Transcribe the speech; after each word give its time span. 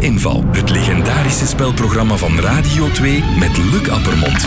Inval. 0.00 0.44
Het 0.52 0.70
legendarische 0.70 1.46
spelprogramma 1.46 2.16
van 2.16 2.40
Radio 2.40 2.90
2 2.90 3.24
met 3.38 3.56
Luc 3.56 3.88
Appermond. 3.88 4.44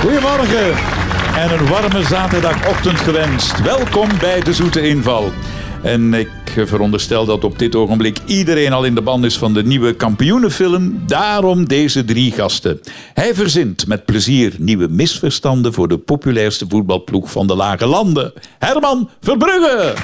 Goedemorgen 0.00 0.74
en 1.36 1.58
een 1.58 1.66
warme 1.66 2.02
zaterdagochtend 2.02 3.00
gewenst. 3.00 3.62
Welkom 3.62 4.08
bij 4.20 4.40
de 4.40 4.52
Zoete 4.52 4.88
Inval. 4.88 5.32
En 5.82 6.14
ik 6.14 6.28
veronderstel 6.62 7.24
dat 7.24 7.44
op 7.44 7.58
dit 7.58 7.74
ogenblik 7.74 8.18
iedereen 8.26 8.72
al 8.72 8.84
in 8.84 8.94
de 8.94 9.02
band 9.02 9.24
is 9.24 9.38
van 9.38 9.54
de 9.54 9.64
nieuwe 9.64 9.94
kampioenenfilm. 9.94 11.02
Daarom 11.06 11.68
deze 11.68 12.04
drie 12.04 12.32
gasten. 12.32 12.80
Hij 13.14 13.34
verzint 13.34 13.86
met 13.86 14.04
plezier 14.04 14.54
nieuwe 14.58 14.88
misverstanden 14.88 15.72
voor 15.72 15.88
de 15.88 15.98
populairste 15.98 16.64
voetbalploeg 16.68 17.30
van 17.30 17.46
de 17.46 17.54
Lage 17.54 17.86
Landen. 17.86 18.32
Herman 18.58 19.10
Verbrugge. 19.20 19.94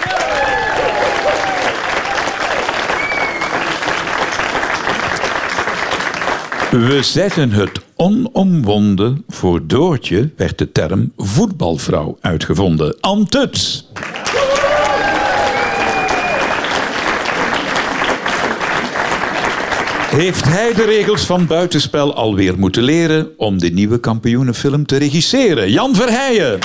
We 6.70 7.02
zeggen 7.02 7.50
het 7.50 7.80
onomwonden. 7.96 9.24
Voor 9.28 9.66
Doortje 9.66 10.30
werd 10.36 10.58
de 10.58 10.72
term 10.72 11.12
voetbalvrouw 11.16 12.18
uitgevonden. 12.20 12.96
Antuts. 13.00 13.88
Heeft 20.10 20.44
hij 20.44 20.74
de 20.74 20.84
regels 20.84 21.26
van 21.26 21.46
buitenspel 21.46 22.14
alweer 22.14 22.58
moeten 22.58 22.82
leren 22.82 23.28
om 23.36 23.58
de 23.58 23.68
nieuwe 23.68 24.00
kampioenenfilm 24.00 24.86
te 24.86 24.96
regisseren? 24.96 25.70
Jan 25.70 25.94
Verheijen. 25.94 26.58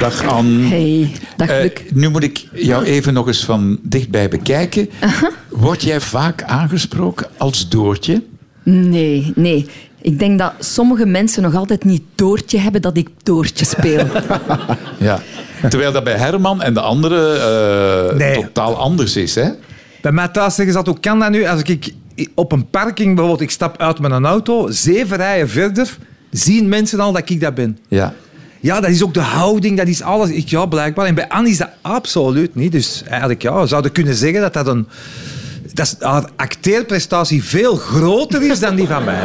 Dag 0.00 0.26
Anne. 0.26 0.68
Hey, 0.68 1.12
dag 1.36 1.48
Luc. 1.48 1.70
nu 1.92 2.08
moet 2.08 2.22
ik 2.22 2.46
jou 2.52 2.84
even 2.84 3.12
nog 3.12 3.26
eens 3.26 3.44
van 3.44 3.78
dichtbij 3.82 4.28
bekijken. 4.28 4.88
Word 5.48 5.82
jij 5.82 6.00
vaak 6.00 6.42
aangesproken 6.42 7.26
als 7.36 7.68
Doortje? 7.68 8.22
Nee, 8.62 9.32
nee. 9.34 9.66
Ik 10.02 10.18
denk 10.18 10.38
dat 10.38 10.52
sommige 10.58 11.06
mensen 11.06 11.42
nog 11.42 11.54
altijd 11.54 11.84
niet 11.84 12.02
doortje 12.14 12.58
hebben 12.58 12.82
dat 12.82 12.96
ik 12.96 13.08
doortje 13.22 13.64
speel. 13.64 14.06
Ja. 14.98 15.22
Terwijl 15.68 15.92
dat 15.92 16.04
bij 16.04 16.16
Herman 16.16 16.62
en 16.62 16.74
de 16.74 16.80
anderen 16.80 17.40
eh, 18.10 18.16
Nee. 18.16 18.34
totaal 18.34 18.76
anders 18.76 19.16
is, 19.16 19.34
hè? 19.34 19.48
Bij 20.00 20.12
mij 20.12 20.28
thuis 20.28 20.54
zeggen 20.54 20.74
ze 20.74 20.82
dat, 20.82 20.86
hoe 20.94 21.00
kan 21.00 21.18
dat 21.18 21.30
nu? 21.30 21.46
Als 21.46 21.62
ik 21.62 21.92
op 22.34 22.52
een 22.52 22.70
parking 22.70 23.06
bijvoorbeeld, 23.08 23.40
ik 23.40 23.50
stap 23.50 23.80
uit 23.80 23.98
met 23.98 24.10
een 24.10 24.26
auto, 24.26 24.70
zeven 24.70 25.16
rijen 25.16 25.48
verder, 25.48 25.96
zien 26.30 26.68
mensen 26.68 27.00
al 27.00 27.12
dat 27.12 27.30
ik 27.30 27.40
dat 27.40 27.54
ben. 27.54 27.78
Ja. 27.88 28.14
Ja, 28.60 28.80
dat 28.80 28.90
is 28.90 29.02
ook 29.02 29.14
de 29.14 29.20
houding, 29.20 29.76
dat 29.76 29.86
is 29.86 30.02
alles. 30.02 30.30
Ik, 30.30 30.48
ja, 30.48 30.66
blijkbaar. 30.66 31.06
En 31.06 31.14
bij 31.14 31.28
Anne 31.28 31.48
is 31.48 31.58
dat 31.58 31.68
absoluut 31.80 32.54
niet. 32.54 32.72
Dus 32.72 33.02
eigenlijk, 33.08 33.42
ja, 33.42 33.60
we 33.60 33.66
zouden 33.66 33.92
kunnen 33.92 34.14
zeggen 34.14 34.40
dat 34.40 34.52
dat 34.52 34.66
een... 34.66 34.88
Dat 35.72 35.96
haar 36.00 36.24
acteerprestatie 36.36 37.44
veel 37.44 37.76
groter 37.76 38.42
is 38.50 38.58
dan 38.60 38.74
die 38.74 38.86
van 38.86 39.04
mij. 39.04 39.20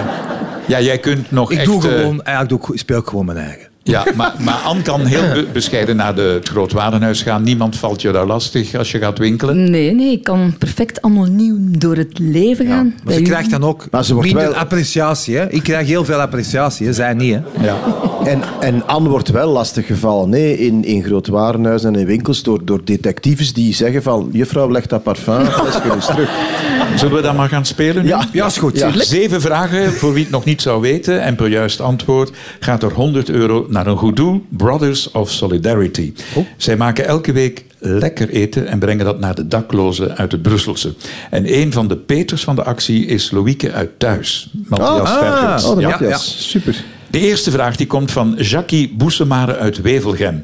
Ja, 0.68 0.82
jij 0.82 0.98
kunt 1.00 1.32
nog 1.32 1.52
Ik 1.52 1.58
echt... 1.58 1.66
doe 1.66 1.76
eh, 1.76 1.82
gewoon, 1.82 2.24
eigenlijk 2.24 2.64
doe 2.66 2.74
ik, 2.76 2.80
speel 2.80 3.00
ik 3.00 3.08
gewoon 3.08 3.26
mijn 3.26 3.38
eigen. 3.38 3.67
Ja, 3.88 4.04
maar, 4.16 4.34
maar 4.40 4.54
Anne 4.66 4.82
kan 4.82 5.06
heel 5.06 5.22
be- 5.34 5.46
bescheiden 5.54 5.96
naar 5.96 6.16
de, 6.16 6.22
het 6.22 6.48
Grootwarenhuis 6.50 7.22
gaan. 7.22 7.44
Niemand 7.44 7.76
valt 7.76 8.02
je 8.02 8.12
daar 8.12 8.26
lastig 8.26 8.76
als 8.76 8.92
je 8.92 8.98
gaat 9.00 9.18
winkelen. 9.18 9.70
Nee, 9.70 9.94
nee, 9.94 10.12
ik 10.12 10.24
kan 10.24 10.56
perfect 10.58 11.02
anoniem 11.02 11.80
door 11.80 11.96
het 11.96 12.20
leven 12.20 12.68
gaan. 12.68 12.94
Maar 13.04 13.14
ze 13.14 13.20
u. 13.20 13.24
krijgt 13.24 13.50
dan 13.52 13.64
ook 13.64 13.86
Maar 13.92 14.06
ze 14.06 14.14
wordt 14.14 14.28
minder 14.34 14.50
wel- 14.52 14.60
appreciatie. 14.60 15.36
Hè? 15.36 15.50
Ik 15.50 15.64
krijg 15.64 15.88
heel 15.88 16.06
veel 16.06 16.20
appreciatie, 16.22 16.86
hè? 16.86 16.94
zij 16.94 17.14
niet. 17.14 17.34
Hè? 17.34 17.66
Ja. 17.66 17.76
En, 18.26 18.42
en 18.60 18.88
Anne 18.88 19.10
wordt 19.10 19.30
wel 19.30 19.52
lastig 19.52 19.86
gevallen 19.86 20.32
hè, 20.32 20.38
in, 20.48 20.84
in 20.86 21.22
warenhuizen 21.32 21.94
en 21.94 22.00
in 22.00 22.06
winkels 22.06 22.44
door, 22.44 22.66
door 22.66 22.82
detectives 22.84 23.54
die 23.54 23.74
zeggen 23.74 24.04
van 24.04 24.30
juffrouw, 24.32 24.72
leg 24.72 24.86
dat 24.86 25.04
parfum 25.04 25.46
flesje 25.46 25.82
eens 25.94 26.06
terug. 26.06 26.30
Zullen 26.96 27.16
we 27.16 27.22
dat 27.22 27.36
maar 27.36 27.50
gaan 27.50 27.66
spelen 27.66 28.04
nu? 28.04 28.10
Ja, 28.10 28.26
Ja, 28.32 28.46
is 28.46 28.58
goed. 28.58 28.78
Ja. 28.78 28.92
Zeven 28.96 29.42
vragen 29.42 29.92
voor 29.94 30.14
wie 30.14 30.24
het 30.24 30.32
nog 30.32 30.46
niet 30.46 30.62
zou 30.62 30.82
weten. 30.82 31.22
En 31.22 31.36
per 31.36 31.48
juist 31.48 31.82
antwoord 31.82 32.32
gaat 32.60 32.84
er 32.84 32.92
100 32.92 33.30
euro 33.30 33.66
naar 33.70 33.77
een 33.86 33.98
goed 33.98 34.16
doel. 34.16 34.46
Brothers 34.50 35.12
of 35.12 35.32
Solidarity. 35.32 36.14
Zij 36.58 36.78
maken 36.78 37.06
elke 37.08 37.32
week 37.32 37.66
lekker 37.80 38.30
eten 38.30 38.68
en 38.68 38.80
brengen 38.80 39.06
dat 39.06 39.20
naar 39.20 39.36
de 39.36 39.48
daklozen 39.48 40.18
uit 40.18 40.32
het 40.32 40.42
Brusselse. 40.42 40.94
En 41.30 41.54
een 41.60 41.72
van 41.72 41.88
de 41.88 41.98
peters 41.98 42.44
van 42.44 42.56
de 42.56 42.64
actie 42.64 43.06
is 43.06 43.32
Loïke 43.32 43.72
uit 43.72 44.00
Thuis. 44.00 44.50
Matthias 44.68 45.10
Ah, 45.10 45.18
Vergers. 45.18 45.64
Oh, 45.64 45.76
de 45.76 45.82
Ja, 45.82 45.90
Matthias. 45.90 46.50
Super. 46.50 46.84
De 47.10 47.20
eerste 47.20 47.52
vraag 47.52 47.76
die 47.76 47.88
komt 47.88 48.12
van 48.12 48.36
Jackie 48.38 48.94
Boesemare 48.98 49.56
uit 49.58 49.82
Wevelgem. 49.82 50.44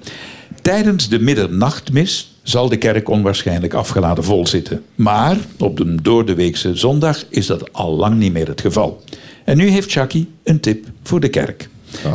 Tijdens 0.62 1.10
de 1.10 1.20
middernachtmis 1.20 2.34
zal 2.44 2.70
de 2.70 2.78
kerk 2.78 3.10
onwaarschijnlijk 3.10 3.74
afgeladen 3.74 4.24
vol 4.24 4.48
zitten. 4.48 4.84
Maar 4.96 5.38
op 5.58 5.78
de 5.78 5.96
doordeweekse 6.02 6.76
zondag 6.76 7.24
is 7.30 7.46
dat 7.46 7.74
al 7.74 7.96
lang 7.96 8.16
niet 8.16 8.34
meer 8.34 8.48
het 8.48 8.62
geval. 8.62 9.04
En 9.46 9.58
nu 9.58 9.68
heeft 9.68 9.92
Jackie 9.92 10.30
een 10.44 10.60
tip 10.60 10.86
voor 11.04 11.20
de 11.20 11.30
kerk. 11.30 11.70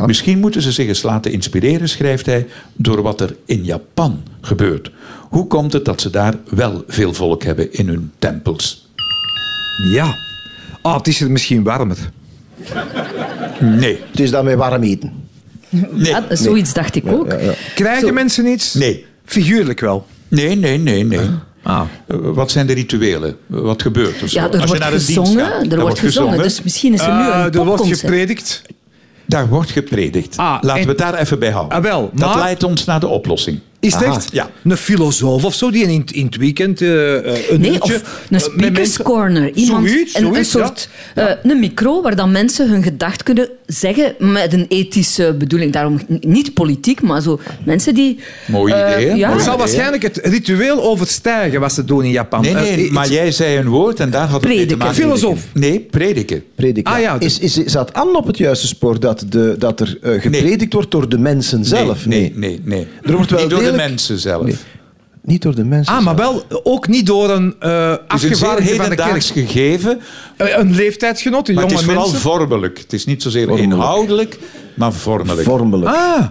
Misschien 0.05 0.39
moeten 0.39 0.61
ze 0.61 0.71
zich 0.71 0.87
eens 0.87 1.01
laten 1.01 1.31
inspireren, 1.31 1.89
schrijft 1.89 2.25
hij, 2.25 2.47
door 2.73 3.01
wat 3.01 3.21
er 3.21 3.35
in 3.45 3.63
Japan 3.63 4.23
gebeurt. 4.41 4.91
Hoe 5.29 5.47
komt 5.47 5.73
het 5.73 5.85
dat 5.85 6.01
ze 6.01 6.09
daar 6.09 6.33
wel 6.49 6.83
veel 6.87 7.13
volk 7.13 7.43
hebben 7.43 7.73
in 7.73 7.87
hun 7.87 8.11
tempels? 8.19 8.89
Ja. 9.91 10.15
Ah, 10.81 10.97
het 10.97 11.07
is 11.07 11.21
er 11.21 11.31
misschien 11.31 11.63
warmer. 11.63 11.97
Nee. 13.59 13.99
Het 14.11 14.19
is 14.19 14.31
daarmee 14.31 14.55
warm 14.55 14.83
eten. 14.83 15.11
Nee. 15.69 16.09
Ja, 16.11 16.25
zoiets 16.29 16.73
dacht 16.73 16.95
ik 16.95 17.07
ook. 17.07 17.29
Krijgen 17.75 18.07
Zo. 18.07 18.13
mensen 18.13 18.45
iets? 18.47 18.73
Nee. 18.73 19.05
Figuurlijk 19.25 19.79
wel. 19.79 20.05
Nee, 20.27 20.55
nee, 20.55 20.77
nee, 20.77 21.03
nee. 21.03 21.19
Ah. 21.63 21.81
Eh, 22.07 22.17
Wat 22.21 22.51
zijn 22.51 22.67
de 22.67 22.73
rituelen? 22.73 23.35
Wat 23.47 23.81
gebeurt 23.81 24.21
er 24.21 24.29
zo? 24.29 24.39
Ja, 24.39 24.45
Als 24.45 24.53
er 24.55 24.61
je 24.61 24.67
wordt 24.67 24.81
naar 24.81 24.91
de 24.91 25.05
dienst 25.05 25.19
gezongen. 25.19 25.45
gaat, 25.45 25.71
er 25.71 25.79
wordt 25.79 25.99
gezongen. 25.99 26.37
Dus 26.37 26.61
misschien 26.63 26.93
is 26.93 27.01
er 27.01 27.13
nu 27.15 27.21
Eh, 27.29 27.43
een 27.45 27.51
er 27.53 27.65
wordt 27.65 27.85
gepredikt. 27.99 28.61
Daar 29.29 29.47
wordt 29.47 29.71
gepredikt. 29.71 30.37
Ah, 30.37 30.57
Laten 30.61 30.69
en- 30.69 30.81
we 30.83 30.89
het 30.89 30.97
daar 30.97 31.13
even 31.13 31.39
bij 31.39 31.51
houden. 31.51 31.77
Ah, 31.77 31.83
wel, 31.83 32.09
Dat 32.13 32.29
maar- 32.29 32.37
leidt 32.37 32.63
ons 32.63 32.85
naar 32.85 32.99
de 32.99 33.07
oplossing. 33.07 33.59
Is 33.79 33.93
het 33.93 34.03
Aha. 34.03 34.15
echt 34.15 34.29
Ja. 34.31 34.49
een 34.63 34.77
filosoof 34.77 35.45
of 35.45 35.53
zo 35.53 35.71
die 35.71 35.83
in, 35.87 36.05
in 36.11 36.25
het 36.25 36.35
weekend 36.37 36.81
eh, 36.81 37.17
eh, 37.17 37.49
een 37.49 37.61
Nee, 37.61 37.71
uurtje, 37.71 37.95
of 37.95 38.25
een 38.29 38.37
eh, 38.37 38.43
speakers 38.43 38.97
corner. 39.01 39.51
Iemand, 39.53 39.89
Zoiets, 39.89 40.15
een, 40.15 40.25
een 40.25 40.33
ja. 40.33 40.43
soort 40.43 40.89
eh, 41.15 41.25
een 41.43 41.59
micro 41.59 42.01
waar 42.01 42.15
dan 42.15 42.31
mensen 42.31 42.69
hun 42.69 42.83
gedacht 42.83 43.23
kunnen 43.23 43.49
zeggen 43.69 44.15
met 44.19 44.53
een 44.53 44.65
ethische 44.69 45.35
bedoeling. 45.37 45.71
Daarom 45.73 45.99
niet 46.19 46.53
politiek, 46.53 47.01
maar 47.01 47.21
zo 47.21 47.39
mensen 47.65 47.93
die... 47.93 48.19
Mooi 48.47 48.73
eh, 48.73 48.91
idee, 49.01 49.15
ja. 49.15 49.31
Het 49.33 49.41
zal 49.41 49.57
waarschijnlijk 49.57 50.03
het 50.03 50.19
ritueel 50.23 50.83
overstijgen 50.83 51.59
wat 51.59 51.73
ze 51.73 51.85
doen 51.85 52.03
in 52.03 52.11
Japan. 52.11 52.41
Nee, 52.41 52.53
nee, 52.53 52.85
Eh, 52.85 52.91
maar 52.91 53.05
iets- 53.05 53.13
jij 53.15 53.31
zei 53.31 53.57
een 53.57 53.67
woord 53.67 53.99
en 53.99 54.09
daar 54.09 54.27
had 54.27 54.41
het 54.41 54.49
mee 54.49 54.65
te 54.65 54.65
Prediken. 54.65 54.77
maken. 54.77 54.95
Filosoof. 55.03 55.43
Nee, 55.53 55.79
prediken. 55.79 56.43
Prediken. 56.55 56.93
Ah, 56.93 56.99
ja, 57.01 57.19
is, 57.19 57.39
is, 57.39 57.53
zat 57.55 57.93
Anne 57.93 58.17
op 58.17 58.27
het 58.27 58.37
juiste 58.37 58.67
spoor 58.67 58.99
dat, 58.99 59.25
de, 59.29 59.55
dat 59.59 59.79
er 59.79 59.97
eh, 60.01 60.21
gepredikt 60.21 60.73
wordt 60.73 60.91
door 60.91 61.09
de 61.09 61.17
mensen 61.17 61.65
zelf? 61.65 62.05
Nee, 62.05 62.31
nee, 62.35 62.61
nee. 62.63 62.87
Er 63.03 63.15
wordt 63.15 63.31
wel 63.31 63.39
Niet 63.39 63.49
door 63.49 63.63
de 63.63 63.71
mensen 63.71 64.19
zelf. 64.19 64.47
Niet 65.29 65.41
door 65.41 65.55
de 65.55 65.63
mensen 65.63 65.93
Ah, 65.95 66.03
maar 66.03 66.15
wel 66.15 66.43
ook 66.63 66.87
niet 66.87 67.05
door 67.05 67.29
een 67.29 67.55
eh 67.59 67.89
Het 67.89 67.99
is 67.99 68.23
een 68.23 68.35
zeer 68.35 68.47
afgevaardigde 68.47 68.75
van 68.75 68.89
de 68.89 68.95
kerk. 68.95 68.99
hedendaags 69.09 69.31
gegeven, 69.31 69.99
Eh, 70.37 70.57
Een 70.57 70.75
leeftijdsgenoot, 70.75 71.47
een 71.47 71.53
maar 71.55 71.63
het 71.63 71.71
jonge 71.71 71.83
is 71.83 71.89
vooral 71.89 72.09
mensen. 72.11 72.29
vormelijk. 72.29 72.77
Het 72.77 72.93
is 72.93 73.05
niet 73.05 73.21
zozeer 73.21 73.47
Vormelijk. 73.47 73.73
inhoudelijk, 73.73 74.39
maar 74.73 74.93
vormelijk. 74.93 75.47
Vormelijk. 75.47 75.95
Ah, 75.95 76.25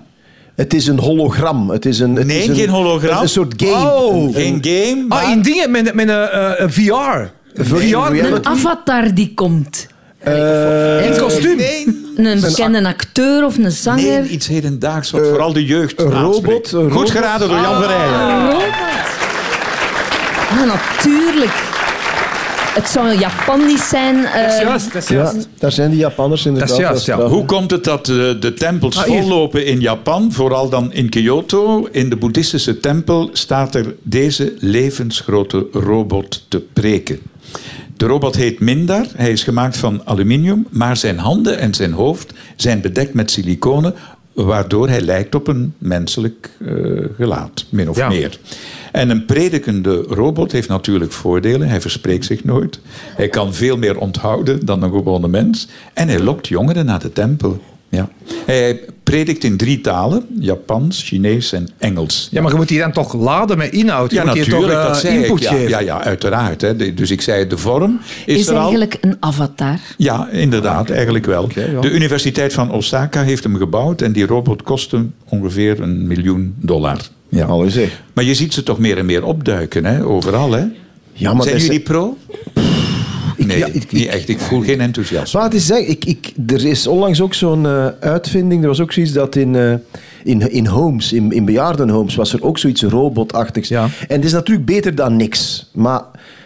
Het 0.56 0.74
is 0.74 0.86
een 0.86 0.98
hologram. 0.98 1.70
Het 1.70 1.86
is 1.86 1.98
een, 1.98 2.16
het 2.16 2.26
Nee, 2.26 2.38
is 2.38 2.46
een, 2.48 2.54
geen 2.54 2.68
hologram. 2.68 3.16
Een, 3.16 3.22
een 3.22 3.28
soort 3.28 3.54
game. 3.56 3.90
Oh. 3.92 4.14
Een- 4.14 4.26
een- 4.26 4.34
Geen 4.34 4.58
game, 4.62 5.04
maar... 5.08 5.22
ah 5.24 5.30
in 5.30 5.42
dingen 5.42 5.70
met, 5.70 5.94
met 5.94 6.08
een 6.08 6.14
eh, 6.28 6.60
eh, 6.60 6.70
VR. 6.70 7.30
VR. 7.62 7.96
Een 8.24 8.46
avatar 8.46 9.14
die 9.14 9.34
komt. 9.34 9.86
Eh, 10.18 10.32
in 10.34 10.38
kostuum. 11.28 11.56
Nee, 11.56 11.86
Een 12.16 12.40
bekende 12.40 12.84
acteur 12.86 13.44
of 13.44 13.56
een 13.58 13.70
zanger. 13.70 14.20
nee, 14.20 14.28
iets 14.28 14.46
hedendaags 14.46 15.10
wat 15.10 15.26
vooral 15.26 15.52
de 15.52 15.64
jeugd 15.64 16.00
een 16.00 16.10
robot, 16.12 16.72
een 16.72 16.90
Goed 16.90 17.10
geraden 17.10 17.48
door 17.48 17.58
Jan. 17.60 17.82
Een 17.82 18.50
robot. 18.50 18.62
Ja, 20.50 20.64
natuurlijk. 20.64 21.66
Het 22.74 22.88
zou 22.88 23.18
Japanisch 23.18 23.88
zijn. 23.88 24.24
eh, 24.24 24.42
Dat 24.42 24.52
is 24.52 24.60
juist, 24.60 24.92
dat 24.92 25.02
is 25.02 25.08
ja, 25.08 25.14
juist. 25.16 25.48
daar 25.58 25.72
zijn 25.72 25.90
die 25.90 25.98
Japanners 25.98 26.46
inderdaad. 26.46 26.68
Dat 26.70 26.78
is 26.78 26.84
juist, 26.84 27.06
ja. 27.06 27.20
Hoe 27.28 27.44
komt 27.44 27.70
het 27.70 27.84
dat 27.84 28.06
de, 28.06 28.36
de 28.40 28.54
tempels 28.54 28.96
Ah, 28.98 29.04
vollopen 29.04 29.66
in 29.66 29.80
Japan, 29.80 30.32
vooral 30.32 30.68
dan 30.68 30.92
in 30.92 31.08
Kyoto? 31.08 31.88
In 31.92 32.08
de 32.10 32.16
boeddhistische 32.16 32.80
tempel 32.80 33.30
staat 33.32 33.74
er 33.74 33.94
deze 34.02 34.54
levensgrote 34.58 35.66
robot 35.72 36.44
te 36.48 36.60
preken. 36.72 37.18
De 37.98 38.06
robot 38.06 38.36
heet 38.36 38.60
Mindar. 38.60 39.06
Hij 39.16 39.30
is 39.32 39.42
gemaakt 39.44 39.76
van 39.76 40.00
aluminium, 40.04 40.66
maar 40.70 40.96
zijn 40.96 41.18
handen 41.18 41.58
en 41.58 41.74
zijn 41.74 41.92
hoofd 41.92 42.32
zijn 42.56 42.80
bedekt 42.80 43.14
met 43.14 43.30
siliconen, 43.30 43.94
waardoor 44.32 44.88
hij 44.88 45.00
lijkt 45.00 45.34
op 45.34 45.46
een 45.48 45.74
menselijk 45.78 46.50
eh, 46.66 46.72
gelaat, 47.16 47.64
min 47.68 47.88
of 47.88 47.96
Ja. 47.96 48.08
meer. 48.08 48.38
En 48.92 49.10
een 49.10 49.24
predikende 49.24 49.96
robot 50.08 50.52
heeft 50.52 50.68
natuurlijk 50.68 51.12
voordelen. 51.12 51.68
Hij 51.68 51.80
verspreekt 51.80 52.24
zich 52.24 52.44
nooit. 52.44 52.80
Hij 53.16 53.28
kan 53.28 53.54
veel 53.54 53.76
meer 53.76 53.98
onthouden 53.98 54.66
dan 54.66 54.82
een 54.82 54.90
gewone 54.90 55.28
mens. 55.28 55.68
En 55.94 56.08
hij 56.08 56.20
lokt 56.20 56.48
jongeren 56.48 56.84
naar 56.86 57.00
de 57.00 57.12
tempel. 57.12 57.60
Ja. 57.90 58.08
Hij 58.46 58.80
predikt 59.02 59.44
in 59.44 59.56
drie 59.56 59.80
talen: 59.80 60.24
Japans, 60.40 61.02
Chinees 61.02 61.52
en 61.52 61.68
Engels. 61.78 62.28
Ja, 62.30 62.42
maar 62.42 62.50
je 62.50 62.56
moet 62.56 62.68
die 62.68 62.78
dan 62.78 62.92
toch 62.92 63.14
laden 63.14 63.58
met 63.58 63.72
inhoud. 63.72 64.10
Je 64.10 64.16
Ja, 64.16 64.24
moet 64.24 64.34
natuurlijk, 64.34 64.62
toch, 64.72 64.80
eh, 64.80 64.86
dat 64.86 64.96
zei 64.98 65.14
input 65.22 65.36
ik. 65.36 65.42
Ja, 65.42 65.50
geven. 65.50 65.68
ja, 65.68 65.78
ja, 65.80 66.02
uiteraard. 66.04 66.60
Hè. 66.60 66.94
Dus 66.94 67.10
ik 67.10 67.20
zei, 67.20 67.46
de 67.46 67.56
vorm 67.58 68.00
is, 68.26 68.38
Is 68.38 68.46
er 68.46 68.54
al. 68.54 68.60
eigenlijk 68.60 68.96
een 69.00 69.16
avatar. 69.20 69.78
Ja, 69.96 70.28
inderdaad, 70.30 70.90
eigenlijk 70.90 71.26
wel. 71.26 71.48
ja. 71.54 71.80
De 71.80 71.90
Universiteit 71.90 72.52
van 72.52 72.72
Osaka 72.72 73.22
heeft 73.22 73.42
hem 73.42 73.56
gebouwd 73.56 74.00
en 74.02 74.12
die 74.12 74.26
robot 74.26 74.62
kostte 74.62 75.06
ongeveer 75.28 75.80
een 75.80 76.06
miljoen 76.06 76.54
dollar. 76.60 76.98
Ja. 77.28 77.46
Allee 77.46 77.70
zeg. 77.70 78.02
Maar 78.12 78.24
je 78.24 78.34
ziet 78.34 78.54
ze 78.54 78.62
toch 78.62 78.78
meer 78.78 78.98
en 78.98 79.06
meer 79.06 79.24
opduiken, 79.24 79.84
hè? 79.84 80.04
overal. 80.04 80.52
Hè? 80.52 80.64
Ja, 81.12 81.32
maar 81.34 81.42
Zijn 81.42 81.56
is- 81.56 81.62
jullie 81.64 81.80
pro? 81.80 82.16
Nee, 83.48 83.58
ja, 83.58 83.66
ik- 83.72 83.92
niet 83.92 84.06
echt. 84.06 84.28
Ik 84.28 84.38
voel 84.38 84.60
geen 84.60 84.80
enthousiasme. 84.80 85.38
Maar 85.40 85.48
het 85.48 85.58
is 85.58 85.66
zeg, 85.66 85.78
ik, 85.86 86.04
ik, 86.04 86.32
er 86.46 86.64
is 86.66 86.86
onlangs 86.86 87.20
ook 87.20 87.34
zo'n 87.34 87.66
eh, 87.66 87.86
uitvinding. 88.00 88.62
Er 88.62 88.68
was 88.68 88.80
ook 88.80 88.92
zoiets 88.92 89.12
dat 89.12 89.36
in, 89.36 89.54
eh, 89.56 89.72
in, 90.24 90.50
in 90.50 90.66
homes, 90.66 91.12
in, 91.12 91.32
in 91.32 91.44
bejaardenhomes, 91.44 92.14
was 92.14 92.32
er 92.32 92.42
ook 92.44 92.58
zoiets 92.58 92.82
robotachtigs. 92.82 93.68
Ja. 93.68 93.82
En 94.08 94.16
het 94.16 94.24
is 94.24 94.32
natuurlijk 94.32 94.66
beter 94.66 94.94
dan 94.94 95.16
niks. 95.16 95.70
Maar 95.72 96.02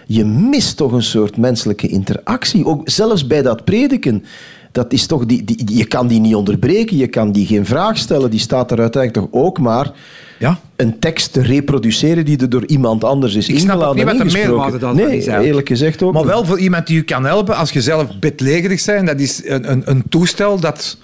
je 0.06 0.25
mist 0.25 0.76
toch 0.76 0.93
een 0.93 1.02
soort 1.02 1.37
menselijke 1.37 1.88
interactie. 1.88 2.64
Ook 2.66 2.88
zelfs 2.90 3.26
bij 3.26 3.43
dat 3.43 3.64
prediken. 3.64 4.25
Dat 4.72 4.92
is 4.92 5.06
toch 5.06 5.26
die, 5.26 5.44
die, 5.44 5.76
je 5.76 5.84
kan 5.84 6.06
die 6.06 6.20
niet 6.20 6.34
onderbreken, 6.34 6.96
je 6.96 7.06
kan 7.06 7.32
die 7.32 7.46
geen 7.46 7.66
vraag 7.66 7.98
stellen. 7.98 8.30
Die 8.30 8.40
staat 8.40 8.70
er 8.70 8.80
uiteindelijk 8.80 9.30
toch 9.30 9.40
ook 9.42 9.58
maar 9.58 9.92
Ja. 10.38 10.58
een 10.76 10.98
tekst 10.98 11.32
te 11.32 11.42
reproduceren 11.42 12.24
die 12.24 12.38
er 12.38 12.48
door 12.50 12.66
iemand 12.66 13.04
anders 13.04 13.34
is 13.34 13.48
Ik 13.48 13.58
snap 13.58 13.94
niet 13.94 14.04
wat 14.04 14.19
de 14.19 14.24
meerwaarde 14.24 14.78
daarvan 14.78 14.96
Nee, 14.96 15.06
is 15.06 15.12
eigenlijk. 15.12 15.46
eerlijk 15.46 15.69
gezegd 15.69 16.02
ook 16.02 16.12
Maar 16.12 16.26
wel 16.26 16.44
voor 16.44 16.58
iemand 16.58 16.86
die 16.86 16.96
je 16.96 17.02
kan 17.02 17.24
helpen 17.24 17.56
als 17.56 17.70
je 17.70 17.80
zelf 17.80 18.06
bedlegerig 18.20 18.84
bent. 18.84 19.06
Dat 19.06 19.20
is 19.20 19.42
een, 19.44 19.70
een, 19.70 19.82
een 19.84 20.02
toestel 20.08 20.60
dat 20.60 20.96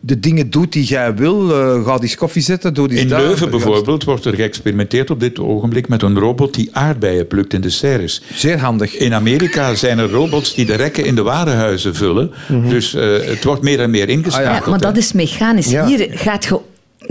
de 0.00 0.20
dingen 0.20 0.50
doet 0.50 0.72
die 0.72 0.84
jij 0.84 1.14
wil. 1.14 1.50
Eh 1.50 1.84
ga 1.84 1.98
eens 2.00 2.16
koffie 2.16 2.42
zetten, 2.42 2.74
doe 2.74 2.90
eens 2.90 3.00
In 3.00 3.08
daar. 3.08 3.20
Leuven 3.20 3.50
bijvoorbeeld 3.50 4.04
wordt 4.04 4.24
er 4.24 4.34
geëxperimenteerd 4.34 5.10
op 5.10 5.20
dit 5.20 5.38
ogenblik 5.38 5.88
met 5.88 6.02
een 6.02 6.18
robot 6.18 6.54
die 6.54 6.68
aardbeien 6.72 7.26
plukt 7.26 7.52
in 7.52 7.60
de 7.60 7.70
serres. 7.70 8.22
Zeer 8.34 8.58
handig. 8.58 8.96
In 8.96 9.14
Amerika 9.14 9.74
zijn 9.74 9.98
er 9.98 10.10
robots 10.10 10.54
die 10.54 10.66
de 10.66 10.74
rekken 10.74 11.04
in 11.04 11.14
de 11.14 11.22
warenhuizen 11.22 11.94
vullen. 11.94 12.30
Dus 12.68 12.94
eh, 12.94 13.02
het 13.20 13.44
wordt 13.44 13.62
meer 13.62 13.80
en 13.80 13.90
meer 13.90 14.08
ingeschakeld. 14.08 14.64
Ja, 14.64 14.70
maar 14.70 14.80
dat 14.80 14.96
is 14.96 15.12
mechanisch. 15.12 15.70
Ja. 15.70 15.86
Hier 15.86 16.08
gaat 16.10 16.44
je 16.44 16.60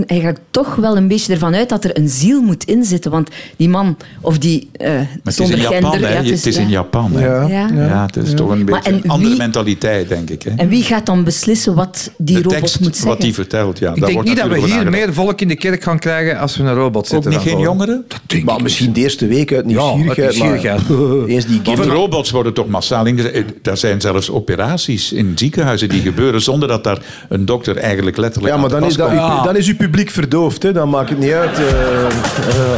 eigenlijk 0.06 0.40
toch 0.50 0.74
wel 0.74 0.96
een 0.96 1.08
beetje 1.08 1.32
ervan 1.32 1.54
uit 1.54 1.68
dat 1.68 1.84
er 1.84 1.96
een 1.98 2.08
ziel 2.08 2.42
moet 2.42 2.64
inzitten. 2.64 3.10
Want 3.10 3.28
die 3.56 3.68
man, 3.68 3.96
of 4.20 4.38
die 4.38 4.68
eh 4.72 4.92
het 5.24 5.34
zonder 5.34 5.56
in 5.56 5.62
Japan, 5.62 5.90
gender... 5.92 6.08
hè. 6.08 6.14
ja, 6.14 6.22
Het 6.22 6.46
is 6.46 6.56
in 6.56 6.62
ja. 6.64 6.68
Japan. 6.70 7.12
hè. 7.12 7.26
Ja. 7.26 7.46
Ja. 7.48 7.68
Ja, 7.74 8.06
het 8.06 8.16
is 8.16 8.34
toch 8.34 8.50
een 8.50 8.64
beetje 8.64 8.90
en 8.90 8.94
een 8.94 9.08
andere 9.10 9.28
wie- 9.30 9.38
mentaliteit, 9.38 10.08
denk 10.08 10.30
ik. 10.30 10.42
Hè. 10.42 10.50
En 10.56 10.68
wie 10.68 10.82
gaat 10.82 11.06
dan 11.06 11.24
beslissen 11.24 11.74
wat 11.74 12.10
die 12.18 12.36
de 12.36 12.42
robot 12.42 12.58
tekst, 12.58 12.80
moet 12.80 12.88
zeggen? 12.92 13.08
wat 13.08 13.20
die 13.20 13.34
vertelt, 13.34 13.78
ja. 13.78 13.88
Ik 13.94 14.00
denk 14.00 14.12
wordt 14.12 14.28
niet 14.28 14.36
dat 14.38 14.48
we 14.48 14.58
hier 14.60 14.90
meer 14.90 15.14
volk 15.14 15.40
in 15.40 15.48
de 15.48 15.56
kerk 15.56 15.82
gaan 15.82 15.98
krijgen 15.98 16.38
als 16.38 16.56
we 16.56 16.62
een 16.62 16.74
robot 16.74 17.02
Ook 17.02 17.08
zetten. 17.08 17.30
niet 17.30 17.40
geen 17.40 17.58
jongeren? 17.58 18.04
Maar 18.44 18.62
misschien 18.62 18.92
de 18.92 19.00
eerste 19.00 19.26
week 19.26 19.52
uit 19.52 19.64
nieuwsgierigheid. 19.64 20.38
uit 20.66 20.88
maar 20.88 21.28
eens 21.28 21.46
die 21.46 21.60
Want 21.64 21.78
robots 21.78 22.30
worden 22.30 22.52
toch 22.52 22.68
massaal 22.68 23.06
ingezet. 23.06 23.44
Er 23.62 23.76
zijn 23.76 24.00
zelfs 24.00 24.30
operaties 24.30 25.12
in 25.12 25.32
ziekenhuizen 25.34 25.88
die 25.88 26.00
gebeuren 26.00 26.42
zonder 26.42 26.68
dat 26.68 26.84
daar 26.84 26.98
een 27.28 27.44
dokter 27.44 27.76
eigenlijk 27.76 28.16
letterlijk 28.16 28.54
Ja, 28.54 28.60
maar 28.60 28.70
dan 28.70 28.84
is, 28.84 28.96
dat, 28.96 29.10
dan 29.44 29.56
is 29.56 29.68
uw 29.68 29.76
publiek 29.90 30.10
verdoofd. 30.10 30.62
Hè. 30.62 30.72
Dan 30.72 30.88
maakt 30.88 31.08
het 31.08 31.18
niet 31.18 31.32
uit. 31.32 31.56
De 31.56 32.76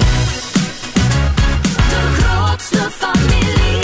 grootste 2.19 2.79
familie. 2.91 3.81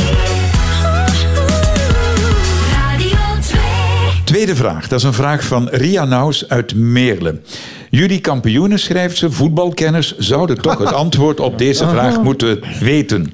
Radio 2.73 3.19
2. 3.41 3.61
Tweede 4.25 4.57
vraag, 4.57 4.89
dat 4.89 4.99
is 4.99 5.05
een 5.05 5.13
vraag 5.13 5.45
van 5.45 5.69
Ria 5.69 6.05
Naus 6.05 6.49
uit 6.49 6.75
Meerlen. 6.75 7.43
Jullie 7.91 8.21
kampioenen, 8.21 8.79
schrijft 8.79 9.17
ze, 9.17 9.31
voetbalkenners, 9.31 10.17
zouden 10.17 10.61
toch 10.61 10.79
het 10.79 10.93
antwoord 10.93 11.41
op 11.41 11.59
deze 11.59 11.89
vraag 11.95 12.23
moeten 12.23 12.61
weten. 12.81 13.33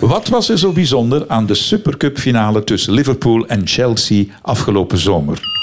Wat 0.00 0.28
was 0.28 0.48
er 0.48 0.58
zo 0.58 0.72
bijzonder 0.72 1.24
aan 1.28 1.46
de 1.46 1.54
Supercup 1.54 2.18
finale 2.18 2.64
tussen 2.64 2.92
Liverpool 2.92 3.46
en 3.46 3.66
Chelsea 3.66 4.24
afgelopen 4.42 4.98
zomer? 4.98 5.53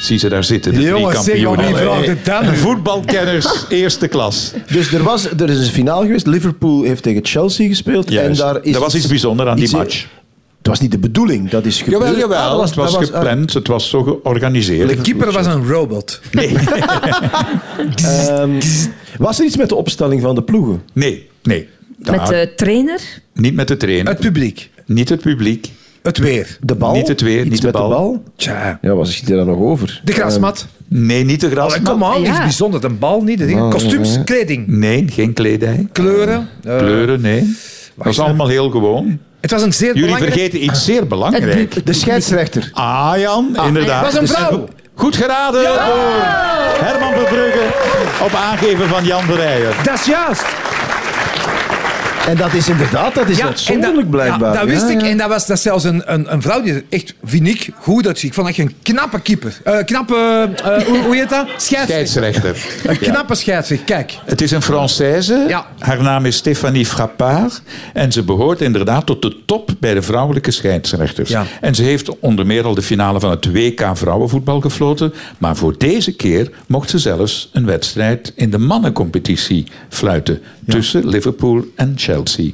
Zie 0.00 0.18
ze 0.18 0.28
daar 0.28 0.44
zitten, 0.44 0.72
de 0.72 0.78
drie 0.78 0.90
Jongens, 0.90 1.24
zeg 1.24 1.42
maar, 1.42 1.56
kampioenen. 1.56 2.56
Voetbalkenners, 2.56 3.64
eerste 3.68 4.08
klas. 4.08 4.52
Dus 4.72 4.92
er, 4.92 5.02
was, 5.02 5.30
er 5.30 5.50
is 5.50 5.58
een 5.58 5.72
finale 5.72 6.04
geweest. 6.06 6.26
Liverpool 6.26 6.82
heeft 6.82 7.02
tegen 7.02 7.24
Chelsea 7.24 7.68
gespeeld. 7.68 8.10
Juist. 8.10 8.40
En 8.40 8.46
daar 8.46 8.64
is 8.64 8.74
er 8.74 8.80
was 8.80 8.94
iets 8.94 9.06
bijzonders 9.06 9.48
aan 9.48 9.56
die 9.56 9.70
match. 9.70 10.06
Het 10.58 10.66
was 10.66 10.80
niet 10.80 10.90
de 10.90 10.98
bedoeling. 10.98 11.50
Dat 11.50 11.64
is 11.64 11.82
gebeurd. 11.82 12.02
Jawel, 12.02 12.18
jawel. 12.18 12.38
Ah, 12.38 12.56
dat 12.56 12.66
het 12.66 12.74
was, 12.74 12.92
dat 12.92 13.04
gepland, 13.04 13.52
het 13.52 13.66
was 13.66 13.88
zo 13.88 14.02
georganiseerd. 14.02 14.88
De 14.88 14.96
keeper 14.96 15.32
was 15.32 15.46
een 15.46 15.66
robot. 15.66 16.20
ehm, 17.94 18.60
was 19.18 19.38
er 19.38 19.44
iets 19.44 19.56
met 19.56 19.68
de 19.68 19.74
opstelling 19.74 20.22
van 20.22 20.34
de 20.34 20.42
ploegen? 20.42 20.82
Nee, 20.92 21.28
nee. 21.42 21.68
Met 21.98 22.26
de 22.26 22.52
trainer? 22.56 23.00
Niet 23.34 23.54
met 23.54 23.68
de 23.68 23.76
trainer. 23.76 24.12
Het 24.12 24.20
publiek. 24.20 24.70
Niet 24.86 25.08
het 25.08 25.20
publiek. 25.20 25.70
Het 26.02 26.18
weer. 26.18 26.58
De 26.60 26.74
bal? 26.74 26.92
Niet 26.92 27.08
het 27.08 27.20
weer, 27.20 27.40
Iets 27.40 27.48
niet 27.50 27.60
de 27.60 27.66
met 27.66 27.74
bal. 27.74 27.88
de 27.88 27.94
bal? 27.94 28.22
Tja. 28.36 28.78
Ja, 28.82 28.94
wat 28.94 29.08
schiet 29.08 29.30
er 29.30 29.36
dan 29.36 29.46
nog 29.46 29.58
over? 29.58 30.00
De 30.04 30.12
grasmat. 30.12 30.66
Nee, 30.88 31.24
niet 31.24 31.40
de 31.40 31.50
grasmat. 31.50 31.88
kom 31.88 32.04
aan, 32.04 32.22
Ja. 32.22 32.28
iets 32.30 32.38
bijzonders. 32.38 32.84
Een 32.84 32.98
bal 32.98 33.22
niet. 33.22 33.38
de 33.38 33.46
dingen. 33.46 33.70
Kostuums, 33.70 34.18
kleding, 34.24 34.66
Nee, 34.66 35.04
geen 35.10 35.32
kledij. 35.32 35.88
kleuren. 35.92 36.48
Eh, 36.64 36.76
Kleuren, 36.78 37.20
nee. 37.20 37.56
Dat 37.94 38.06
is 38.06 38.18
allemaal 38.20 38.48
heel 38.48 38.70
gewoon. 38.70 39.18
Het 39.40 39.50
was 39.50 39.62
een 39.62 39.72
zeer 39.72 39.86
Jullie 39.88 40.02
belangrijk... 40.02 40.32
vergeten 40.32 40.64
iets 40.64 40.84
zeer 40.84 41.06
belangrijks. 41.06 41.76
De 41.84 41.92
scheidsrechter. 41.92 42.70
Ah, 42.72 43.12
Jan, 43.18 43.56
inderdaad. 43.66 44.04
Het 44.04 44.12
was 44.12 44.20
een 44.30 44.36
vrouw. 44.36 44.68
Goed 44.94 45.16
geraden 45.16 45.62
door 45.62 45.78
Herman 46.84 47.12
Verbrugge 47.12 47.66
op 48.24 48.32
aangeven 48.34 48.88
van 48.88 49.04
Jan 49.04 49.26
de 49.26 49.34
Rijer. 49.34 49.74
Dat 49.84 49.94
is 49.94 50.04
juist. 50.04 50.44
En 52.30 52.36
dat 52.36 52.52
is 52.52 52.68
inderdaad, 52.68 53.14
dat 53.14 53.28
is 53.28 53.38
en 53.38 53.46
uitzonderlijk 53.46 54.00
dat, 54.00 54.10
blijkbaar. 54.10 54.52
Ja, 54.52 54.60
dat 54.60 54.68
wist 54.68 54.88
Ja, 54.88 54.94
ik. 54.94 55.00
ja. 55.00 55.08
En 55.08 55.16
dat 55.16 55.28
was 55.28 55.46
dat 55.46 55.60
zelfs 55.60 55.84
een, 55.84 56.02
een, 56.12 56.32
een 56.32 56.42
vrouw 56.42 56.62
die 56.62 56.72
er 56.72 56.84
echt, 56.88 57.14
vind 57.24 57.46
ik, 57.46 57.70
goed 57.80 58.06
uitziet. 58.06 58.28
Ik 58.28 58.34
vond 58.34 58.48
echt 58.48 58.58
een 58.58 58.74
knappe 58.82 59.20
keeper. 59.20 59.60
Eh, 59.64 59.78
knappe, 59.84 60.48
eh, 60.64 60.82
hoe, 60.86 60.98
hoe 60.98 61.16
heet 61.16 61.28
dat? 61.28 61.46
Scheidsrechter. 61.56 62.06
Scheidsrechter. 62.08 62.90
Een 62.90 62.98
knappe 62.98 63.34
scheidsrechter. 63.34 63.86
Kijk. 63.86 64.18
Het 64.24 64.40
is 64.40 64.50
een 64.50 64.62
Française. 64.62 65.48
Ja. 65.48 65.66
Haar 65.78 66.02
naam 66.02 66.24
is 66.24 66.36
Stéphanie 66.36 66.86
Frappard. 66.86 67.62
En 67.92 68.12
ze 68.12 68.22
behoort 68.22 68.60
inderdaad 68.60 69.06
tot 69.06 69.22
de 69.22 69.36
top 69.46 69.70
bij 69.80 69.94
de 69.94 70.02
vrouwelijke 70.02 70.50
scheidsrechters. 70.50 71.30
Ja. 71.30 71.44
En 71.60 71.74
ze 71.74 71.82
heeft 71.82 72.18
onder 72.18 72.46
meer 72.46 72.64
al 72.64 72.74
de 72.74 72.82
finale 72.82 73.20
van 73.20 73.30
het 73.30 73.52
WK 73.52 73.90
vrouwenvoetbal 73.92 74.60
gefloten. 74.60 75.12
Maar 75.38 75.56
voor 75.56 75.74
deze 75.78 76.16
keer 76.16 76.50
mocht 76.66 76.90
ze 76.90 76.98
zelfs 76.98 77.50
een 77.52 77.66
wedstrijd 77.66 78.32
in 78.36 78.50
de 78.50 78.58
mannencompetitie 78.58 79.66
fluiten. 79.88 80.40
Tussen 80.70 81.08
Liverpool 81.10 81.68
en 81.76 81.96
Chelsea. 81.96 82.52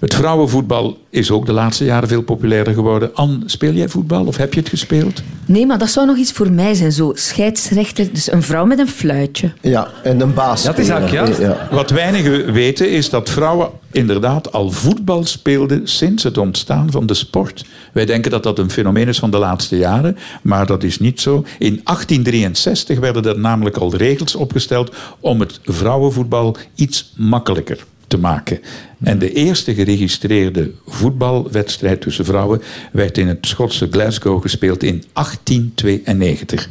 Het 0.00 0.14
vrouwenvoetbal 0.14 0.98
is 1.10 1.30
ook 1.30 1.46
de 1.46 1.52
laatste 1.52 1.84
jaren 1.84 2.08
veel 2.08 2.22
populairder 2.22 2.74
geworden. 2.74 3.14
Anne, 3.14 3.38
speel 3.46 3.72
jij 3.72 3.88
voetbal 3.88 4.26
of 4.26 4.36
heb 4.36 4.54
je 4.54 4.60
het 4.60 4.68
gespeeld? 4.68 5.22
Nee, 5.46 5.66
maar 5.66 5.78
dat 5.78 5.90
zou 5.90 6.06
nog 6.06 6.16
iets 6.16 6.32
voor 6.32 6.52
mij 6.52 6.74
zijn. 6.74 6.92
Zo 6.92 7.12
scheidsrechter, 7.14 8.12
dus 8.12 8.32
een 8.32 8.42
vrouw 8.42 8.64
met 8.64 8.78
een 8.78 8.88
fluitje. 8.88 9.52
Ja, 9.60 9.88
en 10.02 10.20
een 10.20 10.34
baas. 10.34 10.62
Dat 10.62 10.78
is 10.78 10.88
eigenlijk 10.88 11.26
juist. 11.26 11.40
Ja. 11.40 11.68
Wat 11.70 11.90
weinigen 11.90 12.52
weten 12.52 12.90
is 12.90 13.10
dat 13.10 13.30
vrouwen 13.30 13.70
inderdaad 13.92 14.52
al 14.52 14.70
voetbal 14.70 15.24
speelden 15.24 15.88
sinds 15.88 16.22
het 16.22 16.38
ontstaan 16.38 16.90
van 16.90 17.06
de 17.06 17.14
sport. 17.14 17.64
Wij 17.92 18.04
denken 18.04 18.30
dat 18.30 18.42
dat 18.42 18.58
een 18.58 18.70
fenomeen 18.70 19.08
is 19.08 19.18
van 19.18 19.30
de 19.30 19.38
laatste 19.38 19.76
jaren, 19.76 20.16
maar 20.42 20.66
dat 20.66 20.82
is 20.82 20.98
niet 20.98 21.20
zo. 21.20 21.34
In 21.58 21.80
1863 21.84 22.98
werden 22.98 23.24
er 23.24 23.38
namelijk 23.38 23.76
al 23.76 23.96
regels 23.96 24.34
opgesteld 24.34 24.94
om 25.20 25.40
het 25.40 25.60
vrouwenvoetbal 25.64 26.56
iets 26.74 27.12
makkelijker 27.16 27.84
te 28.12 28.18
maken. 28.18 28.60
En 29.02 29.18
de 29.18 29.32
eerste 29.32 29.74
geregistreerde 29.74 30.70
voetbalwedstrijd 30.86 32.00
tussen 32.00 32.24
vrouwen 32.24 32.62
werd 32.92 33.18
in 33.18 33.28
het 33.28 33.46
Schotse 33.46 33.88
Glasgow 33.90 34.42
gespeeld 34.42 34.82
in 34.82 35.04
1892. 35.12 36.68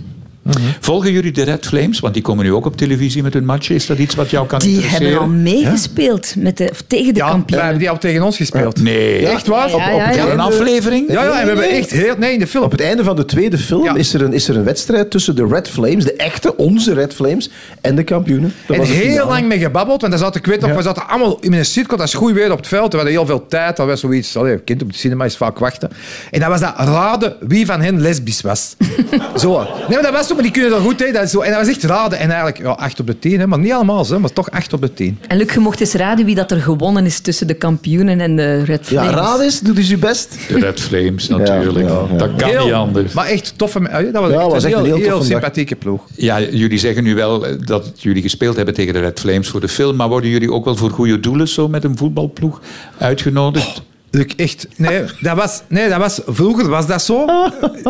Volgen 0.79 1.11
jullie 1.11 1.31
de 1.31 1.43
Red 1.43 1.65
Flames? 1.65 1.99
Want 1.99 2.13
die 2.13 2.23
komen 2.23 2.45
nu 2.45 2.53
ook 2.53 2.65
op 2.65 2.77
televisie 2.77 3.23
met 3.23 3.33
hun 3.33 3.45
matchen. 3.45 3.75
Is 3.75 3.85
dat 3.85 3.97
iets 3.97 4.15
wat 4.15 4.29
jou 4.29 4.47
kan 4.47 4.59
Die 4.59 4.69
interesseren? 4.73 5.07
hebben 5.07 5.21
al 5.27 5.33
meegespeeld 5.33 6.35
met 6.37 6.57
de, 6.57 6.67
of 6.71 6.83
tegen 6.87 7.13
de 7.13 7.19
Ja, 7.19 7.25
wij 7.25 7.33
kampioenen. 7.33 7.65
hebben 7.65 7.79
die 7.83 7.89
al 7.89 7.97
tegen 7.97 8.21
ons 8.23 8.37
gespeeld. 8.37 8.81
Nee. 8.81 9.27
Echt 9.27 9.47
waar? 9.47 9.69
Ja, 9.69 9.89
ja, 9.89 9.95
ja, 9.95 10.11
ja. 10.11 10.29
Een 10.31 10.39
aflevering? 10.39 11.11
Ja, 11.11 11.23
ja, 11.23 11.29
en 11.39 11.41
we 11.41 11.47
hebben 11.47 11.69
echt 11.69 11.91
heel... 11.91 12.15
Nee, 12.17 12.33
in 12.33 12.39
de 12.39 12.47
film. 12.47 12.63
Op 12.63 12.71
het 12.71 12.81
einde 12.81 13.03
van 13.03 13.15
de 13.15 13.25
tweede 13.25 13.57
film 13.57 13.83
Ja. 13.83 13.95
is, 13.95 14.13
er 14.13 14.21
een, 14.21 14.33
is 14.33 14.47
er 14.47 14.55
een 14.55 14.63
wedstrijd 14.63 15.11
tussen 15.11 15.35
de 15.35 15.47
Red 15.47 15.69
Flames, 15.69 16.03
de 16.03 16.13
echte, 16.13 16.57
onze 16.57 16.93
Red 16.93 17.13
Flames, 17.13 17.49
en 17.81 17.95
de 17.95 18.03
kampioenen. 18.03 18.53
Dat 18.65 18.75
En 18.75 18.81
was 18.81 18.91
heel 18.91 19.09
finale. 19.09 19.29
lang 19.29 19.45
mee 19.47 19.59
gebabbeld, 19.59 20.01
want 20.01 20.13
dan 20.13 20.21
zat 20.21 20.35
ik 20.35 20.45
weet 20.45 20.59
nog, 20.61 20.69
Ja. 20.69 20.75
we 20.75 20.81
zaten 20.81 21.07
allemaal 21.07 21.37
in 21.41 21.53
een 21.53 21.65
cirkel, 21.65 21.97
dat 21.97 22.07
is 22.07 22.13
goed 22.13 22.33
weer 22.33 22.51
op 22.51 22.57
het 22.57 22.67
veld, 22.67 22.91
we 22.91 22.95
hadden 22.97 23.15
heel 23.15 23.25
veel 23.25 23.45
tijd, 23.47 23.77
dat 23.77 23.87
was 23.87 23.99
zoiets, 23.99 24.35
allee, 24.37 24.59
kind 24.59 24.81
op 24.81 24.91
de 24.91 24.97
cinema 24.97 25.25
is 25.25 25.37
vaak 25.37 25.59
wachten. 25.59 25.89
En 26.31 26.39
dat 26.39 26.49
was 26.49 26.59
dat 26.59 26.73
raden 26.77 27.35
wie 27.39 27.65
van 27.65 27.81
hen 27.81 28.01
lesbisch 28.01 28.41
was. 28.41 28.75
Zo. 29.35 29.59
Nee, 29.59 29.67
maar 29.89 30.01
dat 30.01 30.11
was 30.11 30.29
maar 30.33 30.43
die 30.43 30.51
kunnen 30.51 30.71
dat 30.71 30.79
goed. 30.81 30.99
Hè. 30.99 31.11
Dat 31.11 31.23
is 31.23 31.31
zo, 31.31 31.39
en 31.39 31.51
dat 31.51 31.59
was 31.59 31.69
echt 31.75 31.83
raden. 31.83 32.19
En 32.19 32.27
eigenlijk 32.29 32.57
ja, 32.57 32.69
8 32.69 32.99
op 32.99 33.07
de 33.07 33.19
10, 33.19 33.39
hè, 33.39 33.47
maar 33.47 33.59
niet 33.59 33.71
allemaal, 33.71 34.07
hè, 34.07 34.19
maar 34.19 34.33
toch 34.33 34.51
8 34.51 34.73
op 34.73 34.81
de 34.81 34.93
10. 34.93 35.19
En 35.27 35.37
Luc, 35.37 35.53
je 35.53 35.59
mocht 35.59 35.79
eens 35.79 35.93
raden 35.93 36.25
wie 36.25 36.35
dat 36.35 36.51
er 36.51 36.61
gewonnen 36.61 37.05
is 37.05 37.19
tussen 37.19 37.47
de 37.47 37.53
kampioenen 37.53 38.19
en 38.19 38.35
de 38.35 38.63
Red 38.63 38.87
Ja, 38.89 39.01
Flames. 39.01 39.13
raad 39.13 39.39
eens, 39.39 39.59
doe 39.59 39.77
eens 39.77 39.89
uw 39.89 39.99
best. 39.99 40.37
De 40.47 40.59
Red 40.59 40.79
Flames 40.79 41.27
natuurlijk. 41.27 41.87
ja, 41.87 42.03
ja. 42.11 42.17
Dat 42.17 42.35
kan 42.35 42.49
Heel- 42.49 42.63
niet 42.65 42.73
anders. 42.73 43.13
Maar 43.13 43.25
echt 43.25 43.53
toffe... 43.55 43.79
ja, 43.81 44.01
Dat 44.01 44.21
was, 44.21 44.31
Ja, 44.31 44.39
echt 44.41 44.51
was 44.51 44.63
een 44.63 44.69
echt 44.73 44.79
een 44.85 45.01
heel, 45.01 45.23
sympathieke 45.23 45.75
ploeg. 45.75 46.01
Ja, 46.15 46.41
jullie 46.41 46.77
zeggen 46.79 47.03
nu 47.03 47.15
wel 47.15 47.45
eh, 47.45 47.55
dat 47.65 47.91
jullie 47.95 48.21
gespeeld 48.21 48.55
hebben 48.55 48.73
tegen 48.73 48.93
de 48.93 48.99
Red 48.99 49.19
Flames 49.19 49.47
voor 49.49 49.59
de 49.61 49.67
film, 49.67 49.95
maar 49.95 50.07
worden 50.09 50.29
jullie 50.29 50.51
ook 50.51 50.65
wel 50.65 50.75
voor 50.75 50.89
goede 50.89 51.19
doelen 51.19 51.47
zo 51.47 51.67
met 51.67 51.83
een 51.83 51.97
voetbalploeg 51.97 52.61
uitgenodigd? 52.97 53.81
Luc, 54.13 54.25
echt. 54.35 54.67
Nee, 54.75 55.03
dat 55.21 55.35
was, 55.37 55.61
nee, 55.67 55.89
dat 55.89 55.97
was, 55.99 56.21
vroeger 56.27 56.69
was 56.69 56.87
dat 56.87 57.01
zo. 57.01 57.25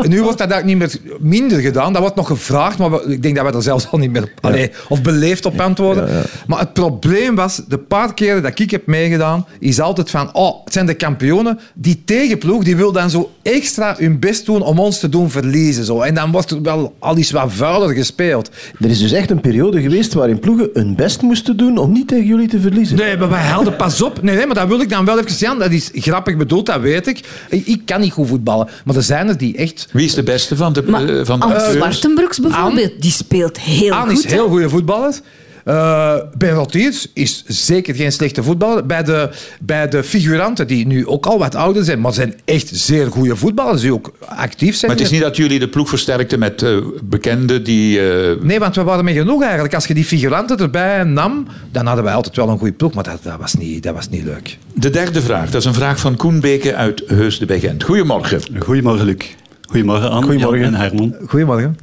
Nu 0.08 0.22
wordt 0.24 0.38
dat 0.50 0.64
niet 0.64 0.78
meer 0.78 0.96
minder 1.20 1.60
gedaan. 1.60 1.94
Dat 1.94 2.02
wordt 2.02 2.16
nog 2.16 2.28
gevraagd, 2.28 2.78
maar 2.78 2.92
we- 2.92 3.04
ik 3.14 3.22
denk 3.24 3.36
dat 3.36 3.46
we 3.46 3.52
er 3.54 3.62
zelfs 3.62 3.88
al 3.92 3.98
niet 4.00 4.12
meer 4.12 4.34
allee, 4.42 4.72
of 4.90 5.02
beleefd 5.02 5.46
op 5.46 5.60
antwoorden. 5.62 6.10
Maar 6.48 6.60
het 6.60 6.74
probleem 6.74 7.36
was, 7.36 7.62
de 7.68 7.78
paar 7.78 8.14
keren 8.14 8.42
dat 8.44 8.60
ik 8.60 8.72
heb 8.72 8.86
meegedaan, 8.88 9.46
is 9.60 9.80
altijd 9.80 10.10
van, 10.10 10.34
oh, 10.34 10.64
het 10.64 10.74
zijn 10.74 10.86
de 10.86 10.94
kampioenen. 10.94 11.60
Die 11.74 12.02
tegenploeg, 12.06 12.64
die 12.64 12.76
wil 12.76 12.92
dan 12.92 13.10
zo 13.10 13.32
extra 13.42 13.96
hun 13.98 14.20
best 14.20 14.46
doen 14.46 14.62
om 14.62 14.80
ons 14.80 15.00
te 15.00 15.10
doen 15.10 15.30
verliezen. 15.30 15.86
Zo. 15.86 16.02
En 16.02 16.14
dan 16.16 16.32
wordt 16.32 16.52
er 16.52 16.62
wel 16.62 16.96
al 17.00 17.18
iets 17.18 17.32
wat 17.32 17.52
vuiler 17.54 17.90
gespeeld. 17.96 18.50
Er 18.80 18.90
is 18.90 19.00
dus 19.00 19.12
echt 19.12 19.30
een 19.32 19.42
periode 19.42 19.82
geweest 19.82 20.14
waarin 20.14 20.40
ploegen 20.40 20.70
hun 20.74 20.96
best 20.96 21.22
moesten 21.22 21.58
doen 21.58 21.78
om 21.78 21.92
niet 21.92 22.08
tegen 22.08 22.26
jullie 22.26 22.48
te 22.48 22.60
verliezen. 22.60 22.98
Nee, 22.98 23.18
maar 23.18 23.30
wij 23.30 23.44
hadden 23.48 23.76
pas 23.76 24.02
op. 24.02 24.22
Nee, 24.22 24.36
nee, 24.36 24.46
maar 24.46 24.56
dat 24.56 24.68
wil 24.68 24.82
ik 24.82 24.90
dan 24.90 25.06
wel 25.06 25.20
even 25.20 25.32
zeggen. 25.32 25.60
Dat 25.60 25.72
is 25.72 25.90
grappig 26.12 26.38
bedoeld, 26.38 26.66
dat 26.66 26.82
weet 26.82 27.08
ik. 27.08 27.20
Ik, 27.50 27.82
kan 27.86 28.00
niet 28.00 28.12
goed 28.12 28.28
voetballen. 28.28 28.68
Maar 28.86 28.96
er 28.96 29.04
zijn 29.04 29.28
er 29.28 29.38
die 29.38 29.58
echt... 29.58 29.88
Wie 29.92 30.06
is 30.06 30.14
de 30.14 30.24
beste 30.24 30.56
van 30.56 30.74
de, 30.74 30.84
Maar 30.84 31.10
eh, 31.10 31.26
van 31.26 31.40
de 31.40 31.46
Anne? 31.46 31.72
Zwartenbroeks 31.72 32.40
bijvoorbeeld, 32.40 33.02
die 33.02 33.12
speelt 33.12 33.60
heel 33.60 33.94
Aan 33.94 34.08
goed. 34.08 34.18
is 34.18 34.24
hè? 34.24 34.30
heel 34.32 34.48
goede 34.48 34.70
voetballer. 34.70 35.20
Eh 35.64 36.16
ben 36.38 36.50
Rotiers 36.54 37.08
is 37.14 37.44
zeker 37.48 37.96
geen 37.96 38.12
slechte 38.12 38.44
voetballer. 38.44 38.86
Bij 38.86 39.04
de, 39.04 39.30
bij 39.62 39.88
de 39.88 40.04
figuranten, 40.04 40.68
die 40.68 40.88
nu 40.88 41.08
ook 41.08 41.26
al 41.26 41.40
wat 41.40 41.56
ouder 41.56 41.84
zijn, 41.84 42.02
maar 42.02 42.14
zijn 42.14 42.34
echt 42.46 42.70
zeer 42.74 43.08
goede 43.12 43.36
voetballers, 43.36 43.82
die 43.82 43.94
ook 43.94 44.12
actief 44.26 44.76
zijn. 44.76 44.92
Maar 44.92 45.00
het 45.00 45.10
is 45.10 45.14
niet 45.14 45.22
dat 45.22 45.38
jullie 45.38 45.60
de 45.60 45.68
ploeg 45.70 45.90
versterkten 45.90 46.40
met 46.40 46.62
eh, 46.62 46.78
bekenden 47.04 47.64
die... 47.64 48.00
eh, 48.12 48.42
Nee, 48.42 48.60
want 48.60 48.76
we 48.76 48.84
waren 48.84 49.06
mee 49.06 49.16
genoeg 49.16 49.42
eigenlijk. 49.44 49.74
Als 49.74 49.86
je 49.88 49.94
die 49.94 50.06
figuranten 50.06 50.58
erbij 50.58 51.04
nam, 51.04 51.48
dan 51.72 51.86
hadden 51.86 52.04
wij 52.04 52.14
altijd 52.14 52.36
wel 52.36 52.50
een 52.50 52.58
goede 52.58 52.74
ploeg. 52.74 52.94
Maar 52.94 53.04
dat, 53.04 53.20
dat, 53.24 53.38
was, 53.40 53.54
niet, 53.54 53.84
dat 53.84 53.94
was 53.94 54.10
niet 54.10 54.24
leuk. 54.24 54.58
De 54.74 54.90
derde 54.90 55.22
vraag, 55.22 55.50
dat 55.50 55.62
is 55.62 55.68
een 55.68 55.74
vraag 55.74 56.00
van 56.00 56.16
Koen 56.16 56.40
Beke 56.40 56.76
uit 56.76 57.04
Heusden 57.06 57.48
bij 57.48 57.60
Gent. 57.60 57.84
Goedemorgen. 57.84 58.42
Goedemorgen, 58.60 59.06
Luc. 59.06 59.26
Goedemorgen, 59.62 60.10
Anne, 60.10 60.26
Goedemorgen. 60.26 60.64
En 60.66 60.74
Herman. 60.74 61.16
Goedemorgen. 61.28 61.78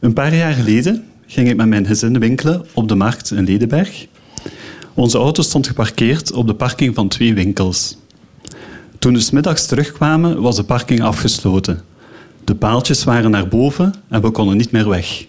Een 0.00 0.12
paar 0.12 0.34
jaar 0.34 0.52
geleden 0.52 1.04
ging 1.32 1.48
ik 1.48 1.56
met 1.56 1.66
mijn 1.66 1.86
gezin 1.86 2.18
winkelen 2.18 2.66
op 2.72 2.88
de 2.88 2.94
markt 2.94 3.30
in 3.30 3.44
Ledenberg. 3.44 4.06
Onze 4.94 5.18
auto 5.18 5.42
stond 5.42 5.66
geparkeerd 5.66 6.32
op 6.32 6.46
de 6.46 6.54
parking 6.54 6.94
van 6.94 7.08
twee 7.08 7.34
winkels. 7.34 7.96
Toen 8.98 9.12
we 9.12 9.20
's 9.20 9.30
middags 9.30 9.66
terugkwamen, 9.66 10.40
was 10.40 10.56
de 10.56 10.62
parking 10.62 11.02
afgesloten. 11.02 11.82
De 12.44 12.54
paaltjes 12.54 13.04
waren 13.04 13.30
naar 13.30 13.48
boven 13.48 13.94
en 14.08 14.22
we 14.22 14.30
konden 14.30 14.56
niet 14.56 14.70
meer 14.70 14.88
weg. 14.88 15.26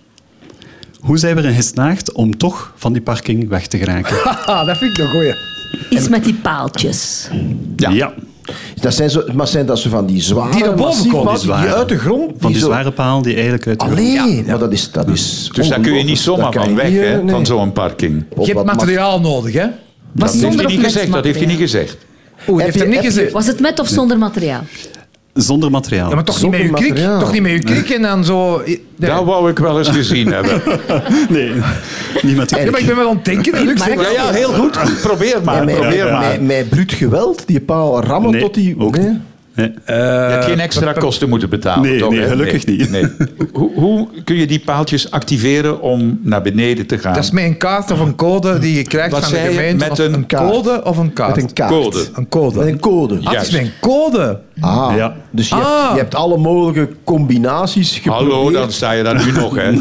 Hoe 1.00 1.18
zijn 1.18 1.36
we 1.36 1.42
erin 1.42 1.56
geslaagd 1.56 2.12
om 2.12 2.38
toch 2.38 2.74
van 2.76 2.94
die 2.94 3.02
parking 3.02 3.50
weg 3.50 3.68
te 3.68 3.78
geraken? 3.78 4.16
Haha, 4.16 4.64
dat 4.68 4.78
vind 4.78 4.98
ik 4.98 5.04
een 5.04 5.10
goeie. 5.10 5.36
Iets 5.90 6.10
met 6.10 6.24
die 6.24 6.36
paaltjes. 6.36 7.30
Ja. 7.76 8.14
Dat 8.82 8.94
zijn 8.94 9.10
zo, 9.10 9.24
maar 9.34 9.48
zijn 9.48 9.66
dat 9.66 9.80
zo 9.80 9.90
van 9.90 10.06
die 10.06 10.22
zware, 10.22 10.52
Die 10.52 10.60
naar 10.64 10.70
boven 10.76 10.86
massief, 10.86 11.12
komen, 11.12 11.34
die 11.34 11.42
zware. 11.42 11.66
die 11.68 11.74
uit 11.76 11.90
de 11.90 11.98
grond... 11.98 12.32
Van 12.38 12.52
die 12.52 12.60
zo- 12.60 12.66
zware 12.66 12.92
paal 12.92 13.22
die 13.22 13.34
eigenlijk 13.34 13.68
uit 13.68 13.80
de 13.80 13.86
grond- 13.86 14.00
Allee, 14.00 14.44
maar 14.48 14.60
dat 14.60 14.72
is, 14.72 14.92
dat 14.92 15.10
is 15.10 15.50
Dus 15.54 15.68
daar 15.68 15.80
kun 15.80 15.94
je 15.94 16.04
niet 16.04 16.20
zomaar 16.20 16.54
van 16.54 16.76
weg, 16.76 16.92
hè, 16.92 17.22
nee. 17.24 17.30
van 17.36 17.46
zo'n 17.46 17.72
parking. 17.72 18.24
Je 18.36 18.42
hebt 18.42 18.54
wat 18.54 18.66
materiaal 18.66 19.20
nodig, 19.20 19.54
hè? 19.54 19.60
Maar 19.66 19.72
Dat 20.14 20.30
heeft 20.30 20.42
zonder 20.44 20.58
hij 20.60 20.66
of 20.66 20.72
niet 20.72 20.82
met 20.82 20.92
gezegd, 20.92 21.12
dat 21.12 21.24
heeft 21.24 21.38
hij 21.38 21.48
niet 21.48 21.58
gezegd. 21.58 21.98
Oeh, 22.48 22.58
Heb 22.58 22.66
heeft 22.66 22.74
je- 22.78 22.82
er 22.84 22.88
niet 22.88 22.96
heb 22.96 23.04
je- 23.06 23.10
gezegd. 23.12 23.32
Was 23.32 23.48
het 23.48 23.60
met 23.60 23.80
of 23.80 23.88
zonder 23.88 24.18
materiaal? 24.18 24.62
Zonder 25.34 25.72
materiaal. 25.72 26.10
Ja, 26.10 26.16
maar 26.16 26.24
toch 26.24 26.36
niet 26.36 26.44
Zonder 26.44 26.72
met 26.72 26.80
je 26.80 26.94
krik. 26.94 27.20
Toch 27.20 27.32
niet 27.32 27.42
met 27.42 27.52
je 27.52 27.60
krik 27.60 27.90
en 27.90 28.02
dan 28.02 28.26
zo... 28.26 28.62
Nee. 28.66 28.82
Dat 28.96 29.26
wou 29.26 29.50
ik 29.50 29.60
wel 29.60 29.78
eens 29.78 29.90
gezien 29.90 30.32
hebben. 30.32 30.62
Nee, 31.30 31.52
niet 32.22 32.36
met 32.36 32.50
Ja, 32.50 32.72
maar 32.72 32.80
ik 32.80 32.86
ben 32.86 32.96
wel 32.96 33.10
aan 33.10 33.16
het 33.16 33.26
denken. 33.26 33.78
Zeg 33.78 33.96
Ja, 33.96 34.10
ja, 34.10 34.32
heel 34.32 34.54
goed. 34.54 34.80
Probeer 35.02 35.40
maar, 35.44 35.66
met, 35.66 35.76
probeer 35.76 36.12
maar. 36.12 36.30
met, 36.30 36.42
met 36.42 36.70
bruut 36.70 36.94
geweld, 36.94 37.48
die 37.48 37.62
paal 37.62 38.04
rammen 38.04 38.32
Nee, 38.32 38.42
tot 38.42 38.54
die... 38.54 38.76
ook 38.80 38.98
nee? 38.98 39.20
Nee. 39.56 39.74
Je 39.86 39.92
hebt 39.94 40.46
geen 40.46 40.60
extra 40.60 40.92
kosten 40.94 41.30
moeten 41.30 41.50
betalen, 41.50 41.90
Nee, 41.90 42.00
toch? 42.00 42.12
nee, 42.12 42.20
hè? 42.20 42.28
gelukkig 42.28 42.66
niet. 42.66 42.90
Nee. 42.90 43.06
Hoe, 43.54 43.72
hoe 43.74 44.08
kun 44.24 44.36
je 44.36 44.48
die 44.48 44.60
paaltjes 44.60 45.12
activeren 45.12 45.82
om 45.82 46.20
naar 46.24 46.42
beneden 46.42 46.86
te 46.88 46.98
gaan? 46.98 47.14
Dat 47.14 47.24
is 47.24 47.32
met 47.32 47.44
een 47.44 47.58
kaart 47.58 47.92
of 47.92 48.00
een 48.00 48.16
code 48.16 48.60
die 48.60 48.76
je 48.78 48.84
krijgt 48.84 49.12
Wat 49.12 49.24
van 49.24 49.32
de 49.32 49.38
gemeente. 49.40 49.86
Met 49.90 50.00
een 50.00 50.28
code 50.28 50.84
of 50.84 50.98
een 50.98 51.14
kaart? 51.14 51.36
Met 51.36 51.44
een 51.44 51.54
kaart. 51.54 51.72
Code. 51.72 52.06
Een 52.14 52.30
code. 52.30 52.58
Met 52.60 52.68
een 52.68 52.80
code. 52.80 53.20
Ah, 53.24 53.34
het 53.34 53.42
is 53.42 53.52
met 53.52 53.62
een 53.62 53.72
code. 53.82 54.40
Ah, 54.60 54.94
Ja. 54.96 55.16
dus 55.32 55.50
je, 55.50 55.56
hebt, 55.56 55.68
Ah. 55.68 55.90
je 55.94 55.98
hebt 56.00 56.16
alle 56.16 56.38
mogelijke 56.38 56.90
combinaties 57.04 57.98
geprobeerd. 58.00 58.32
Hallo, 58.32 58.52
dan 58.52 58.72
sta 58.72 58.92
je 58.92 59.04
daar 59.04 59.26
nu 59.26 59.32
nog, 59.32 59.56
hè. 59.56 59.72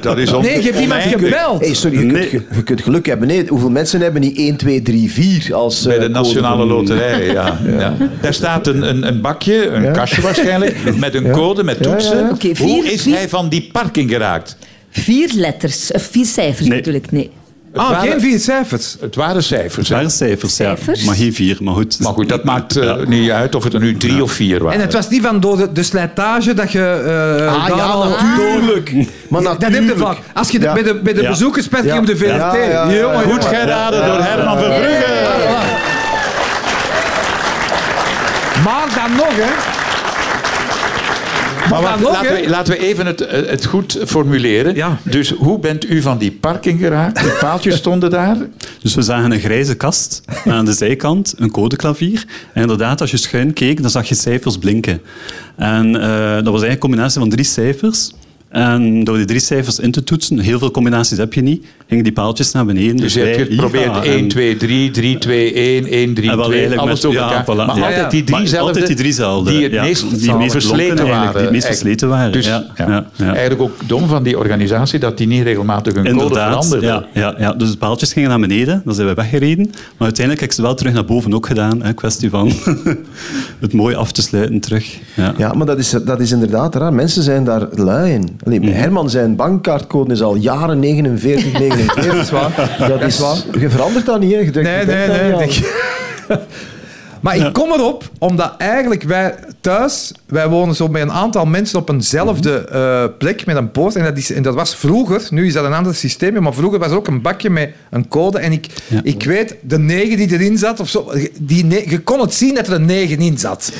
Dat 0.00 0.18
is 0.18 0.30
Nee, 0.30 0.56
je 0.62 0.62
hebt 0.62 0.80
iemand 0.80 1.02
gebeld. 1.02 1.60
Hey, 1.60 1.74
sorry, 1.74 1.98
je, 1.98 2.04
Nee. 2.04 2.28
kunt, 2.28 2.30
je, 2.50 2.56
je 2.56 2.62
kunt 2.62 2.82
geluk 2.82 3.06
hebben. 3.06 3.28
Nee, 3.28 3.46
hoeveel 3.48 3.70
mensen 3.70 4.00
hebben 4.00 4.20
die 4.20 4.34
1, 4.36 4.56
2, 4.56 4.82
3, 4.82 5.10
4 5.12 5.54
als 5.54 5.82
Bij 5.82 5.96
eh, 5.96 6.02
de 6.02 6.08
Nationale 6.08 6.64
Loterij, 6.66 7.26
ja. 7.32 7.58
ja. 7.78 7.96
Daar 8.20 8.34
staat 8.34 8.66
een, 8.66 8.88
een, 8.88 9.06
een 9.06 9.20
bakje, 9.20 9.66
een 9.68 9.82
Ja. 9.82 9.90
kastje 9.90 10.22
waarschijnlijk, 10.22 10.76
met 10.96 11.14
een 11.14 11.30
code, 11.30 11.62
met 11.64 11.76
Ja, 11.80 11.84
ja, 11.90 11.92
toetsen. 11.96 12.36
Hoe 12.58 12.84
is 12.92 13.02
vier- 13.02 13.14
hij 13.14 13.28
van 13.28 13.48
die 13.48 13.68
parking 13.72 14.10
geraakt? 14.10 14.56
Vier 14.90 15.30
letters, 15.34 15.92
of 15.92 16.02
vier 16.02 16.26
cijfers 16.26 16.68
Nee. 16.68 16.76
natuurlijk. 16.78 17.10
Nee. 17.10 17.30
Ah, 17.74 17.90
waren- 17.90 18.10
geen 18.10 18.20
vier 18.20 18.38
cijfers. 18.38 18.96
Het 19.00 19.14
waren 19.14 19.42
cijfers. 19.42 19.88
hè. 19.88 20.08
Zware 20.08 20.48
cijfers. 20.48 21.04
Maar 21.04 21.14
geen 21.14 21.34
vier, 21.34 21.56
maar 21.60 21.74
goed. 21.74 21.98
Maar 22.00 22.12
goed, 22.12 22.28
dat 22.28 22.44
maakt 22.44 22.76
eh, 22.76 22.94
niet 23.06 23.30
uit 23.30 23.54
of 23.54 23.64
het 23.64 23.74
er 23.74 23.80
nu 23.80 23.96
drie 23.96 24.22
of 24.22 24.32
vier 24.32 24.58
waren. 24.62 24.78
En 24.78 24.84
het 24.84 24.92
was 24.92 25.08
niet 25.08 25.22
van 25.22 25.40
door 25.40 25.56
de, 25.56 25.72
de 25.72 25.82
slijtage 25.82 26.54
dat 26.54 26.72
je... 26.72 26.78
eh, 27.38 27.54
Ah 27.54 27.76
ja, 27.76 28.04
natuurlijk. 28.08 28.92
Maar 29.28 29.42
Dat 29.42 29.62
heb 29.62 29.72
je 29.72 29.94
vaak. 29.96 30.16
Als 30.34 30.50
je 30.50 30.58
de, 30.58 30.70
bij 30.74 30.82
de, 30.82 30.94
bij 30.94 31.12
de 31.12 31.22
Ja. 31.22 31.98
op 31.98 32.06
de 32.06 32.16
VRT... 32.16 32.26
Ja, 32.28 32.54
ja, 32.56 32.62
ja, 32.64 32.90
ja. 32.90 33.00
Jongen, 33.00 33.22
Goed 33.22 33.44
geraden 33.44 34.06
door 34.06 34.18
Herman 34.22 34.58
Verbrugge. 34.58 35.30
Maar 38.64 38.86
dan 38.94 39.16
nog, 39.16 39.32
hè. 39.36 39.71
Maar 41.70 41.82
wacht, 41.82 42.00
laten, 42.02 42.34
we, 42.34 42.48
laten 42.48 42.72
we 42.72 42.78
even 42.78 43.06
het, 43.06 43.20
eh, 43.20 43.48
het 43.48 43.64
goed 43.64 43.98
formuleren. 44.06 44.74
Ja. 44.74 44.98
Dus 45.02 45.30
hoe 45.30 45.58
bent 45.58 45.90
u 45.90 46.02
van 46.02 46.18
die 46.18 46.32
parking 46.32 46.80
geraakt? 46.80 47.22
De 47.22 47.36
paaltjes 47.40 47.76
stonden 47.76 48.10
daar. 48.10 48.36
Dus 48.82 48.94
we 48.94 49.02
zagen 49.02 49.32
een 49.32 49.40
grijze 49.40 49.74
kast 49.74 50.22
en 50.44 50.52
aan 50.52 50.64
de 50.64 50.72
zijkant 50.72 51.34
een 51.36 51.50
codeklavier. 51.50 52.24
En 52.52 52.60
inderdaad, 52.60 53.00
als 53.00 53.10
je 53.10 53.16
schuin 53.16 53.52
keek, 53.52 53.82
dan 53.82 53.90
zag 53.90 54.08
je 54.08 54.14
cijfers 54.14 54.58
blinken. 54.58 55.00
En 55.56 55.86
eh, 55.86 56.02
dat 56.34 56.52
was 56.52 56.62
eigenlijk 56.62 56.72
een 56.72 56.78
combinatie 56.78 57.20
van 57.20 57.30
drie 57.30 57.44
cijfers. 57.44 58.12
En 58.48 59.04
door 59.04 59.16
die 59.16 59.26
drie 59.26 59.40
cijfers 59.40 59.78
in 59.78 59.90
te 59.90 60.04
toetsen, 60.04 60.38
heel 60.38 60.58
veel 60.58 60.70
combinaties 60.70 61.18
heb 61.18 61.32
je 61.32 61.42
niet, 61.42 61.64
gingen 61.92 62.04
die 62.04 62.12
paaltjes 62.12 62.52
naar 62.52 62.64
beneden. 62.64 62.96
Dus 62.96 63.14
je 63.14 63.20
hebt 63.20 63.48
geprobeerd 63.50 63.84
ja, 63.94 64.02
1, 64.04 64.18
en- 64.18 64.28
2, 64.28 64.56
3, 64.56 64.90
3, 64.90 65.18
2, 65.18 65.52
1, 65.54 65.86
1, 65.92 66.14
3, 66.14 66.30
En 66.30 66.36
wel 66.36 66.44
2, 66.46 66.58
eigenlijk 66.58 66.88
alles 66.88 66.92
met- 67.02 67.02
door 67.02 67.12
ja, 67.12 67.20
elkaar. 67.28 67.42
voilà, 67.42 67.66
maar 67.66 67.76
ja. 67.78 67.86
altijd 67.86 68.10
die 68.10 68.22
Maar 68.30 68.32
driezelfde. 68.38 68.66
altijd 68.68 68.86
die 68.86 68.96
driezelfde, 68.96 69.50
Die 69.50 69.62
het 69.62 69.72
ja. 69.72 69.82
meest, 69.82 70.20
Die 70.20 70.34
meest 70.36 70.52
versleten 70.52 70.96
waren. 70.96 71.12
eigenlijk, 71.14 71.38
die 71.42 71.50
meest 71.50 71.66
versleten 71.66 72.08
waren, 72.08 72.32
Dus, 72.32 72.46
ja, 72.46 72.64
ja. 72.76 72.88
ja, 72.88 73.06
ja. 73.16 73.24
Eigenlijk 73.30 73.62
ook 73.62 73.72
dom 73.86 74.06
van 74.08 74.22
die 74.22 74.38
organisatie 74.38 74.98
dat 74.98 75.18
die 75.18 75.26
niet 75.26 75.42
regelmatig 75.42 75.94
hun 75.94 76.02
code 76.04 76.18
Inderdaad, 76.22 76.66
veranderde. 76.66 76.86
ja, 76.86 77.20
ja, 77.20 77.34
ja. 77.38 77.52
Dus 77.52 77.70
de 77.70 77.76
paaltjes 77.76 78.12
gingen 78.12 78.28
naar 78.28 78.40
beneden, 78.40 78.82
dan 78.84 78.94
zijn 78.94 79.06
we 79.06 79.14
weggereden. 79.14 79.66
Maar 79.70 79.74
uiteindelijk 79.98 80.40
heb 80.40 80.48
ik 80.50 80.54
ze 80.56 80.62
wel 80.62 80.74
terug 80.74 80.92
naar 80.92 81.04
boven 81.04 81.34
ook 81.34 81.46
gedaan. 81.46 81.84
Een 81.84 81.94
kwestie 81.94 82.30
van 82.30 82.52
het 83.60 83.72
mooi 83.72 83.94
af 83.94 84.12
te 84.12 84.22
sluiten 84.22 84.60
terug. 84.60 84.98
Ja. 85.16 85.34
Ja, 85.38 85.52
maar 85.52 85.66
dat 85.66 85.78
is, 85.78 85.90
dat 86.04 86.20
is 86.20 86.30
inderdaad 86.32 86.74
raar. 86.74 86.92
Mensen 86.92 87.22
zijn 87.22 87.44
daar 87.44 87.66
lui 87.74 88.12
in. 88.12 88.28
Allee, 88.44 88.60
Mhm. 88.60 88.72
Herman 88.72 89.10
zijn 89.10 89.36
bankkaartcode 89.36 90.12
is 90.12 90.22
al 90.22 90.34
jaren 90.36 90.78
49, 90.78 91.52
49. 91.52 91.81
Dat 91.86 92.14
is 92.14 92.30
waar. 92.30 92.50
Dat 92.88 93.02
is 93.02 93.18
waar. 93.18 93.36
Je 93.58 93.70
verandert 93.70 94.06
dat 94.06 94.20
niet, 94.20 94.32
hè. 94.32 94.38
Je 94.38 94.50
denkt, 94.50 94.86
Nee, 94.86 95.08
nee, 95.08 95.32
nee. 95.32 95.60
Maar 97.22 97.36
ik 97.36 97.52
kom 97.52 97.72
erop, 97.72 98.10
omdat 98.18 98.54
eigenlijk 98.58 99.02
wij 99.02 99.34
thuis, 99.60 100.12
wij 100.26 100.48
wonen 100.48 100.74
zo 100.74 100.88
met 100.88 101.02
een 101.02 101.12
aantal 101.12 101.44
mensen 101.46 101.78
op 101.78 101.88
eenzelfde 101.90 102.58
eh, 102.68 103.04
plek 103.18 103.46
met 103.46 103.56
een 103.56 103.70
poort. 103.70 103.96
En 103.96 104.04
dat, 104.04 104.16
is, 104.16 104.32
en 104.32 104.42
dat 104.42 104.54
was 104.54 104.74
vroeger, 104.76 105.26
nu 105.30 105.46
is 105.46 105.52
dat 105.52 105.64
een 105.64 105.72
ander 105.72 105.94
systeem, 105.94 106.42
maar 106.42 106.54
vroeger 106.54 106.78
was 106.78 106.90
er 106.90 106.96
ook 106.96 107.06
een 107.06 107.22
bakje 107.22 107.50
met 107.50 107.70
een 107.90 108.08
code. 108.08 108.38
En 108.38 108.52
ik, 108.52 108.66
Ja. 108.88 109.00
ik 109.02 109.22
weet, 109.22 109.54
de 109.62 109.78
negen 109.78 110.16
die 110.16 110.32
erin 110.32 110.58
zat, 110.58 110.80
of 110.80 110.88
zo, 110.88 111.12
die 111.40 111.64
ne- 111.64 111.84
je 111.88 111.98
kon 112.00 112.20
het 112.20 112.34
zien 112.34 112.54
dat 112.54 112.66
er 112.66 112.72
een 112.72 112.84
negen 112.84 113.18
in 113.18 113.38
zat. 113.38 113.72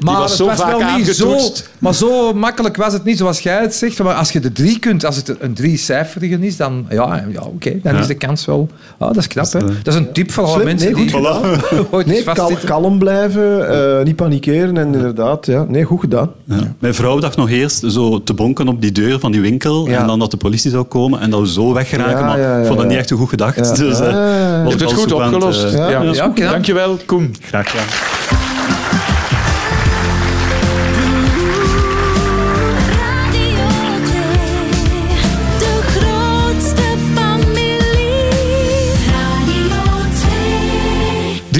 Maar 0.00 0.16
was 0.16 0.28
het 0.30 0.38
zo 0.38 0.46
was 0.46 0.56
vaak 0.60 0.78
wel 0.78 0.96
niet 0.96 1.06
zo, 1.06 1.38
maar 1.78 1.94
zo 1.94 2.32
makkelijk 2.34 2.76
was 2.76 2.92
het 2.92 3.04
niet, 3.04 3.18
zoals 3.18 3.40
jij 3.40 3.60
het 3.60 3.74
zegt. 3.74 4.02
Maar 4.02 4.14
als 4.14 4.30
je 4.30 4.40
de 4.40 4.52
drie 4.52 4.78
kunt, 4.78 5.04
als 5.04 5.16
het 5.16 5.34
een 5.40 5.54
drie-cijferige 5.54 6.38
is, 6.46 6.56
dan 6.56 6.86
ja, 6.90 7.24
ja 7.32 7.40
oké, 7.42 7.78
dan 7.82 7.94
Ja. 7.94 8.00
is 8.00 8.06
de 8.06 8.14
kans 8.14 8.44
wel... 8.44 8.68
Ah, 8.98 9.08
dat 9.08 9.16
is 9.16 9.26
knap, 9.26 9.52
hè. 9.52 9.58
eh, 9.58 9.64
Dat 9.82 9.94
is 9.94 10.00
een 10.00 10.12
tip 10.12 10.32
voor 10.32 10.44
alle 10.44 10.64
mensen 10.64 10.92
nee, 10.92 11.04
die 11.04 11.12
goed 11.12 11.22
gedaan. 11.26 11.60
ooit 11.90 12.06
Nee. 12.06 12.24
Kalm 12.72 12.98
blijven, 12.98 13.68
eh, 13.98 14.04
niet 14.04 14.16
panikeren 14.16 14.76
en 14.76 14.94
inderdaad. 14.94 15.46
Ja. 15.46 15.64
Nee, 15.68 15.84
goed 15.84 16.00
gedaan. 16.00 16.30
Ja. 16.44 16.74
Mijn 16.78 16.94
vrouw 16.94 17.18
dacht 17.18 17.36
nog 17.36 17.50
eerst 17.50 17.84
zo 17.86 18.22
te 18.22 18.34
bonken 18.34 18.68
op 18.68 18.80
die 18.80 18.92
deur 18.92 19.18
van 19.20 19.32
die 19.32 19.40
winkel. 19.40 19.88
Ja. 19.88 20.00
En 20.00 20.06
dan 20.06 20.18
dat 20.18 20.30
de 20.30 20.36
politie 20.36 20.70
zou 20.70 20.84
komen 20.84 21.20
en 21.20 21.30
dat 21.30 21.40
we 21.40 21.48
zo 21.48 21.72
weggeraken. 21.72 22.18
Ja, 22.18 22.26
maar 22.26 22.40
ja, 22.40 22.52
ja, 22.54 22.58
ik 22.58 22.66
vond 22.66 22.76
dat 22.78 22.82
ja. 22.86 22.90
niet 22.90 22.98
echt 23.00 23.10
een 23.10 23.16
goed 23.16 23.28
gedacht. 23.28 23.56
Ja. 23.56 23.74
Dus, 23.84 23.98
Ja, 23.98 24.04
ja, 24.10 24.38
ja. 24.38 24.62
was 24.64 24.72
Je 24.72 24.78
hebt 24.78 24.90
het 24.90 25.00
goed 25.00 25.12
opgelost. 25.12 25.64
eh, 25.64 25.72
Ja, 25.72 26.02
ja. 26.34 26.50
Dankjewel, 26.50 26.98
Koen. 27.06 27.34
Graag 27.40 27.70
gedaan. 27.70 28.21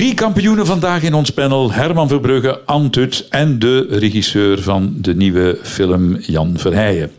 Drie 0.02 0.14
kampioenen 0.14 0.66
vandaag 0.66 1.02
in 1.02 1.14
ons 1.14 1.30
panel. 1.30 1.72
Herman 1.72 2.08
Verbrugge, 2.08 2.60
Ann 2.64 2.90
Tut 2.90 3.26
en 3.30 3.58
de 3.58 3.86
regisseur 3.90 4.62
van 4.62 4.94
de 4.96 5.14
nieuwe 5.14 5.58
film 5.62 6.16
Jan 6.20 6.58
Verheijen. 6.58 7.10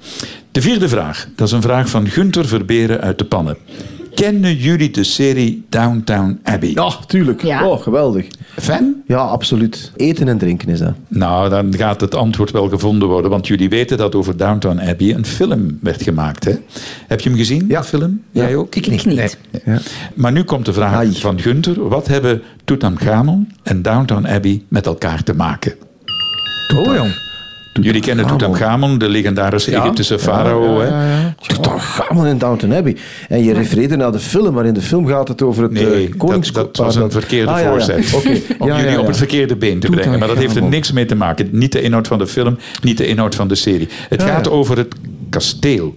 De 0.52 0.62
vierde 0.62 0.90
vraag, 0.90 1.28
dat 1.36 1.48
is 1.48 1.54
een 1.54 1.62
vraag 1.62 1.90
van 1.90 2.08
Gunther 2.08 2.48
Verberen 2.48 3.02
uit 3.02 3.18
de 3.18 3.26
Pannen. 3.26 3.58
Kennen 4.16 4.56
jullie 4.56 4.92
de 4.92 5.04
serie 5.04 5.66
Downtown 5.70 6.40
Abbey? 6.44 6.72
Ja, 6.74 6.92
tuurlijk. 7.08 7.44
Ja. 7.44 7.68
Oh, 7.68 7.82
geweldig. 7.82 8.28
Fan? 8.60 8.96
Ja, 9.08 9.18
absoluut. 9.18 9.92
Eten 9.96 10.28
en 10.28 10.38
drinken 10.38 10.70
is 10.70 10.80
dat. 10.80 10.94
Nou, 11.08 11.50
dan 11.50 11.76
gaat 11.76 12.02
het 12.02 12.16
antwoord 12.16 12.52
wel 12.52 12.70
gevonden 12.70 13.08
worden, 13.08 13.32
want 13.32 13.48
jullie 13.48 13.70
weten 13.70 13.98
dat 13.98 14.16
over 14.16 14.38
Downtown 14.38 14.80
Abbey 14.80 15.14
een 15.14 15.26
film 15.26 15.78
werd 15.82 16.02
gemaakt. 16.04 16.44
Hè? 16.46 16.54
Heb 17.08 17.20
je 17.22 17.30
hem 17.30 17.38
gezien, 17.38 17.66
Ja. 17.68 17.80
de 17.82 17.86
film? 17.88 18.22
Ja. 18.32 18.44
Jij 18.44 18.56
ook? 18.56 18.76
Ik 18.76 19.06
niet. 19.06 19.38
Ja. 19.66 19.80
Maar 20.14 20.32
nu 20.32 20.44
komt 20.44 20.66
de 20.66 20.74
vraag 20.74 20.94
Ai. 20.94 21.16
van 21.16 21.40
Gunther. 21.40 21.88
Wat 21.88 22.08
hebben 22.08 22.42
Tutankhamon 22.64 23.52
en 23.64 23.82
Downtown 23.82 24.28
Abbey 24.28 24.64
met 24.68 24.86
elkaar 24.86 25.24
te 25.24 25.34
maken? 25.34 25.74
Oh, 26.76 26.96
jong. 26.96 27.23
Jullie 27.82 28.02
kennen 28.02 28.28
Tutankhamon, 28.28 28.98
de 28.98 29.10
legendarische 29.10 29.76
Egyptische 29.76 30.20
farao. 30.20 30.80
hè? 30.80 30.90
Tutankhamon 31.48 32.28
in 32.28 32.38
Downton 32.38 32.74
Abbey. 32.74 32.98
En 33.30 33.44
je 33.44 33.54
refereerde 33.54 33.96
naar 33.96 34.12
de 34.12 34.20
film, 34.20 34.54
maar 34.54 34.66
in 34.66 34.74
de 34.74 34.82
film 34.82 35.08
gaat 35.08 35.28
het 35.28 35.42
over 35.42 35.64
het 35.64 35.72
Nee, 35.72 36.10
eh, 36.20 36.20
dat, 36.30 36.54
dat 36.54 36.78
was 36.78 36.96
een 36.96 37.12
verkeerde 37.12 37.52
Ah, 37.52 37.58
ja, 37.60 37.64
ja. 37.64 37.70
voorzet. 37.70 38.14
Oké. 38.14 38.30
Om 38.60 38.68
Ja, 38.68 38.76
jullie 38.76 38.92
ja, 38.92 38.98
op 38.98 39.02
ja. 39.02 39.08
het 39.08 39.18
verkeerde 39.18 39.56
been 39.56 39.80
te 39.80 39.90
brengen. 39.90 40.20
Maar 40.20 40.28
dat 40.28 40.38
heeft 40.38 40.56
er 40.56 40.64
niks 40.64 40.92
mee 40.92 41.06
te 41.06 41.16
maken. 41.16 41.50
Niet 41.52 41.72
de 41.72 41.82
inhoud 41.82 42.08
van 42.08 42.18
de 42.18 42.28
film, 42.28 42.58
niet 42.82 42.98
de 42.98 43.08
inhoud 43.08 43.36
van 43.36 43.48
de 43.48 43.56
serie. 43.56 43.88
Het 44.10 44.22
Ja, 44.22 44.28
gaat 44.28 44.46
ja. 44.46 44.52
over 44.52 44.78
het 44.78 44.96
kasteel 45.30 45.94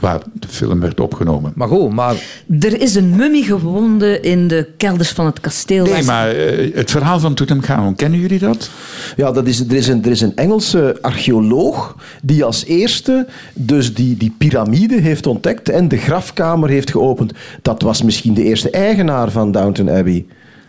waar 0.00 0.20
de 0.32 0.48
film 0.48 0.80
werd 0.80 1.00
opgenomen. 1.00 1.52
Maar 1.54 1.68
goed, 1.68 1.92
maar 1.92 2.14
Er 2.60 2.80
is 2.80 2.94
een 2.94 3.16
mummie 3.16 3.44
gevonden 3.44 4.22
in 4.22 4.48
de 4.48 4.68
kelders 4.76 5.10
van 5.10 5.26
het 5.26 5.40
kasteel. 5.40 5.84
Nee, 5.84 6.02
maar 6.02 6.30
eh, 6.30 6.74
het 6.74 6.90
verhaal 6.90 7.20
van 7.20 7.34
Tutankhamon, 7.34 7.94
kennen 7.94 8.20
jullie 8.20 8.38
dat? 8.38 8.70
Ja, 9.16 9.32
dat 9.32 9.46
is, 9.46 9.60
er, 9.60 9.72
is 9.72 9.88
een, 9.88 10.04
er 10.04 10.10
is 10.10 10.20
een 10.20 10.36
Engelse 10.36 10.98
archeoloog 11.00 11.96
die 12.22 12.44
als 12.44 12.64
eerste 12.64 13.26
dus 13.54 13.94
die, 13.94 14.16
die 14.16 14.34
piramide 14.38 15.00
heeft 15.00 15.26
ontdekt 15.26 15.68
en 15.68 15.88
de 15.88 15.96
grafkamer 15.96 16.68
heeft 16.68 16.90
geopend. 16.90 17.32
Dat 17.62 17.82
was 17.82 18.02
misschien 18.02 18.34
de 18.34 18.42
eerste 18.42 18.70
eigenaar 18.70 19.30
van 19.30 19.52
Downton 19.52 19.90
Abbey. 19.90 20.26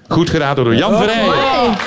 Goed 0.07 0.29
geraden 0.29 0.63
door 0.63 0.75
Jan 0.75 0.97
Verheijen. 0.97 1.77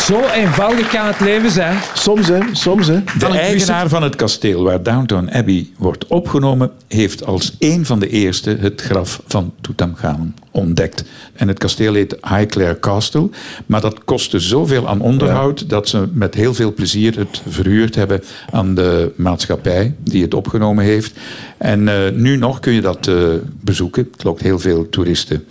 Zo 0.00 0.20
eenvoudig 0.34 0.88
kan 0.88 1.06
het 1.06 1.20
leven 1.20 1.50
zijn. 1.50 1.78
Soms, 1.94 2.28
hè. 2.28 2.38
Soms, 2.52 2.86
hè. 2.86 3.02
De 3.18 3.26
eigenaar 3.26 3.88
van 3.88 4.02
het 4.02 4.16
kasteel 4.16 4.62
waar 4.62 4.82
Downton 4.82 5.32
Abbey 5.32 5.68
wordt 5.76 6.06
opgenomen, 6.06 6.70
heeft 6.88 7.26
als 7.26 7.56
een 7.58 7.86
van 7.86 7.98
de 7.98 8.08
eerste 8.08 8.56
het 8.60 8.80
graf 8.80 9.22
van 9.26 9.52
Tutankhamon 9.60 10.34
ontdekt. 10.50 11.04
En 11.32 11.48
het 11.48 11.58
kasteel 11.58 11.94
heet 11.94 12.16
Highclere 12.28 12.78
Castle, 12.78 13.28
maar 13.66 13.80
dat 13.80 14.04
kostte 14.04 14.38
zoveel 14.38 14.88
aan 14.88 15.00
onderhoud 15.00 15.68
dat 15.68 15.88
ze 15.88 16.08
met 16.12 16.34
heel 16.34 16.54
veel 16.54 16.74
plezier 16.74 17.18
het 17.18 17.42
verhuurd 17.48 17.94
hebben 17.94 18.22
aan 18.50 18.74
de 18.74 19.12
maatschappij 19.16 19.94
die 19.98 20.22
het 20.22 20.34
opgenomen 20.34 20.84
heeft. 20.84 21.12
En 21.58 21.88
eh, 21.88 22.12
nu 22.12 22.36
nog 22.36 22.60
kun 22.60 22.72
je 22.72 22.80
dat 22.80 23.06
eh, 23.06 23.14
bezoeken. 23.60 24.08
Het 24.12 24.24
lokt 24.24 24.42
heel 24.42 24.58
veel 24.58 24.88
toeristen. 24.88 25.44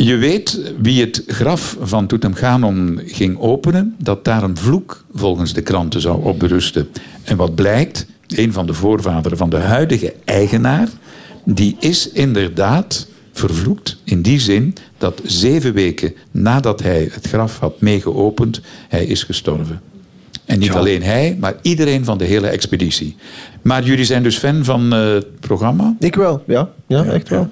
Je 0.00 0.16
weet 0.16 0.60
wie 0.80 1.00
het 1.00 1.22
graf 1.26 1.76
van 1.80 2.06
Tutankhamon 2.06 3.00
ging 3.04 3.38
openen, 3.38 3.94
dat 3.98 4.24
daar 4.24 4.42
een 4.42 4.56
vloek 4.56 5.04
volgens 5.14 5.52
de 5.52 5.62
kranten 5.62 6.00
zou 6.00 6.24
op 6.24 6.38
berusten. 6.38 6.88
En 7.22 7.36
wat 7.36 7.54
blijkt, 7.54 8.06
een 8.26 8.52
van 8.52 8.66
de 8.66 8.74
voorvaderen 8.74 9.38
van 9.38 9.50
de 9.50 9.56
huidige 9.56 10.14
eigenaar, 10.24 10.88
die 11.44 11.76
is 11.78 12.10
inderdaad 12.10 13.08
vervloekt 13.32 13.96
in 14.04 14.22
die 14.22 14.40
zin 14.40 14.74
dat 14.98 15.20
zeven 15.24 15.72
weken 15.72 16.14
nadat 16.30 16.82
hij 16.82 17.08
het 17.12 17.26
graf 17.26 17.58
had 17.58 17.80
meegeopend, 17.80 18.60
hij 18.88 19.04
is 19.04 19.22
gestorven. 19.22 19.80
En 20.44 20.58
niet 20.58 20.72
alleen 20.72 21.02
hij, 21.02 21.36
maar 21.40 21.54
iedereen 21.62 22.04
van 22.04 22.18
de 22.18 22.24
hele 22.24 22.48
expeditie. 22.48 23.16
Maar 23.62 23.84
jullie 23.84 24.04
zijn 24.04 24.22
dus 24.22 24.38
fan 24.38 24.64
van 24.64 24.92
eh, 24.92 25.12
het 25.12 25.40
programma? 25.40 25.96
Ik 25.98 26.14
wel, 26.14 26.42
ja. 26.46 26.70
Ja, 26.86 27.04
echt 27.04 27.28
wel. 27.28 27.50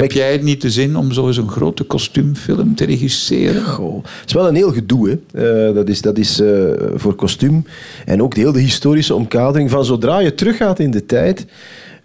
Heb 0.00 0.12
jij 0.12 0.38
niet 0.42 0.60
de 0.60 0.70
zin 0.70 0.96
om 0.96 1.12
zo 1.12 1.26
eens 1.26 1.36
een 1.36 1.48
grote 1.48 1.84
kostuumfilm 1.84 2.74
te 2.74 2.84
regisseren? 2.84 3.64
Goh. 3.64 4.04
Het 4.04 4.28
is 4.28 4.32
wel 4.32 4.48
een 4.48 4.54
heel 4.54 4.72
gedoe. 4.72 5.08
Hè. 5.08 5.68
Eh, 5.68 5.74
dat 5.74 5.88
is, 5.88 6.00
dat 6.00 6.18
is 6.18 6.40
eh, 6.40 6.48
voor 6.94 7.14
kostuum. 7.14 7.66
En 8.04 8.22
ook 8.22 8.34
de 8.34 8.40
hele 8.40 8.58
historische 8.58 9.14
omkadering 9.14 9.70
van 9.70 9.84
zodra 9.84 10.18
je 10.18 10.34
teruggaat 10.34 10.78
in 10.78 10.90
de 10.90 11.06
tijd 11.06 11.46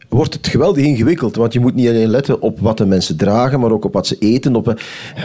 wordt 0.10 0.34
het 0.34 0.48
geweldig 0.48 0.84
ingewikkeld. 0.86 1.36
Want 1.36 1.54
je 1.54 1.60
moet 1.60 1.76
niet 1.76 1.88
alleen 1.88 2.08
letten 2.10 2.42
op 2.42 2.60
wat 2.60 2.78
de 2.78 2.86
mensen 2.86 3.18
dragen, 3.18 3.60
maar 3.60 3.72
ook 3.72 3.86
op 3.86 3.94
wat 3.94 4.08
ze 4.08 4.16
eten. 4.20 4.56
Op, 4.56 4.68
eh, 4.68 4.76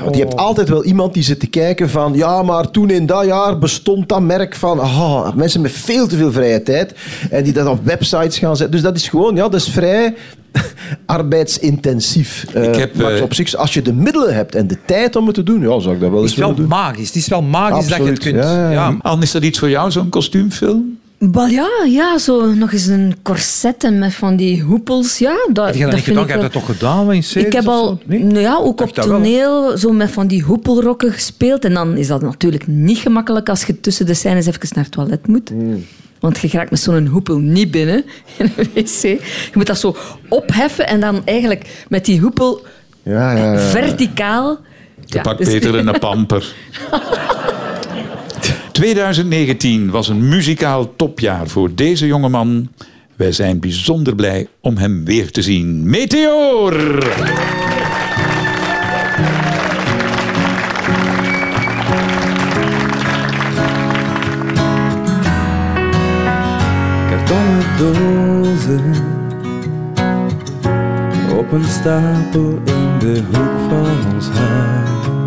want 0.02 0.16
je 0.16 0.22
hebt 0.22 0.36
altijd 0.36 0.68
wel 0.68 0.84
iemand 0.84 1.14
die 1.14 1.22
zit 1.22 1.40
te 1.40 1.46
kijken 1.46 1.90
van... 1.90 2.14
Ja, 2.14 2.42
maar 2.42 2.70
toen 2.70 2.90
in 2.90 3.06
dat 3.06 3.24
jaar 3.24 3.58
bestond 3.58 4.08
dat 4.08 4.20
merk 4.20 4.54
van... 4.54 4.80
Ah, 4.80 5.34
mensen 5.34 5.60
met 5.60 5.72
veel 5.72 6.06
te 6.06 6.16
veel 6.16 6.32
vrije 6.32 6.62
tijd. 6.62 6.94
En 7.30 7.44
die 7.44 7.52
dat 7.52 7.66
op 7.66 7.84
websites 7.84 8.38
gaan 8.38 8.56
zetten. 8.56 8.74
Dus 8.74 8.82
dat 8.84 8.96
is 8.96 9.08
gewoon... 9.08 9.34
Ja, 9.36 9.42
dat 9.48 9.60
is 9.60 9.68
vrij 9.68 10.14
arbeidsintensief. 11.06 12.46
Eh, 12.54 12.64
Ik 12.64 12.74
heb, 12.76 12.94
maar 12.96 13.14
eh, 13.14 13.22
op 13.22 13.34
zich, 13.34 13.54
als 13.54 13.74
je 13.74 13.82
de 13.82 13.92
middelen 13.92 14.34
hebt 14.34 14.54
en 14.54 14.66
de 14.66 14.78
tijd 14.86 15.16
om 15.16 15.26
het 15.26 15.34
te 15.34 15.42
doen, 15.42 15.60
ja, 15.60 15.80
zou 15.80 15.94
ik 15.94 16.00
dat 16.00 16.10
wel 16.10 16.10
Het 16.10 16.22
eens 16.22 16.30
is 16.32 16.36
wel 16.38 16.48
willen 16.48 16.62
doen. 16.62 16.78
magisch. 16.78 17.06
Het 17.06 17.16
is 17.16 17.28
wel 17.28 17.42
magisch 17.42 17.88
dat 17.88 17.98
je 17.98 18.04
het 18.04 18.18
kunt. 18.18 18.34
ja, 18.36 18.54
ja, 18.54 18.70
ja. 18.70 18.96
Anne, 19.00 19.22
is 19.24 19.30
dat 19.30 19.42
iets 19.42 19.58
voor 19.58 19.70
jou, 19.70 19.90
zo'n 19.90 20.08
kostuumfilm? 20.08 20.98
Wel 21.30 21.46
ja, 21.46 21.68
ja, 21.86 22.18
zo 22.18 22.52
nog 22.54 22.72
eens 22.72 22.86
een 22.86 23.14
corset 23.22 23.84
en 23.84 23.98
met 23.98 24.14
van 24.14 24.36
die 24.36 24.62
hoepels. 24.62 25.18
Ja, 25.18 25.34
dat, 25.52 25.66
Heb 25.66 25.74
je 25.74 25.86
dat 25.86 26.00
vind 26.00 26.18
ik 26.18 26.28
Heb 26.28 26.40
dat 26.40 26.52
toch 26.52 26.66
gedaan 26.66 27.12
in 27.12 27.22
series 27.22 27.46
Ik 27.46 27.52
heb 27.52 27.66
al? 27.68 28.00
Nee? 28.06 28.24
nou 28.24 28.38
ja, 28.40 28.56
ook 28.56 28.80
op 28.80 28.96
wel. 28.96 29.04
toneel 29.06 29.78
zo 29.78 29.92
met 29.92 30.10
van 30.10 30.26
die 30.26 30.42
hoepelrokken 30.42 31.12
gespeeld. 31.12 31.64
En 31.64 31.74
dan 31.74 31.96
is 31.96 32.06
dat 32.06 32.22
natuurlijk 32.22 32.66
niet 32.66 32.98
gemakkelijk 32.98 33.48
als 33.48 33.64
je 33.64 33.80
tussen 33.80 34.06
de 34.06 34.14
scènes 34.14 34.46
even 34.46 34.68
naar 34.74 34.84
het 34.84 34.92
toilet 34.92 35.26
moet. 35.26 35.48
Hmm. 35.48 35.84
Want 36.20 36.38
je 36.38 36.48
raakt 36.48 36.70
met 36.70 36.80
zo'n 36.80 37.06
hoepel 37.06 37.38
niet 37.38 37.70
binnen 37.70 38.04
in 38.38 38.52
een 38.56 38.68
wc. 38.74 39.02
Je 39.02 39.20
moet 39.54 39.66
dat 39.66 39.78
zo 39.78 39.96
opheffen 40.28 40.86
en 40.86 41.00
dan 41.00 41.22
eigenlijk 41.24 41.84
met 41.88 42.04
die 42.04 42.20
hoepel 42.20 42.66
Ja, 43.02 43.36
ja, 43.36 43.52
ja. 43.52 43.58
verticaal. 43.58 44.58
Je 45.04 45.14
Ja, 45.16 45.22
pakt 45.22 45.38
dus- 45.38 45.48
beter 45.52 45.74
een 45.74 45.98
pamper. 46.00 46.54
2019 48.82 49.90
was 49.90 50.08
een 50.08 50.28
muzikaal 50.28 50.96
topjaar 50.96 51.48
voor 51.48 51.74
deze 51.74 52.06
jongeman. 52.06 52.68
Wij 53.16 53.32
zijn 53.32 53.60
bijzonder 53.60 54.14
blij 54.14 54.48
om 54.60 54.76
hem 54.76 55.04
weer 55.04 55.30
te 55.30 55.42
zien. 55.42 55.90
Meteor! 55.90 56.72
kartonnen 67.08 67.76
dozen 67.78 68.94
op 71.38 71.52
een 71.52 71.64
stapel 71.64 72.60
in 72.64 72.98
de 72.98 73.22
hoek 73.32 73.70
van 73.70 74.14
ons 74.14 74.28
huis. 74.28 75.21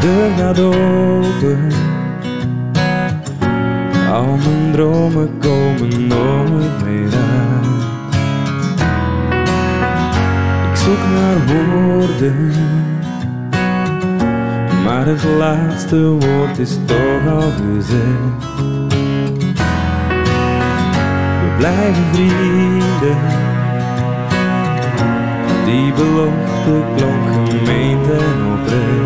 De 0.00 0.06
deur 0.06 0.30
gaat 0.36 0.58
open, 0.58 1.72
al 4.12 4.36
mijn 4.36 4.72
dromen 4.72 5.38
komen 5.38 6.06
nooit 6.06 6.84
meer 6.84 7.10
uit. 7.12 7.66
Ik 10.70 10.76
zoek 10.76 10.98
naar 11.14 11.36
woorden, 11.46 12.52
maar 14.84 15.06
het 15.06 15.24
laatste 15.38 15.96
woord 15.96 16.58
is 16.58 16.78
toch 16.86 17.32
al 17.32 17.50
gezegd. 17.50 18.54
We 21.40 21.54
blijven 21.58 22.04
vrienden. 22.12 23.16
Die 25.64 25.92
belofte 25.92 26.82
klonk 26.96 27.48
gemeend 27.48 28.10
en 28.10 28.52
oprecht. 28.52 28.99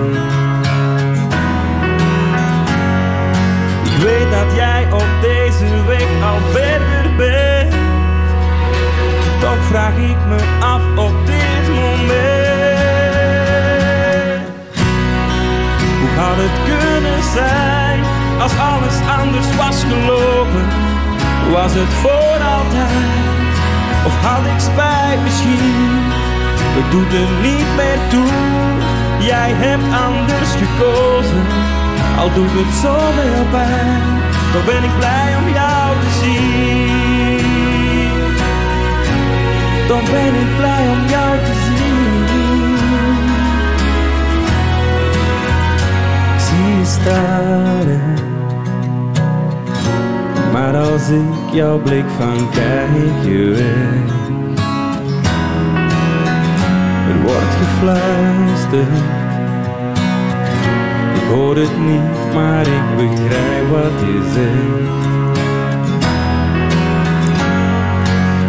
dat 4.44 4.56
jij 4.56 4.86
op 4.92 5.06
deze 5.20 5.84
weg 5.86 6.08
al 6.30 6.38
verder 6.52 7.16
bent. 7.16 7.74
Toch 9.40 9.64
vraag 9.70 9.96
ik 9.96 10.16
me 10.28 10.38
af 10.60 10.82
op 10.96 11.26
dit 11.26 11.68
moment. 11.68 12.12
Hoe 16.00 16.14
had 16.16 16.36
het 16.36 16.56
kunnen 16.70 17.22
zijn 17.34 18.00
als 18.40 18.52
alles 18.58 18.96
anders 19.20 19.56
was 19.56 19.84
gelopen? 19.90 20.64
Was 21.52 21.72
het 21.74 21.92
voor 22.02 22.38
altijd? 22.56 23.12
Of 24.06 24.14
had 24.26 24.44
ik 24.52 24.60
spijt 24.60 25.22
misschien? 25.22 26.12
We 26.74 26.82
doet 26.90 27.12
er 27.12 27.30
niet 27.42 27.68
meer 27.76 28.00
toe. 28.08 28.32
Jij 29.18 29.52
hebt 29.54 29.88
anders 30.08 30.52
gekozen, 30.62 31.44
al 32.18 32.32
doet 32.34 32.50
het 32.52 32.74
zoveel 32.82 33.44
pijn. 33.50 34.23
Dan 34.54 34.64
ben 34.64 34.84
ik 34.84 34.96
blij 34.98 35.36
om 35.36 35.48
jou 35.48 35.96
te 36.00 36.10
zien. 36.20 36.98
Dan 39.88 40.04
ben 40.04 40.34
ik 40.34 40.56
blij 40.56 40.88
om 40.90 41.06
jou 41.08 41.38
te 41.38 41.52
zien. 41.64 42.26
Zie 46.38 46.78
je 46.78 47.10
hè. 47.86 48.22
Maar 50.52 50.76
als 50.76 51.08
ik 51.08 51.52
jouw 51.52 51.78
blik 51.78 52.04
van 52.18 52.50
kijk 52.50 53.24
je 53.24 53.50
weg. 53.50 54.12
Er 57.08 57.22
wordt 57.22 57.54
gefluisterd. 57.60 59.23
Ik 61.24 61.30
hoor 61.30 61.56
het 61.56 61.78
niet, 61.78 62.34
maar 62.34 62.66
ik 62.66 62.96
begrijp 62.96 63.68
wat 63.70 64.00
je 64.00 64.30
zegt. 64.34 65.04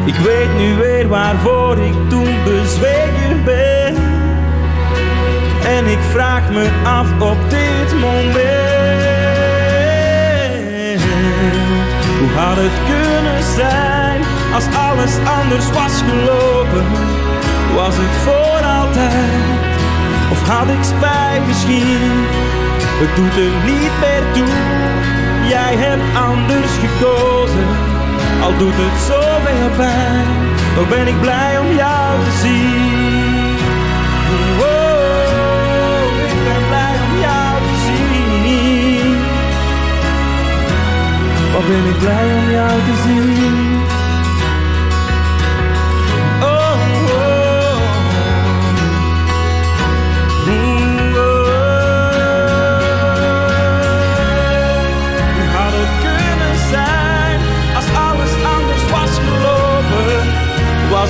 Ik 0.05 0.15
weet 0.15 0.57
nu 0.57 0.75
weer 0.75 1.07
waarvoor 1.07 1.77
ik 1.77 2.09
toen 2.09 2.43
bezweken 2.43 3.43
ben. 3.43 3.95
En 5.65 5.85
ik 5.85 5.99
vraag 6.11 6.51
me 6.51 6.69
af 6.83 7.07
op 7.19 7.37
dit 7.49 7.93
moment. 7.93 8.35
Hoe 12.19 12.31
had 12.35 12.57
het 12.57 12.77
kunnen 12.91 13.43
zijn 13.55 14.21
als 14.53 14.65
alles 14.89 15.13
anders 15.41 15.69
was 15.71 16.01
gelopen? 16.09 16.85
Was 17.75 17.95
het 17.97 18.15
voor 18.23 18.67
altijd? 18.79 19.63
Of 20.31 20.47
had 20.47 20.67
ik 20.67 20.83
spijt 20.83 21.47
misschien? 21.47 22.25
Het 22.97 23.15
doet 23.15 23.35
er 23.45 23.53
niet 23.71 23.95
meer 24.03 24.25
toe. 24.33 24.53
Jij 25.47 25.75
hebt 25.85 26.07
anders 26.29 26.73
gekozen. 26.85 27.67
Al 28.41 28.57
doet 28.57 28.77
het 28.83 28.97
zoveel 29.09 29.69
pijn. 29.77 30.27
Dan 30.75 30.87
ben 30.89 31.07
ik 31.07 31.21
blij 31.21 31.59
om 31.59 31.69
jou 31.75 32.19
te 32.25 32.33
zien. 32.43 33.57
Oh, 34.59 36.01
ik 36.33 36.39
ben 36.47 36.63
blij 36.69 36.95
om 37.07 37.13
jou 37.27 37.53
te 37.69 37.77
zien. 37.85 39.17
Wat 41.53 41.67
ben 41.67 41.85
ik 41.91 41.97
blij 41.99 42.27
om 42.39 42.51
jou 42.51 42.75
te 42.87 42.95
zien. 43.05 43.64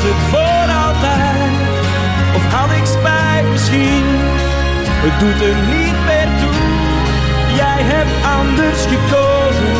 Het 0.10 0.22
voor 0.32 0.68
altijd? 0.86 1.52
Of 2.38 2.44
had 2.54 2.72
ik 2.80 2.86
spijt 2.98 3.48
misschien? 3.52 4.06
Het 5.06 5.16
doet 5.22 5.42
er 5.50 5.58
niet 5.76 6.00
meer 6.10 6.30
toe. 6.42 6.64
Jij 7.62 7.82
hebt 7.94 8.16
anders 8.40 8.82
gekozen. 8.94 9.76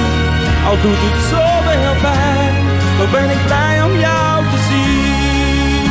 Al 0.68 0.78
doet 0.84 1.02
het 1.08 1.20
zoveel 1.34 1.96
pijn. 2.08 2.56
Dan 2.98 3.10
ben 3.16 3.30
ik 3.36 3.42
blij 3.46 3.76
om 3.88 3.94
jou 4.08 4.36
te 4.52 4.60
zien. 4.70 5.90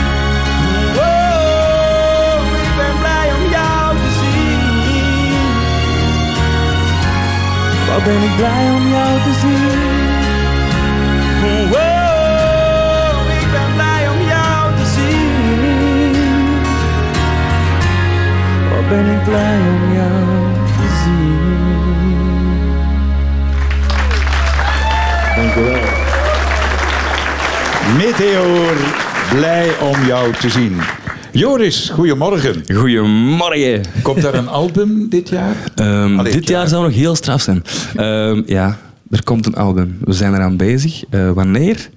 Oh, 1.09 2.38
ik 2.66 2.73
ben 2.81 2.94
blij 3.03 3.29
om 3.38 3.44
jou 3.59 3.88
te 4.03 4.11
zien. 4.20 5.37
Wat 7.88 8.03
ben 8.05 8.23
ik 8.29 8.35
blij 8.37 8.64
om 8.77 8.85
jou 8.97 9.12
te 9.27 9.35
zien. 9.42 10.03
Ben 18.94 19.07
ik 19.07 19.24
blij 19.24 19.59
om 19.59 19.92
jou 19.94 20.54
te 20.66 20.87
zien. 21.04 21.42
Dank 25.37 25.54
u 25.54 25.61
wel. 25.61 25.80
Meteor, 27.96 28.76
blij 29.30 29.78
om 29.78 30.07
jou 30.07 30.33
te 30.33 30.50
zien. 30.50 30.76
Joris, 31.33 31.90
goedemorgen. 31.94 32.62
Goedemorgen. 32.74 33.83
Komt 34.02 34.22
daar 34.22 34.35
een 34.35 34.48
album 34.48 35.09
dit 35.09 35.28
jaar? 35.28 35.57
Ehm, 35.74 36.18
Allee, 36.18 36.33
dit 36.33 36.48
jaar 36.48 36.68
zou 36.68 36.83
nog 36.85 36.94
heel 36.94 37.14
straf 37.16 37.40
zijn. 37.42 37.62
Ehm, 37.96 38.42
ja, 38.46 38.78
er 39.11 39.22
komt 39.24 39.46
een 39.46 39.54
album. 39.54 39.98
We 40.04 40.12
zijn 40.12 40.35
eraan 40.35 40.57
bezig. 40.57 41.04
Eh, 41.11 41.30
wanneer? 41.30 41.88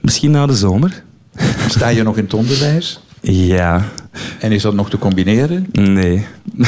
Misschien 0.00 0.30
na 0.30 0.46
de 0.46 0.56
zomer. 0.56 1.02
Sta 1.68 1.88
je 1.88 2.02
nog 2.02 2.16
in 2.16 2.24
het 2.24 2.34
onderwijs? 2.34 3.00
Ja. 3.20 3.84
En 4.38 4.52
is 4.52 4.62
dat 4.62 4.74
nog 4.74 4.90
te 4.90 4.98
combineren? 4.98 5.66
Nee. 5.72 6.26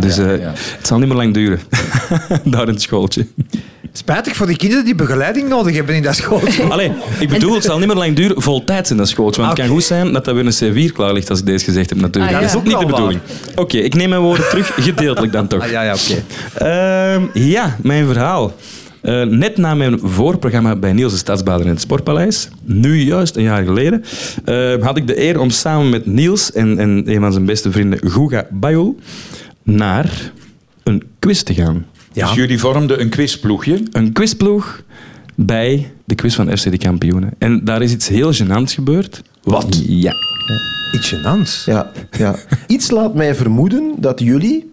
dus 0.00 0.18
eh, 0.18 0.38
ja. 0.38 0.52
het 0.54 0.86
zal 0.86 0.98
niet 0.98 1.08
meer 1.08 1.16
lang 1.16 1.34
duren. 1.34 1.60
Daar 2.44 2.68
in 2.68 2.74
het 2.74 2.82
schooltje. 2.82 3.26
Spijtig 3.92 4.36
voor 4.36 4.46
die 4.46 4.56
kinderen 4.56 4.84
die 4.84 4.94
begeleiding 4.94 5.48
nodig 5.48 5.74
hebben 5.74 5.94
in 5.94 6.02
dat 6.02 6.16
schooltje. 6.16 6.62
Allee, 6.72 6.92
ik 7.18 7.28
bedoel, 7.28 7.54
het 7.54 7.64
zal 7.64 7.78
niet 7.78 7.86
meer 7.86 7.96
lang 7.96 8.16
duren 8.16 8.42
voltijds 8.42 8.90
in 8.90 8.96
dat 8.96 9.08
schooltje. 9.08 9.40
Want 9.40 9.52
het 9.52 9.60
kan 9.66 9.70
Oké. 9.70 9.80
goed 9.80 9.88
zijn 9.88 10.12
dat 10.12 10.24
dat 10.24 10.34
weer 10.34 10.46
een 10.46 10.88
C4 10.88 10.92
klaar 10.92 11.12
ligt 11.12 11.30
als 11.30 11.38
ik 11.38 11.46
deze 11.46 11.64
gezegd 11.64 11.90
heb 11.90 11.98
natuurlijk. 11.98 12.34
Ah, 12.34 12.40
Dat 12.40 12.50
is 12.50 12.56
ook 12.56 12.64
niet 12.64 12.78
de 12.78 12.86
bedoeling. 12.86 13.20
Oké, 13.54 13.76
ik 13.76 13.94
neem 13.94 14.08
mijn 14.08 14.20
woorden 14.20 14.48
terug. 14.48 14.72
Gedeeltelijk 14.76 15.32
dan 15.32 15.46
toch. 15.46 15.62
Ah, 15.62 15.70
ja, 15.70 15.82
ja, 15.82 15.94
oké. 15.94 16.22
Ehm, 16.54 17.22
ja, 17.32 17.76
mijn 17.82 18.06
verhaal. 18.06 18.54
Eh, 19.04 19.22
net 19.22 19.56
na 19.56 19.74
mijn 19.74 19.98
voorprogramma 19.98 20.76
bij 20.76 20.92
Niels 20.92 21.12
de 21.12 21.18
Stadsbader 21.18 21.66
in 21.66 21.72
het 21.72 21.80
Sportpaleis, 21.80 22.48
nu 22.62 23.00
juist 23.00 23.36
een 23.36 23.42
jaar 23.42 23.64
geleden, 23.64 24.04
eh, 24.44 24.82
had 24.82 24.96
ik 24.96 25.06
de 25.06 25.20
eer 25.20 25.40
om 25.40 25.50
samen 25.50 25.88
met 25.88 26.06
Niels 26.06 26.52
en, 26.52 26.78
en 26.78 27.02
een 27.10 27.20
van 27.20 27.32
zijn 27.32 27.44
beste 27.44 27.70
vrienden, 27.70 28.10
Guga 28.10 28.46
Bayul, 28.50 28.98
naar 29.62 30.32
een 30.82 31.02
quiz 31.18 31.42
te 31.42 31.54
gaan. 31.54 31.86
Ja. 32.12 32.26
Dus 32.26 32.34
jullie 32.34 32.58
vormden 32.58 33.00
een 33.00 33.08
quizploegje. 33.08 33.82
Een 33.92 34.12
quizploeg 34.12 34.82
bij 35.34 35.90
de 36.04 36.14
quiz 36.14 36.34
van 36.34 36.56
FC 36.56 36.70
de 36.70 36.78
Kampioenen. 36.78 37.30
En 37.38 37.64
daar 37.64 37.82
is 37.82 37.92
iets 37.92 38.08
heel 38.08 38.32
gênants 38.34 38.74
gebeurd. 38.74 39.22
Wat? 39.42 39.82
Ja. 39.86 40.12
Iets 40.92 41.14
gênants. 41.14 41.64
Ja, 41.64 41.90
ja. 42.10 42.36
Iets 42.66 42.90
laat 42.90 43.14
mij 43.14 43.34
vermoeden 43.34 43.94
dat 43.98 44.20
jullie, 44.20 44.72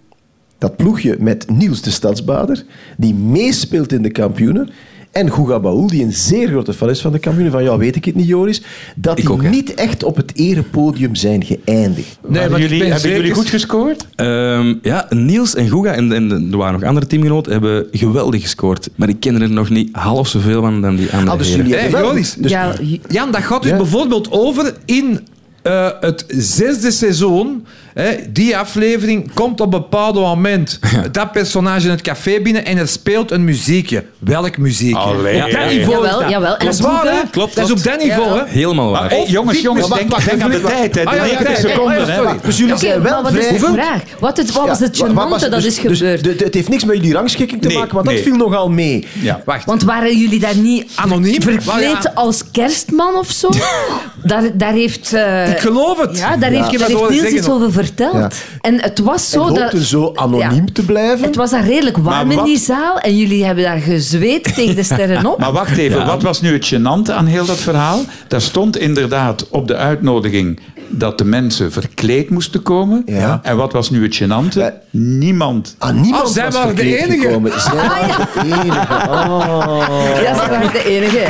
ploegje 0.70 1.16
met 1.20 1.50
Niels 1.50 1.82
de 1.82 1.90
Stadsbader, 1.92 2.64
die 2.98 3.14
meespeelt 3.14 3.92
in 3.94 4.02
de 4.02 4.12
kampioenen, 4.12 4.70
en 5.12 5.32
Guga 5.32 5.60
Baul, 5.60 5.88
die 5.88 6.04
een 6.04 6.14
zeer 6.14 6.48
grote 6.48 6.74
fan 6.74 6.90
is 6.90 7.02
van 7.02 7.12
de 7.12 7.20
kampioenen, 7.20 7.52
van 7.52 7.64
ja, 7.64 7.78
weet 7.78 7.96
ik 7.96 8.06
het 8.06 8.16
niet, 8.16 8.28
Joris, 8.28 8.62
dat 8.96 9.18
Ik 9.18 9.26
die 9.26 9.34
ook, 9.34 9.50
niet 9.50 9.74
echt 9.74 10.04
op 10.04 10.16
het 10.16 10.32
erepodium 10.36 11.16
zijn 11.16 11.44
geëindigd. 11.44 12.18
Nee, 12.28 12.50
maar 12.50 12.60
jullie, 12.60 12.78
ben 12.78 12.86
hebben 12.88 13.00
zeker- 13.02 13.18
jullie 13.18 13.34
goed 13.34 13.50
gescoord? 13.50 14.08
Ehm, 14.16 14.74
ja, 14.82 15.06
Niels 15.10 15.56
en 15.56 15.70
Guga 15.70 15.94
en, 15.94 16.12
en 16.12 16.48
er 16.52 16.58
waren 16.58 16.80
nog 16.80 16.84
andere 16.90 17.08
teamgenoten 17.08 17.52
hebben 17.52 17.88
geweldig 17.92 18.42
gescoord. 18.42 18.90
Maar 18.96 19.10
ik 19.10 19.20
ken 19.20 19.42
er 19.42 19.50
nog 19.52 19.70
niet 19.70 19.90
half 19.96 20.28
zoveel 20.28 20.62
van 20.62 20.82
dan 20.82 20.96
die 20.96 21.12
andere 21.12 21.32
Ah, 21.32 21.38
dus 21.38 21.56
jullie 21.56 21.76
Hey. 21.76 21.90
Joris. 21.90 22.34
dus- 22.34 22.52
ja, 22.52 22.74
Jan, 23.08 23.32
dat 23.32 23.42
gaat 23.42 23.62
dus 23.62 23.72
Ja. 23.72 23.78
bijvoorbeeld 23.78 24.32
over 24.32 24.74
in 24.86 25.20
eh, 25.62 25.88
het 26.00 26.26
zesde 26.28 26.92
seizoen. 26.92 27.66
Hè, 27.94 28.16
die 28.30 28.58
aflevering 28.58 29.34
komt 29.34 29.62
op 29.62 29.74
een 29.74 29.80
bepaald 29.82 30.16
moment 30.16 30.80
dat 31.12 31.32
personage 31.32 31.84
in 31.86 31.90
het 31.92 32.02
café 32.02 32.40
binnen 32.42 32.66
en 32.66 32.78
er 32.78 32.88
speelt 32.88 33.32
een 33.32 33.44
muziekje. 33.44 34.04
Welk 34.20 34.58
muziekje? 34.58 34.98
Allee. 34.98 35.44
Op 35.44 35.50
Ja, 35.50 35.58
dat 35.60 35.72
ja, 35.72 35.78
niveau 35.78 35.94
Jawel, 35.96 36.14
is 36.16 36.20
dat. 36.22 36.30
jawel. 36.30 36.58
En 36.58 36.66
Dat 36.66 36.74
is 36.74 36.80
waar, 36.80 37.04
hè? 37.06 37.20
Klopt, 37.32 37.56
Dat 37.56 37.66
is 37.66 37.72
op 37.72 37.84
dat 37.84 38.00
niveau, 38.04 38.36
Ja. 38.38 38.44
hè? 38.46 38.50
Helemaal 38.52 38.90
waar. 38.92 39.02
Maar, 39.02 39.10
hey, 39.10 39.26
jongens, 39.28 39.62
jongens, 39.62 39.90
denk, 39.90 40.10
wacht, 40.12 40.30
denk 40.30 40.42
aan 40.42 40.52
de 40.52 40.62
tijd. 40.62 40.96
Hè. 40.96 41.06
Ah, 41.06 41.16
ja, 41.16 41.22
90 41.24 41.48
ja, 41.48 41.54
ja, 41.54 41.60
seconden. 41.70 41.98
ja, 42.00 42.06
hè. 42.06 42.16
sorry. 42.16 42.36
Dus 42.44 42.58
jullie 42.58 42.74
Oké, 42.74 42.86
zijn 42.86 43.02
wel 43.02 43.12
maar 43.22 43.32
wat 43.32 43.34
is 43.42 43.46
vrij... 43.48 43.60
de 43.60 43.66
vraag? 43.74 44.02
Wat, 44.20 44.38
het, 44.38 44.52
wat 44.52 44.68
was 44.68 44.80
het 44.80 44.98
Ja, 44.98 45.08
gênante 45.08 45.16
dat 45.16 45.52
dus- 45.52 45.66
is 45.66 45.80
dus 45.80 46.00
gebeurd? 46.00 46.24
de- 46.24 46.36
de- 46.36 46.44
het 46.44 46.54
heeft 46.54 46.70
niks 46.70 46.84
met 46.86 46.96
jullie 46.96 47.14
rangschikking 47.14 47.62
te 47.62 47.68
Nee, 47.68 47.78
maken, 47.78 47.94
want 47.94 48.06
nee. 48.06 48.16
dat 48.16 48.24
viel 48.26 48.36
nogal 48.36 48.70
mee. 48.70 49.08
Ja. 49.22 49.42
Wacht. 49.46 49.66
Want 49.66 49.84
waren 49.84 50.18
jullie 50.18 50.40
daar 50.40 50.56
niet 50.58 50.92
Anoniem? 50.96 51.42
verkleed 51.42 52.04
ja. 52.04 52.12
als 52.14 52.44
kerstman 52.52 53.16
of 53.16 53.32
zo? 53.32 53.50
daar, 54.24 54.44
daar 54.54 54.74
heeft... 54.74 55.14
eh, 55.14 55.50
Ik 55.50 55.60
geloof 55.60 56.00
het. 56.00 56.18
Ja, 56.18 56.38
daar 56.38 56.50
heeft, 56.50 56.80
daar 56.80 56.88
heeft 56.90 57.00
Niels 57.10 57.14
zeggen 57.20 57.38
iets 57.38 57.50
over 57.50 57.72
verteld. 57.86 58.14
Ja. 58.16 58.30
En 58.62 58.82
het 58.82 59.00
was 59.00 59.34
En 59.34 59.40
zo... 59.42 59.48
dat, 59.48 59.58
hoopte 59.58 59.86
zo 59.86 60.12
anoniem 60.16 60.66
Ja. 60.66 60.74
te 60.74 60.86
blijven. 60.86 61.26
Het 61.26 61.36
was 61.36 61.50
daar 61.52 61.66
redelijk 61.66 61.98
warm 61.98 62.32
in 62.32 62.44
die 62.44 62.58
zaal 62.60 62.98
en 63.00 63.18
jullie 63.18 63.46
hebben 63.46 63.64
daar 63.64 63.78
gezweet 63.80 64.56
tegen 64.56 64.76
de 64.76 64.84
sterren 64.84 65.26
op. 65.26 65.40
Maar 65.42 65.52
wacht 65.52 65.78
even, 65.78 66.06
wat 66.06 66.22
was 66.22 66.42
nu 66.42 66.54
het 66.54 66.74
gênante 66.74 67.12
aan 67.14 67.26
heel 67.26 67.46
dat 67.46 67.58
verhaal? 67.60 68.00
Daar 68.28 68.42
stond 68.42 68.78
inderdaad 68.78 69.50
op 69.50 69.68
de 69.68 69.76
uitnodiging 69.76 70.60
dat 70.94 71.18
de 71.18 71.26
mensen 71.26 71.72
verkleed 71.72 72.30
moesten 72.30 72.62
komen. 72.62 73.02
Ja. 73.06 73.40
En 73.44 73.58
wat 73.58 73.74
was 73.74 73.90
nu 73.90 74.04
het 74.04 74.16
gênante? 74.24 74.74
Niemand. 74.90 75.76
Ah, 75.78 75.94
niemand 75.94 76.24
Oh, 76.24 76.30
zij 76.34 76.44
was 76.46 76.54
waren 76.54 76.76
de 76.76 76.82
verkleed 76.82 77.04
enige. 77.04 77.22
gekomen. 77.28 77.62
Zij 77.62 77.76
waren 77.76 78.28
de 78.34 78.40
enige. 78.64 79.10
Oh. 79.10 80.22
Ja, 80.24 80.34
ze 80.34 80.50
waren 80.50 80.72
de 80.72 80.84
enige. 80.86 81.18
hè. 81.18 81.30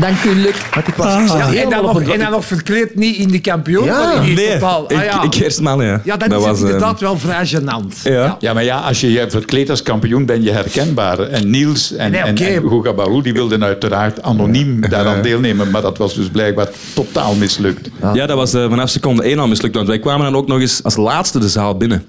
Dank 0.00 0.22
u, 0.24 0.34
Luc. 0.34 0.54
Maar 0.74 0.84
ik 0.88 0.94
was 0.94 1.06
Ja, 1.12 1.52
en, 1.54 1.70
dan 1.70 1.82
nog, 1.84 2.00
en 2.02 2.18
dan 2.18 2.30
nog 2.30 2.44
verkleed 2.44 2.94
niet 2.94 3.16
in 3.16 3.28
de 3.28 3.40
kampioen, 3.40 3.84
Ja. 3.84 3.98
maar 4.16 4.28
in 4.28 4.34
Nee, 4.34 4.52
totaal. 4.52 4.84
ik, 4.92 4.96
Ah, 4.98 5.04
ja. 5.04 5.22
ik 5.22 5.34
eerst 5.34 5.60
mannen, 5.60 5.86
ja. 5.86 6.00
ja, 6.04 6.16
dat, 6.16 6.28
dat 6.30 6.40
is 6.40 6.46
was, 6.46 6.56
eh, 6.58 6.64
inderdaad 6.64 7.00
wel 7.00 7.18
vrij 7.18 7.48
gênant. 7.48 8.02
ja. 8.02 8.36
Ja, 8.40 8.52
maar 8.52 8.64
ja, 8.64 8.78
als 8.78 9.00
je 9.00 9.12
je 9.12 9.26
verkleedt 9.30 9.70
als 9.70 9.82
kampioen 9.82 10.26
ben 10.26 10.42
je 10.42 10.50
herkenbaar. 10.50 11.18
En 11.18 11.50
Niels 11.50 11.92
en, 11.92 12.10
Nee, 12.10 12.20
en, 12.20 12.30
oké. 12.30 12.44
en 12.44 13.22
die 13.22 13.32
wilden 13.32 13.64
uiteraard 13.64 14.22
anoniem 14.22 14.80
daaraan 14.88 15.22
deelnemen. 15.22 15.70
Maar 15.70 15.82
dat 15.82 15.98
was 15.98 16.14
dus 16.14 16.28
blijkbaar 16.28 16.68
totaal 16.94 17.34
mislukt. 17.34 17.88
Ja, 18.14 18.26
dat 18.26 18.36
was 18.36 18.54
eh, 18.54 18.68
vanaf 18.68 18.88
seconde 18.88 19.22
één 19.22 19.38
al 19.38 19.48
mislukt. 19.48 19.74
Want 19.74 19.88
wij 19.88 19.98
kwamen 19.98 20.24
dan 20.32 20.36
ook 20.36 20.46
nog 20.46 20.60
eens 20.60 20.82
als 20.82 20.96
laatste 20.96 21.38
de 21.38 21.48
zaal 21.48 21.76
binnen. 21.76 22.04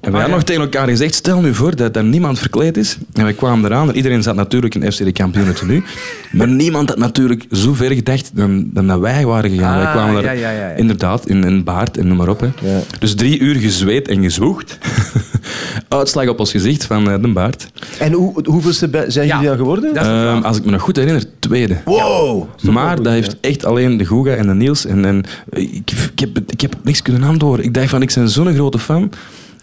En 0.00 0.12
wij 0.12 0.22
Ah, 0.22 0.28
ja. 0.28 0.34
nog 0.34 0.42
tegen 0.44 0.62
elkaar 0.62 0.88
gezegd, 0.88 1.14
stel 1.14 1.40
nu 1.40 1.54
voor 1.54 1.76
dat 1.76 1.96
er 1.96 2.04
niemand 2.04 2.38
verkleed 2.38 2.76
is. 2.76 2.96
En 3.12 3.22
wij 3.24 3.32
kwamen 3.32 3.64
eraan. 3.70 3.88
en 3.88 3.96
Iedereen 3.96 4.22
zat 4.22 4.34
natuurlijk 4.34 4.74
in 4.74 4.92
FC 4.92 4.98
de 4.98 5.12
kampioenen 5.12 5.54
tenue. 5.54 5.82
Maar 6.32 6.48
niemand 6.48 6.88
had 6.88 6.98
natuurlijk 6.98 7.44
zo 7.52 7.74
ver 7.74 7.90
gedacht 7.92 8.30
dan, 8.34 8.70
dan 8.72 8.86
dat 8.86 8.98
wij 9.00 9.26
waren 9.26 9.50
gegaan. 9.50 9.76
wij 9.76 9.86
Ah, 9.86 9.92
kwamen 9.92 10.14
daar 10.22 10.36
ja, 10.36 10.50
ja, 10.50 10.50
ja, 10.60 10.68
ja. 10.68 10.74
inderdaad 10.74 11.26
in 11.28 11.42
een 11.42 11.64
baard 11.64 11.96
en 11.98 12.08
noem 12.08 12.16
maar 12.16 12.28
op. 12.28 12.40
Hè. 12.40 12.46
Ja. 12.62 12.80
Dus 12.98 13.14
drie 13.14 13.38
uur 13.38 13.54
gezweet 13.56 14.08
en 14.08 14.22
gezwoegd. 14.22 14.78
Uitslag 15.88 16.28
op 16.28 16.38
ons 16.40 16.50
gezicht 16.50 16.84
van 16.84 17.10
eh, 17.10 17.22
de 17.22 17.28
baard. 17.28 17.70
En 17.98 18.12
hoe, 18.12 18.40
hoeveelste 18.44 19.04
zijn 19.08 19.26
Ja. 19.26 19.32
jullie 19.34 19.48
dan 19.48 19.56
geworden? 19.58 19.96
Ehm, 19.96 20.42
als 20.42 20.56
ik 20.56 20.64
me 20.64 20.70
nog 20.70 20.80
goed 20.82 20.96
herinner, 20.96 21.24
tweede. 21.38 21.76
Wow. 21.84 22.44
Maar 22.62 23.02
dat 23.02 23.12
heeft 23.12 23.36
echt 23.40 23.64
alleen 23.64 23.96
de 23.96 24.06
Guga 24.06 24.30
en 24.34 24.46
de 24.46 24.54
Niels. 24.54 24.86
En, 24.86 25.04
en 25.04 25.24
ik, 25.50 25.90
ik, 26.12 26.18
heb, 26.18 26.38
ik 26.46 26.60
heb 26.60 26.76
niks 26.82 27.02
kunnen 27.02 27.22
antwoorden. 27.22 27.64
Ik 27.64 27.74
dacht 27.74 27.88
van, 27.90 28.02
ik 28.02 28.12
ben 28.14 28.28
zo'n 28.28 28.54
grote 28.54 28.78
fan. 28.78 29.10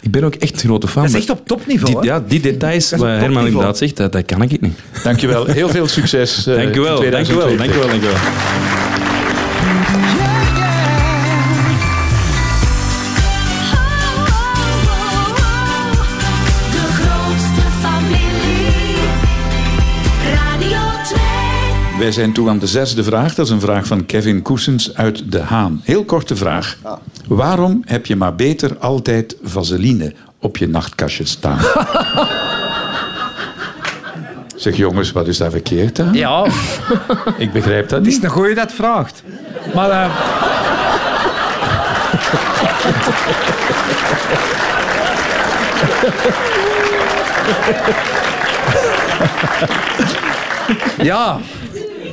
Ik 0.00 0.10
ben 0.10 0.24
ook 0.24 0.34
echt 0.34 0.52
een 0.52 0.58
grote 0.68 0.88
fan. 0.88 1.02
Dat 1.02 1.12
is 1.12 1.18
echt 1.18 1.30
op 1.30 1.46
topniveau. 1.46 2.04
ja, 2.04 2.22
die 2.28 2.40
details 2.40 2.90
waar 2.90 2.98
Herman 2.98 3.20
topniveau. 3.20 3.46
inderdaad 3.46 3.78
zegt, 3.78 3.96
dat, 3.96 4.12
dat 4.12 4.24
kan 4.24 4.42
ik 4.42 4.60
niet. 4.60 4.78
Dankjewel. 5.02 5.44
Heel 5.46 5.68
veel 5.68 5.86
succes. 5.88 6.46
eh, 6.46 6.54
Dank 6.56 6.76
u 6.76 6.80
wel, 6.80 7.02
in 7.02 7.10
dank 7.10 7.28
u 7.28 7.34
wel, 7.34 7.46
2020. 7.46 7.58
dank 7.58 7.74
u 7.74 7.78
wel, 7.78 7.88
dank 7.88 8.02
u 8.02 8.06
wel. 8.06 9.24
De 16.70 16.82
grootste 16.98 17.60
familie. 17.80 18.96
Radio 20.34 20.78
2. 21.04 21.98
Wij 21.98 22.12
zijn 22.12 22.32
toe 22.32 22.48
aan 22.48 22.58
de 22.58 22.66
zesde 22.66 23.04
vraag. 23.04 23.34
Dat 23.34 23.46
is 23.46 23.52
een 23.52 23.60
vraag 23.60 23.86
van 23.86 24.06
Kevin 24.06 24.42
Koesens 24.42 24.94
uit 24.94 25.32
De 25.32 25.40
Haan. 25.40 25.80
Heel 25.84 26.04
korte 26.04 26.36
vraag. 26.36 26.76
Waarom 27.26 27.82
heb 27.84 28.06
je 28.06 28.16
maar 28.16 28.34
beter 28.34 28.76
altijd 28.78 29.36
vaseline 29.42 30.12
op 30.40 30.56
je 30.56 30.68
nachtkastje 30.68 31.24
staan? 31.26 31.58
zeg 34.56 34.76
jongens, 34.76 35.12
wat 35.12 35.26
is 35.26 35.36
daar 35.38 35.50
verkeerd 35.50 36.00
aan? 36.00 36.14
Ja, 36.14 36.46
Ik 37.38 37.52
begrijp 37.52 37.88
dat 37.88 37.98
het 37.98 38.06
is 38.08 38.14
niet. 38.14 38.24
een 38.24 38.30
goeie 38.30 38.54
dat 38.54 38.72
vraagt. 38.72 39.22
Maar... 39.74 39.90
eh, 39.90 40.10
ja, 51.02 51.38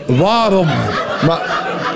waarom? 0.08 0.68
Maar, 1.26 1.42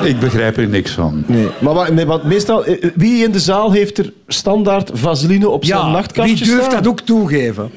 Ik 0.04 0.20
begrijp 0.20 0.58
er 0.58 0.68
niks 0.68 0.92
van. 0.92 1.24
nee. 1.28 1.48
maar 1.62 1.94
nee, 1.94 2.06
want 2.06 2.24
meestal, 2.24 2.66
eh, 2.66 2.84
eh, 2.84 2.92
wie 2.96 3.24
in 3.24 3.32
de 3.32 3.40
zaal 3.40 3.72
heeft 3.72 3.98
er 3.98 4.14
standaard 4.28 4.92
vaseline 4.94 5.50
op 5.50 5.66
zijn 5.66 5.80
Ja, 5.80 5.90
nachtkastje 5.92 6.36
wie 6.36 6.46
durft 6.46 6.64
staan? 6.66 6.84
dat 6.84 6.88
ook 6.92 7.00
toegeven? 7.02 7.72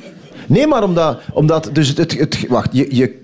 Nee, 0.46 0.66
maar 0.66 0.82
omdat... 0.82 1.20
omdat 1.32 1.70
dus 1.72 1.88
het, 1.88 1.98
het, 1.98 2.18
het- 2.18 2.44
wacht, 2.48 2.68
je, 2.72 2.86
je, 2.96 3.18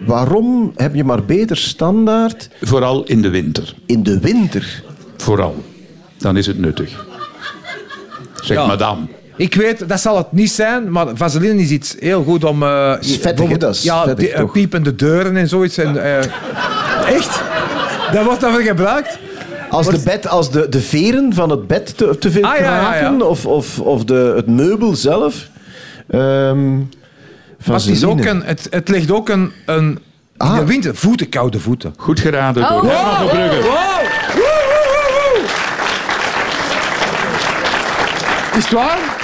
waarom 0.00 0.72
heb 0.76 0.94
je 0.94 1.04
maar 1.04 1.24
beter 1.24 1.56
standaard 1.56 2.48
Vooral 2.62 3.04
in 3.04 3.22
de 3.22 3.28
winter. 3.28 3.74
in 3.86 4.02
de 4.02 4.18
winter? 4.20 4.82
Vooral. 5.16 5.64
Dan 6.18 6.36
is 6.36 6.46
het 6.46 6.58
nuttig. 6.58 7.04
Zeg 8.42 8.56
Ja. 8.56 8.66
madame. 8.66 9.00
Ik 9.36 9.54
weet, 9.54 9.88
dat 9.88 10.00
zal 10.00 10.16
het 10.16 10.32
niet 10.32 10.50
zijn, 10.50 10.90
maar 10.92 11.06
vaseline 11.14 11.62
is 11.62 11.70
iets 11.70 11.96
heel 11.98 12.22
goed 12.22 12.44
om... 12.44 12.62
eh, 12.62 12.94
is 13.00 13.06
vettig, 13.10 13.22
hè? 13.22 13.28
bijvoorbeeld- 13.30 13.60
Dat 13.60 13.74
is 13.74 13.82
ja, 13.82 14.04
vettig, 14.04 14.24
die, 14.30 14.34
toch? 14.40 14.52
piepende 14.52 14.94
deuren 14.94 15.36
en 15.36 15.48
zoiets. 15.48 15.78
En, 15.78 16.02
eh, 16.04 16.16
echt? 17.14 17.42
Dat 18.12 18.24
wordt 18.24 18.40
daarvoor 18.40 18.60
gebruikt? 18.60 19.18
Als, 19.70 19.86
de, 19.86 20.00
bed, 20.04 20.28
als 20.28 20.50
de, 20.50 20.68
de 20.68 20.80
veren 20.80 21.34
van 21.34 21.50
het 21.50 21.66
bed 21.66 21.96
te, 21.96 22.18
te 22.18 22.30
veel 22.30 22.42
Ah, 22.44 22.56
ja, 22.56 22.62
ja, 22.62 22.70
ja. 22.80 22.98
kraken 22.98 23.28
Of, 23.28 23.46
of, 23.46 23.80
of 23.80 24.04
de, 24.04 24.32
het 24.36 24.46
meubel 24.46 24.94
zelf. 24.96 25.48
Ehm 26.10 26.76
Maar 26.78 27.76
het, 27.76 27.86
is 27.86 28.04
ook 28.04 28.24
een, 28.24 28.42
het, 28.42 28.66
het 28.70 28.88
ligt 28.88 29.10
ook 29.10 29.28
een... 29.28 29.52
een 29.66 29.84
in 29.84 30.46
Ah. 30.46 30.58
de 30.58 30.64
winter, 30.64 30.96
voeten, 30.96 31.28
koude 31.28 31.60
voeten. 31.60 31.94
Goed 31.96 32.20
geraden 32.20 32.62
door 32.68 32.80
Oh. 32.82 32.82
Herman 32.82 33.16
van 33.16 33.28
Brugge. 33.28 33.60
Is 38.56 38.64
het 38.64 38.72
waar? 38.72 39.17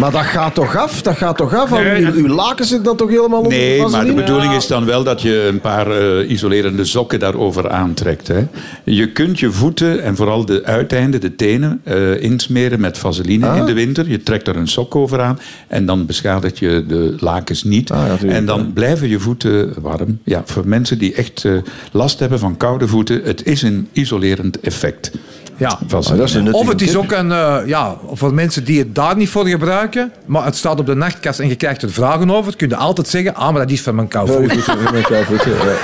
Maar 0.00 0.10
dat 0.10 0.22
gaat 0.24 0.54
toch 0.54 0.76
af? 0.76 1.02
Dat 1.02 1.16
gaat 1.16 1.36
toch 1.36 1.54
af? 1.54 1.70
Nee, 1.70 1.98
uw, 1.98 2.04
dat- 2.04 2.14
uw 2.14 2.26
laken 2.28 2.64
zit 2.64 2.84
dan 2.84 2.96
toch 2.96 3.08
helemaal 3.08 3.38
onder 3.40 3.58
Nee, 3.58 3.86
maar 3.86 4.04
de 4.04 4.12
bedoeling 4.14 4.52
is 4.54 4.66
dan 4.66 4.84
wel 4.84 5.04
dat 5.04 5.22
je 5.22 5.42
een 5.48 5.60
paar 5.60 5.90
eh, 5.90 6.30
isolerende 6.30 6.84
sokken 6.84 7.18
daarover 7.18 7.70
aantrekt. 7.70 8.28
Hè. 8.28 8.46
Je 8.84 9.12
kunt 9.12 9.38
je 9.38 9.50
voeten 9.52 10.02
en 10.02 10.16
vooral 10.16 10.44
de 10.44 10.64
uiteinden, 10.64 11.20
de 11.20 11.36
tenen, 11.36 11.80
eh, 11.84 12.22
insmeren 12.22 12.80
met 12.80 12.98
vaseline 12.98 13.46
Ah. 13.48 13.56
in 13.56 13.64
de 13.64 13.72
winter. 13.72 14.08
Je 14.08 14.22
trekt 14.22 14.48
er 14.48 14.56
een 14.56 14.68
sok 14.68 14.96
over 14.96 15.20
aan 15.20 15.38
en 15.68 15.86
dan 15.86 16.06
beschadigt 16.06 16.58
je 16.58 16.84
de 16.88 17.14
lakens 17.18 17.64
niet. 17.64 17.90
Ah, 17.90 18.06
ja, 18.22 18.28
en 18.28 18.46
dan 18.46 18.58
ja. 18.58 18.66
blijven 18.74 19.08
je 19.08 19.18
voeten 19.20 19.74
warm. 19.80 20.18
Ja, 20.24 20.42
voor 20.44 20.68
mensen 20.68 20.98
die 20.98 21.14
echt 21.14 21.44
eh, 21.44 21.52
last 21.92 22.18
hebben 22.18 22.38
van 22.38 22.56
koude 22.56 22.88
voeten, 22.88 23.20
het 23.24 23.44
is 23.46 23.62
een 23.62 23.88
isolerend 23.92 24.60
effect. 24.60 25.10
Ja. 25.56 25.78
Dat 25.86 26.10
is 26.22 26.34
een 26.34 26.52
Of 26.52 26.68
het 26.68 26.80
is 26.82 26.90
tip. 26.90 26.96
ook 26.98 27.12
een, 27.12 27.32
eh, 27.32 27.56
ja, 27.66 27.96
voor 28.12 28.34
mensen 28.34 28.64
die 28.64 28.78
het 28.78 28.94
daar 28.94 29.16
niet 29.16 29.28
voor 29.28 29.46
gebruiken, 29.46 30.12
maar 30.26 30.44
het 30.44 30.56
staat 30.56 30.80
op 30.80 30.86
de 30.86 30.94
nachtkast 30.94 31.40
en 31.40 31.48
je 31.48 31.54
krijgt 31.56 31.82
er 31.82 31.90
vragen 31.92 32.30
over, 32.30 32.56
kun 32.56 32.68
je 32.68 32.76
altijd 32.76 33.08
zeggen, 33.08 33.34
ah, 33.34 33.50
maar 33.52 33.60
dat 33.62 33.70
is 33.70 33.80
van 33.82 33.94
mijn 33.94 34.08
kou. 34.08 34.32
Ja, 34.32 34.40
je 34.40 34.48
voeten, 34.48 34.78
ja, 35.10 35.18
je 35.18 35.24
voeten, 35.24 35.50
ja. 35.52 35.76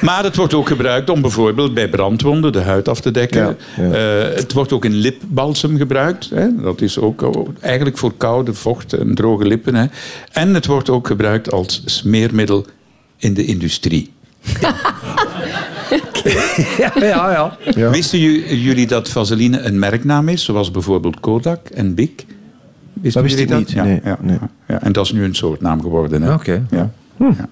Maar 0.00 0.22
het 0.24 0.36
wordt 0.36 0.54
ook 0.54 0.68
gebruikt 0.68 1.10
om 1.10 1.20
bijvoorbeeld 1.20 1.74
bij 1.74 1.88
brandwonden 1.88 2.52
de 2.52 2.60
huid 2.60 2.88
af 2.88 3.00
te 3.00 3.10
dekken. 3.10 3.56
Ja, 3.76 3.84
ja. 3.84 3.92
Eh, 4.28 4.34
het 4.36 4.52
wordt 4.52 4.72
ook 4.72 4.84
in 4.84 4.94
lipbalsem 4.94 5.76
gebruikt. 5.76 6.30
Hè. 6.34 6.46
Dat 6.62 6.80
is 6.80 6.98
ook 6.98 7.22
o- 7.22 7.52
eigenlijk 7.60 7.98
voor 7.98 8.12
koude, 8.16 8.54
vocht 8.54 8.92
en 8.92 9.14
droge 9.14 9.44
lippen. 9.44 9.74
Hè. 9.74 9.84
En 10.32 10.54
het 10.54 10.66
wordt 10.66 10.90
ook 10.90 11.06
gebruikt 11.06 11.52
als 11.52 11.82
smeermiddel 11.84 12.66
in 13.16 13.34
de 13.34 13.44
industrie. 13.44 14.12
Ja, 14.60 14.74
ja, 16.98 17.30
ja. 17.30 17.56
Ja. 17.74 17.90
Wisten 17.90 18.18
ju- 18.18 18.54
jullie 18.56 18.86
dat 18.86 19.08
vaseline 19.08 19.60
een 19.60 19.78
merknaam 19.78 20.28
is, 20.28 20.44
zoals 20.44 20.70
bijvoorbeeld 20.70 21.20
Kodak 21.20 21.68
en 21.68 21.94
Bic? 21.94 22.24
Wisten 22.92 23.22
Dat 23.22 23.30
wist 23.32 23.38
jullie 23.48 23.52
ik 23.52 23.58
niet, 23.68 23.70
Ja, 23.76 23.84
nee, 23.84 24.00
ja, 24.04 24.18
nee. 24.20 24.38
ja. 24.68 24.82
En 24.82 24.92
dat 24.92 25.04
is 25.04 25.12
nu 25.12 25.24
een 25.24 25.34
soort 25.34 25.60
naam 25.60 25.80
geworden. 25.80 26.22
Hè. 26.22 26.32
Oké. 26.32 26.66
Ja. 26.70 26.90
Ja. 27.18 27.48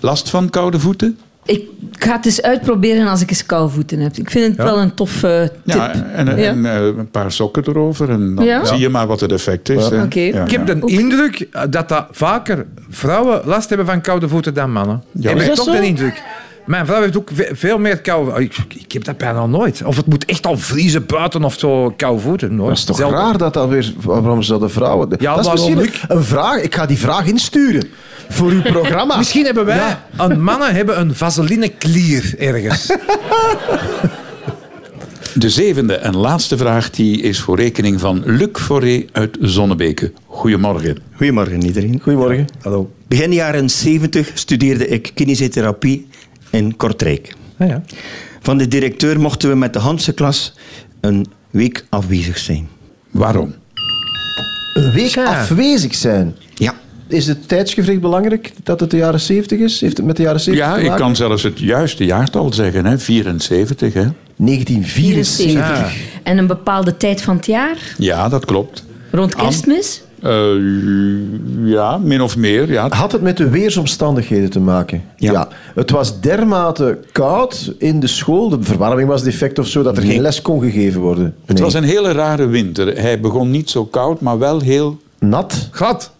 Last 0.00 0.30
van 0.30 0.50
koude 0.50 0.78
voeten? 0.80 1.18
Ik 1.44 1.62
ga 1.92 2.16
het 2.16 2.26
eens 2.26 2.42
uitproberen 2.42 3.06
als 3.06 3.20
ik 3.22 3.30
eens 3.30 3.46
koude 3.46 3.72
voeten 3.74 3.98
heb. 4.00 4.16
Ik 4.16 4.30
vind 4.30 4.56
het 4.56 4.66
wel 4.66 4.78
een 4.78 4.94
toffe 4.94 5.52
tip. 5.66 5.74
Ja, 5.74 5.92
en, 5.92 6.28
en, 6.28 6.36
Ja. 6.38 6.48
en, 6.48 6.66
eh, 6.66 6.84
een 6.84 7.10
paar 7.10 7.32
sokken 7.32 7.62
erover 7.68 8.10
en 8.10 8.34
dan 8.34 8.44
Ja. 8.44 8.64
zie 8.64 8.78
je 8.78 8.88
maar 8.88 9.06
wat 9.06 9.20
het 9.20 9.32
effect 9.32 9.68
is. 9.68 9.86
Oké. 9.86 10.20
Ja, 10.20 10.44
Ik 10.44 10.50
heb 10.50 10.68
ja. 10.68 10.74
de 10.74 10.86
indruk 10.86 11.48
dat, 11.70 11.88
dat 11.88 12.06
vaker 12.10 12.66
vrouwen 12.88 13.40
last 13.44 13.68
hebben 13.68 13.86
van 13.86 14.00
koude 14.00 14.28
voeten 14.28 14.54
dan 14.54 14.72
mannen. 14.72 15.02
Ja. 15.12 15.28
heb 15.28 15.36
Is 15.38 15.42
ik 15.42 15.48
dat 15.56 15.64
toch 15.64 15.76
de 15.76 15.86
indruk. 15.86 16.22
Mijn 16.66 16.86
vrouw 16.86 17.00
heeft 17.00 17.16
ook 17.16 17.30
ve- 17.34 17.50
veel 17.52 17.78
meer 17.78 18.00
koude... 18.00 18.30
oh, 18.30 18.40
Ik, 18.40 18.56
ik 18.68 18.92
heb 18.92 19.04
dat 19.04 19.18
bijna 19.18 19.46
nooit. 19.46 19.82
Of 19.84 19.96
het 19.96 20.06
moet 20.06 20.24
echt 20.24 20.46
al 20.46 20.58
vriezen 20.58 21.06
buiten 21.06 21.44
of 21.44 21.58
zo 21.58 21.90
koude 21.96 22.20
voeten. 22.22 22.54
Nooit. 22.56 22.68
Dat 22.86 22.96
is 22.96 23.02
toch 23.02 23.10
raar 23.10 23.38
dat 23.38 23.54
dat 23.54 23.68
weer... 23.68 23.92
Waarom 24.00 24.42
zouden 24.42 24.70
vrouwen... 24.70 25.08
Ja, 25.18 25.34
dat 25.34 25.44
is 25.44 25.50
misschien 25.50 25.90
een 26.08 26.24
vraag. 26.24 26.56
Ik 26.62 26.74
ga 26.74 26.86
die 26.86 26.98
vraag 26.98 27.26
insturen. 27.26 27.84
Voor 28.28 28.50
uw 28.50 28.62
programma. 28.62 29.16
Misschien 29.24 29.44
hebben 29.44 29.64
wij... 29.64 29.96
Een 30.16 30.42
mannen 30.42 30.74
hebben 30.74 31.00
een 31.00 31.14
vaseline 31.14 31.68
klier 31.68 32.34
ergens. 32.38 32.86
De 35.34 35.50
zevende 35.50 35.94
en 35.94 36.16
laatste 36.16 36.56
vraag 36.56 36.90
die 36.90 37.20
is 37.22 37.40
voor 37.40 37.56
rekening 37.56 38.00
van 38.00 38.22
Luc 38.24 38.48
Foré 38.52 39.04
uit 39.12 39.36
Zonnebeke. 39.40 40.12
Goedemorgen. 40.26 40.96
Goedemorgen 41.16 41.64
iedereen. 41.64 42.00
Goedemorgen. 42.02 42.46
Hallo. 42.62 42.90
Begin 43.08 43.32
jaren 43.32 43.70
70 43.70 44.30
studeerde 44.34 44.88
ik 44.88 45.10
kinesiotherapie 45.14 46.08
in 46.54 46.76
Kortrijk. 46.76 47.34
Ah, 47.58 47.68
ja. 47.68 47.82
Van 48.40 48.58
de 48.58 48.68
directeur 48.68 49.20
mochten 49.20 49.48
we 49.48 49.54
met 49.54 49.72
de 49.72 49.78
Hanse 49.78 50.12
klas 50.12 50.54
een 51.00 51.26
week 51.50 51.86
afwezig 51.88 52.38
zijn. 52.38 52.68
Waarom? 53.10 53.54
Een 54.74 54.92
week 54.92 55.16
afwezig 55.16 55.94
zijn. 55.94 56.36
Ja, 56.54 56.74
is 57.08 57.26
het 57.26 57.48
tijdsgevricht 57.48 58.00
belangrijk 58.00 58.52
dat 58.62 58.80
het 58.80 58.90
de 58.90 58.96
jaren 58.96 59.20
70 59.20 59.58
is? 59.58 59.80
Heeft 59.80 59.96
het 59.96 60.06
met 60.06 60.16
de 60.16 60.22
jaren 60.22 60.40
70 60.40 60.66
Ja, 60.66 60.74
te 60.74 60.80
ik 60.80 60.92
kan 60.96 61.16
zelfs 61.16 61.42
het 61.42 61.58
juiste 61.58 62.04
jaartal 62.04 62.52
zeggen, 62.52 62.86
hè? 62.86 62.98
74. 62.98 63.92
Hè? 63.92 64.06
1974. 64.36 65.96
En 66.22 66.38
een 66.38 66.46
bepaalde 66.46 66.96
tijd 66.96 67.22
van 67.22 67.36
het 67.36 67.46
jaar? 67.46 67.76
Ja, 67.98 68.28
dat 68.28 68.44
klopt. 68.44 68.84
Rond 69.10 69.34
kerstmis? 69.34 70.02
Eh, 70.24 71.70
ja, 71.70 71.98
min 71.98 72.20
of 72.22 72.36
meer. 72.36 72.72
Ja. 72.72 72.88
Had 72.88 73.12
het 73.12 73.22
met 73.22 73.36
de 73.36 73.48
weersomstandigheden 73.48 74.50
te 74.50 74.60
maken? 74.60 75.02
Ja. 75.16 75.48
Het 75.74 75.90
was 75.90 76.20
dermate 76.20 76.98
koud 77.12 77.72
in 77.78 78.00
de 78.00 78.06
school, 78.06 78.48
de 78.48 78.56
verwarming 78.60 79.08
was 79.08 79.22
defect 79.22 79.58
of 79.58 79.66
zo, 79.66 79.82
dat 79.82 79.96
er 79.96 80.02
geen 80.02 80.20
les 80.20 80.42
kon 80.42 80.60
gegeven 80.60 81.00
worden. 81.00 81.34
Het 81.44 81.54
Nee. 81.56 81.64
was 81.64 81.74
een 81.74 81.82
hele 81.84 82.12
rare 82.12 82.46
winter. 82.46 83.00
Hij 83.00 83.20
begon 83.20 83.50
niet 83.50 83.70
zo 83.70 83.84
koud, 83.84 84.20
maar 84.20 84.38
wel 84.38 84.60
heel... 84.60 84.98
nat. 85.18 85.68
Gat. 85.70 86.12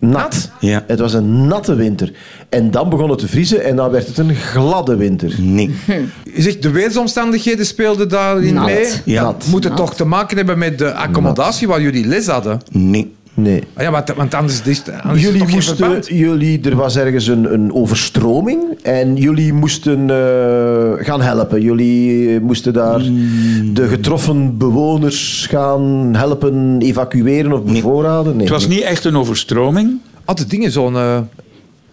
Nat. 0.00 0.50
Ja. 0.60 0.84
Het 0.86 0.98
was 1.00 1.12
een 1.12 1.46
natte 1.46 1.74
winter. 1.74 2.12
En 2.48 2.70
dan 2.70 2.88
begon 2.88 3.10
het 3.10 3.18
te 3.18 3.28
vriezen 3.28 3.64
en 3.64 3.76
dan 3.76 3.90
werd 3.90 4.06
het 4.06 4.18
een 4.18 4.34
gladde 4.34 4.96
winter. 4.96 5.34
Nee. 5.38 5.74
Je 6.34 6.42
zegt, 6.42 6.62
de 6.62 6.70
weersomstandigheden 6.70 7.66
speelden 7.66 8.08
daarin 8.08 8.54
Nat. 8.54 8.64
mee. 8.64 8.86
Ja. 9.04 9.22
Nat. 9.22 9.46
Moet 9.50 9.64
het 9.64 9.76
toch 9.76 9.94
te 9.94 10.04
maken 10.04 10.36
hebben 10.36 10.58
met 10.58 10.78
de 10.78 10.92
accommodatie 10.94 11.68
waar 11.68 11.80
jullie 11.82 12.06
les 12.06 12.26
hadden? 12.26 12.60
Nee. 12.70 13.14
Nee. 13.38 13.62
Ah 13.74 13.82
ja, 13.82 13.90
want, 13.90 14.14
want 14.14 14.34
anders 14.34 14.62
is, 14.62 14.82
anders 15.02 15.22
is 15.22 15.28
er 15.28 15.32
Jullie 15.36 15.54
moesten, 15.54 16.00
jullie, 16.16 16.60
er 16.62 16.76
was 16.76 16.96
ergens 16.96 17.26
een, 17.26 17.52
een 17.52 17.72
overstroming 17.74 18.62
en 18.82 19.16
jullie 19.16 19.52
moesten 19.52 20.10
eh, 20.10 21.04
gaan 21.06 21.20
helpen. 21.22 21.60
Jullie 21.62 22.40
moesten 22.40 22.72
daar 22.72 23.00
Hmm. 23.00 23.74
de 23.74 23.88
getroffen 23.88 24.58
bewoners 24.58 25.46
gaan 25.50 26.14
helpen 26.14 26.76
evacueren 26.80 27.52
of 27.52 27.62
bevoorraden. 27.62 28.32
Nee, 28.32 28.40
Het 28.40 28.50
was 28.54 28.68
niet 28.68 28.80
echt 28.80 29.04
een 29.04 29.16
overstroming. 29.16 29.98
Altijd 30.24 30.50
dingen 30.50 30.70
zo'n... 30.72 30.94
eh, 30.96 31.18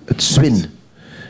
het 0.06 0.24
zwin. 0.24 0.52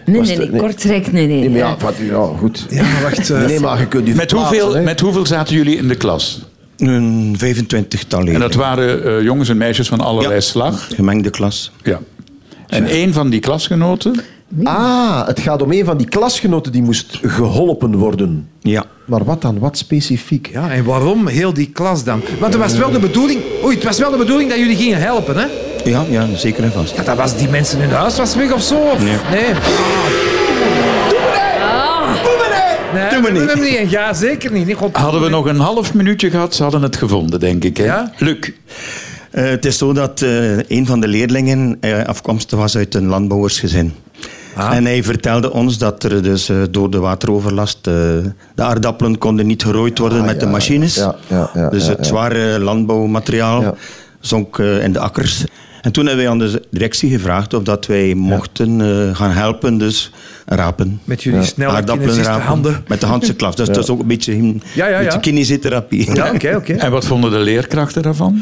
Nee, 0.05 0.21
nee, 0.21 0.37
nee, 0.37 0.49
nee. 0.49 0.59
Kortrijk, 0.59 1.11
nee, 1.11 1.27
nee. 1.27 1.39
Nee, 1.39 1.49
maar 1.49 1.57
ja, 1.57 1.75
Eh, 1.75 1.81
wat, 1.81 1.93
ja, 2.09 2.29
goed. 2.37 2.65
ja, 2.69 2.83
wacht. 3.03 3.29
eh, 3.29 3.45
Nee, 3.45 3.59
maar 3.59 3.79
je 3.79 3.87
kunt 3.87 4.07
je 4.07 4.15
Met 4.15 4.31
hoeveel, 4.31 4.75
hè. 4.75 4.81
met 4.83 4.99
hoeveel 4.99 5.25
zaten 5.25 5.55
jullie 5.55 5.77
in 5.77 5.87
de 5.87 5.95
klas? 5.95 6.45
Een 6.77 7.35
25-tal 7.37 8.19
En 8.19 8.25
leerlingen. 8.25 8.39
dat 8.39 8.53
waren 8.53 9.05
eh, 9.05 9.21
jongens 9.23 9.49
en 9.49 9.57
meisjes 9.57 9.87
van 9.87 9.99
allerlei 9.99 10.33
Ja. 10.33 10.39
slag. 10.39 10.87
Gemengde 10.95 11.29
klas. 11.29 11.71
Ja. 11.83 11.99
En 12.67 12.85
één 12.85 13.13
van 13.13 13.29
die 13.29 13.39
klasgenoten... 13.39 14.15
Ah, 14.63 15.27
het 15.27 15.39
gaat 15.39 15.61
om 15.61 15.71
een 15.71 15.85
van 15.85 15.97
die 15.97 16.07
klasgenoten 16.07 16.71
die 16.71 16.81
moest 16.81 17.19
geholpen 17.21 17.95
worden. 17.95 18.49
Ja. 18.61 18.85
Maar 19.05 19.23
wat 19.23 19.41
dan? 19.41 19.59
Wat 19.59 19.77
specifiek? 19.77 20.49
Ja, 20.53 20.71
en 20.71 20.83
waarom 20.83 21.27
heel 21.27 21.53
die 21.53 21.69
klas 21.73 22.03
dan? 22.03 22.21
Want 22.39 22.53
het 22.53 22.61
was 22.61 22.77
wel 22.77 22.91
de 22.91 22.99
bedoeling... 22.99 23.39
Oei, 23.63 23.75
het 23.75 23.83
was 23.83 23.97
wel 23.97 24.11
de 24.11 24.17
bedoeling 24.17 24.49
dat 24.49 24.59
jullie 24.59 24.75
gingen 24.75 24.99
helpen, 25.01 25.37
hè? 25.37 25.45
Ja, 25.89 26.05
ja, 26.09 26.27
zeker 26.35 26.63
en 26.63 26.71
vast. 26.71 26.95
Ja, 26.95 27.03
dat 27.03 27.17
was 27.17 27.37
die 27.37 27.49
mensen 27.49 27.79
hun 27.79 27.89
huis 27.89 28.17
was 28.17 28.35
weg 28.35 28.53
of 28.53 28.61
zo? 28.61 28.75
Of? 28.75 29.03
Nee. 29.03 29.15
Nee. 29.31 29.53
Nee, 32.95 33.09
Doe 33.09 33.21
maar 33.21 33.31
niet. 33.31 33.39
doen 33.39 33.49
hem 33.49 33.81
niet. 33.81 33.89
Ja, 33.91 34.13
zeker 34.13 34.51
niet. 34.51 34.73
God, 34.73 34.95
Hadden 34.95 35.21
we 35.21 35.29
nog 35.29 35.45
een 35.45 35.59
half 35.59 35.93
minuutje 35.93 36.29
gehad, 36.29 36.55
ze 36.55 36.63
hadden 36.63 36.81
het 36.81 36.95
gevonden, 36.95 37.39
denk 37.39 37.63
ik. 37.63 37.77
Hè? 37.77 37.83
Ja? 37.83 38.11
Luc, 38.17 38.37
Eh, 39.31 39.43
het 39.43 39.65
is 39.65 39.77
zo 39.77 39.93
dat 39.93 40.21
eh, 40.21 40.57
een 40.69 40.85
van 40.85 40.99
de 40.99 41.07
leerlingen 41.07 41.77
eh, 41.79 42.03
afkomstig 42.05 42.59
was 42.59 42.77
uit 42.77 42.95
een 42.95 43.05
landbouwersgezin. 43.07 43.93
En 44.55 44.85
hij 44.85 45.03
vertelde 45.03 45.51
ons 45.53 45.77
dat 45.77 46.03
er 46.03 46.23
dus 46.23 46.49
eh, 46.49 46.57
door 46.71 46.89
de 46.89 46.99
wateroverlast 46.99 47.77
eh, 47.81 47.93
de 48.55 48.63
aardappelen 48.63 49.17
konden 49.17 49.47
niet 49.47 49.63
gerooid 49.63 49.97
worden 49.97 50.25
met 50.25 50.39
de 50.39 50.45
machines. 50.45 50.95
Ja, 50.95 51.15
ja, 51.27 51.49
ja, 51.53 51.69
dus 51.69 51.85
ja, 51.85 51.91
het 51.91 52.05
zware 52.07 52.59
landbouwmateriaal 52.59 53.61
Ja. 53.61 53.73
zonk 54.19 54.59
eh, 54.59 54.83
in 54.83 54.93
de 54.93 54.99
akkers. 54.99 55.43
En 55.85 55.91
toen 55.91 56.05
hebben 56.05 56.23
wij 56.23 56.33
aan 56.33 56.39
de 56.39 56.61
directie 56.69 57.09
gevraagd 57.09 57.53
of 57.53 57.63
dat 57.63 57.85
wij 57.85 58.13
mochten 58.13 58.81
eh, 58.81 59.15
gaan 59.15 59.31
helpen, 59.31 59.77
dus 59.77 60.11
rapen. 60.45 60.99
Met 61.03 61.23
jullie 61.23 61.43
snelle 61.43 61.71
Aardappelen 61.71 61.99
kinesiste 61.99 62.31
rapen. 62.31 62.47
handen. 62.47 62.83
Met 62.87 62.99
de 62.99 63.05
handse 63.05 63.33
klas. 63.35 63.55
Dus 63.55 63.67
dat 63.67 63.77
is 63.77 63.89
ook 63.89 63.99
een 63.99 64.07
beetje, 64.07 64.33
een 64.33 64.61
Ja, 64.73 64.87
ja, 64.87 64.97
ja. 64.97 65.03
beetje 65.03 65.19
kinesiotherapie. 65.19 66.15
Ja, 66.15 66.31
oké, 66.33 66.55
oké. 66.55 66.73
en 66.73 66.91
wat 66.91 67.05
vonden 67.05 67.31
de 67.31 67.37
leerkrachten 67.39 68.01
daarvan? 68.01 68.41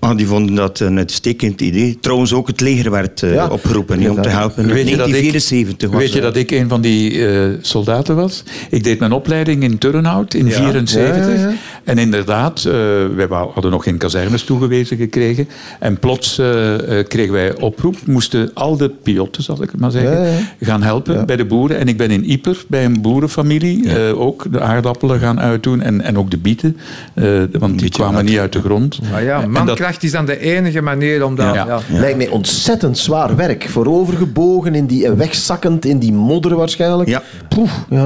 Ah, 0.00 0.16
die 0.16 0.26
vonden 0.26 0.54
dat 0.54 0.80
een 0.80 0.98
uitstekend 0.98 1.60
idee. 1.60 1.98
Trouwens, 2.00 2.32
ook 2.32 2.46
het 2.46 2.60
leger 2.60 2.90
werd 2.90 3.22
eh, 3.22 3.32
Ja. 3.34 3.46
opgeroepen 3.48 4.10
om 4.10 4.22
te 4.22 4.28
helpen. 4.28 4.62
In 4.62 4.68
Weet 4.74 4.88
je 4.88 4.96
dat 4.96 5.06
ik- 5.06 5.12
1974 5.12 5.90
was 5.90 6.00
Weet 6.00 6.12
je 6.12 6.20
dat. 6.20 6.36
ik 6.36 6.50
een 6.50 6.68
van 6.68 6.80
die 6.80 7.26
eh, 7.26 7.48
soldaten 7.60 8.16
was? 8.16 8.42
Ik 8.70 8.84
deed 8.84 8.98
mijn 8.98 9.12
opleiding 9.12 9.62
in 9.62 9.78
Turnhout 9.78 10.34
in 10.34 10.44
1974. 10.44 11.26
Ja, 11.26 11.42
ja, 11.42 11.48
ja. 11.50 11.56
En 11.84 11.98
inderdaad, 11.98 12.58
eh, 12.64 12.72
wij 13.16 13.26
hadden 13.28 13.70
nog 13.70 13.82
geen 13.82 13.96
kazernes 13.98 14.42
toegewezen 14.44 14.96
gekregen. 14.96 15.48
En 15.80 15.98
plots 15.98 16.38
eh, 16.38 16.98
eh, 16.98 17.06
kregen 17.06 17.32
wij 17.32 17.56
oproep. 17.58 17.96
Moesten 18.06 18.50
al 18.54 18.76
de 18.76 18.88
piotten, 19.02 19.42
zal 19.42 19.62
ik 19.62 19.70
het 19.70 19.80
maar 19.80 19.90
zeggen, 19.90 20.12
Ja, 20.20 20.24
ja. 20.26 20.38
gaan 20.60 20.82
helpen 20.82 21.26
bij 21.26 21.36
de 21.36 21.44
boeren. 21.44 21.78
En 21.78 21.88
ik 21.88 21.96
ben 21.96 22.10
in 22.10 22.24
Ieper 22.24 22.64
bij 22.68 22.84
een 22.84 23.00
boerenfamilie 23.00 23.88
eh, 23.88 24.20
ook 24.20 24.52
de 24.52 24.60
aardappelen 24.60 25.18
gaan 25.20 25.40
uitdoen. 25.40 25.80
En, 25.80 26.00
en 26.00 26.18
ook 26.18 26.30
de 26.30 26.38
bieten. 26.38 26.76
eh, 27.14 27.24
want 27.58 27.78
die 27.78 27.90
kwamen 27.90 28.24
niet 28.24 28.38
uit 28.38 28.52
de 28.52 28.60
grond. 28.60 28.98
Maar 29.10 29.24
ja, 29.24 29.46
dat- 29.94 30.02
is 30.02 30.10
dan 30.12 30.26
de 30.26 30.38
enige 30.40 30.80
manier 30.80 31.24
om 31.24 31.34
dat... 31.34 31.54
Ja. 31.54 31.66
Ja. 31.66 31.80
Lijkt 32.00 32.16
mij 32.16 32.28
ontzettend 32.28 32.98
zwaar 32.98 33.36
werk. 33.36 33.68
Voorovergebogen, 33.68 34.74
in 34.74 34.86
die, 34.86 35.06
en 35.06 35.16
wegzakkend 35.16 35.84
in 35.84 35.98
die 35.98 36.12
modder 36.12 36.56
waarschijnlijk. 36.56 37.08
Ja. 37.08 37.22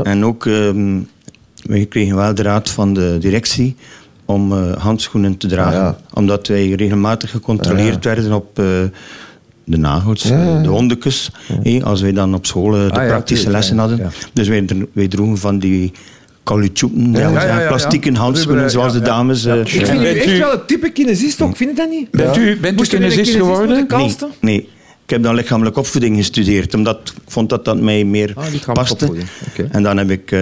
En 0.02 0.24
ook, 0.24 0.46
ehm 0.46 0.98
wij 1.62 1.86
kregen 1.86 2.16
wel 2.16 2.34
de 2.34 2.42
raad 2.42 2.70
van 2.70 2.94
de 2.94 3.16
directie 3.20 3.76
om 4.24 4.52
eh, 4.52 4.76
handschoenen 4.76 5.36
te 5.36 5.46
dragen. 5.46 5.78
Ah, 5.80 5.84
ja. 5.84 5.96
Omdat 6.14 6.46
wij 6.46 6.70
regelmatig 6.70 7.30
gecontroleerd 7.30 8.04
werden 8.04 8.32
op 8.32 8.58
eh, 8.58 8.64
de 9.64 9.76
nagels, 9.78 10.22
Ja, 10.22 10.36
ja, 10.42 10.44
ja. 10.44 10.62
de 10.62 10.68
hondekes. 10.68 11.30
eh, 11.62 11.82
als 11.82 12.00
wij 12.00 12.12
dan 12.12 12.34
op 12.34 12.46
school 12.46 12.74
eh, 12.76 12.82
de 12.92 13.00
Ah, 13.00 13.06
praktische 13.06 13.50
lessen 13.50 13.78
hadden. 13.78 13.98
ja. 13.98 14.08
Dus 14.32 14.48
wij, 14.48 14.64
wij 14.92 15.08
droegen 15.08 15.38
van 15.38 15.58
die 15.58 15.92
caoutchouten, 16.44 17.12
Ja, 17.12 17.18
ja, 17.18 17.28
ja, 17.30 17.44
ja, 17.46 17.60
ja. 17.60 17.68
plastieken 17.68 18.14
handschoenen, 18.16 18.70
zoals 18.70 18.92
ja, 18.92 18.98
de 18.98 19.04
ja. 19.06 19.12
dames. 19.12 19.44
eh, 19.44 19.58
Ik 19.60 19.68
vind 19.68 19.88
u 20.00 20.02
Bent 20.02 20.16
echt 20.16 20.26
u- 20.26 20.38
wel 20.38 20.50
het 20.50 20.68
type 20.68 20.90
kinesist 20.90 21.40
ook, 21.42 21.56
vind 21.56 21.70
je 21.70 21.76
dat 21.76 21.90
niet? 21.90 22.10
Bent 22.10 22.36
u, 22.36 22.56
bent 22.60 22.88
kinesist 22.88 22.90
kinesist 22.90 23.36
geworden? 23.36 23.86
Nee. 24.40 24.68
Ik 25.04 25.10
heb 25.10 25.22
dan 25.22 25.34
lichamelijke 25.34 25.78
opvoeding 25.78 26.16
gestudeerd, 26.16 26.74
omdat 26.74 26.98
ik 27.16 27.22
vond 27.32 27.48
dat 27.48 27.64
dat 27.64 27.80
mij 27.80 28.04
meer 28.04 28.32
Ah, 28.36 28.72
paste. 28.72 29.12
En 29.70 29.82
dan 29.82 29.96
heb 29.96 30.10
ik 30.10 30.30
eh, 30.32 30.40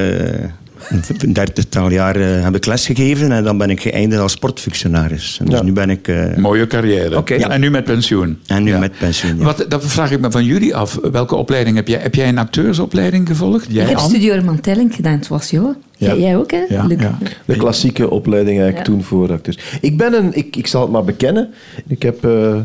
een 1.18 1.32
dertigtal 1.32 1.90
jaar 1.90 2.16
eh, 2.16 2.42
heb 2.42 2.56
ik 2.56 2.66
lesgegeven 2.66 3.32
en 3.32 3.44
dan 3.44 3.58
ben 3.58 3.70
ik 3.70 3.80
geëindigd 3.80 4.20
als 4.22 4.32
sportfunctionaris. 4.32 5.36
En 5.40 5.46
dus 5.46 5.54
Ja. 5.58 5.62
nu 5.64 5.72
ben 5.72 5.90
ik... 5.90 6.08
eh, 6.08 6.36
Mooie 6.36 6.66
carrière. 6.66 7.16
Oké. 7.16 7.34
Ja. 7.34 7.48
En 7.50 7.60
nu 7.60 7.70
met 7.70 7.84
pensioen. 7.84 8.38
En 8.46 8.62
nu 8.62 8.70
Ja. 8.70 8.78
met 8.78 8.92
pensioen, 8.98 9.38
ja. 9.38 9.44
Wat, 9.44 9.64
dat 9.68 9.84
vraag 9.86 10.10
ik 10.10 10.20
me 10.20 10.30
van 10.30 10.44
jullie 10.44 10.74
af. 10.74 10.98
Welke 11.12 11.34
opleiding 11.34 11.76
heb 11.76 11.88
jij? 11.88 12.00
Heb 12.00 12.14
jij 12.14 12.28
een 12.28 12.38
acteursopleiding 12.38 13.28
gevolgd? 13.28 13.66
Jij, 13.68 13.82
Ik 13.82 13.88
heb 13.88 13.98
Anne? 13.98 14.08
Studio 14.18 14.42
Mantelling 14.42 14.94
gedaan, 14.94 15.24
zoals 15.24 15.50
jou. 15.50 15.74
Jij, 16.06 16.18
jij 16.20 16.36
ook, 16.36 16.50
hè? 16.50 16.64
Ja, 16.68 16.86
Luc? 16.86 17.00
ja. 17.00 17.18
De 17.44 17.56
klassieke 17.56 18.10
opleiding 18.10 18.58
eigenlijk 18.58 18.86
Ja. 18.88 18.92
toen 18.94 19.02
voor 19.02 19.32
acteurs. 19.32 19.58
Ik 19.80 19.96
ben 19.96 20.12
een, 20.14 20.34
ik, 20.36 20.56
ik 20.56 20.66
zal 20.66 20.82
het 20.82 20.90
maar 20.90 21.04
bekennen, 21.04 21.50
ik 21.86 22.02
heb 22.02 22.24
eh, 22.24 22.56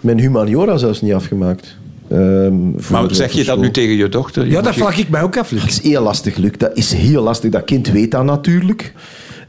mijn 0.00 0.18
humaniora 0.18 0.76
zelfs 0.76 1.00
niet 1.02 1.12
afgemaakt. 1.12 1.76
Ehm, 2.08 2.54
voor 2.76 3.00
Maar 3.00 3.14
zeg 3.14 3.32
je 3.32 3.44
dat 3.44 3.58
nu 3.58 3.70
tegen 3.70 3.96
je 3.96 4.08
dochter? 4.08 4.46
Ja, 4.46 4.60
dat 4.60 4.74
je- 4.74 4.80
vraag 4.80 4.98
ik 4.98 5.08
mij 5.08 5.22
ook 5.22 5.36
af, 5.36 5.50
Luc. 5.50 5.60
Dat 5.60 5.70
is 5.70 5.82
heel 5.82 6.02
lastig, 6.02 6.36
Luc. 6.36 6.50
Dat 6.58 6.76
is 6.76 6.92
heel 6.92 7.22
lastig. 7.22 7.50
Dat 7.50 7.64
kind 7.64 7.88
weet 7.88 8.10
dat 8.10 8.24
natuurlijk. 8.24 8.92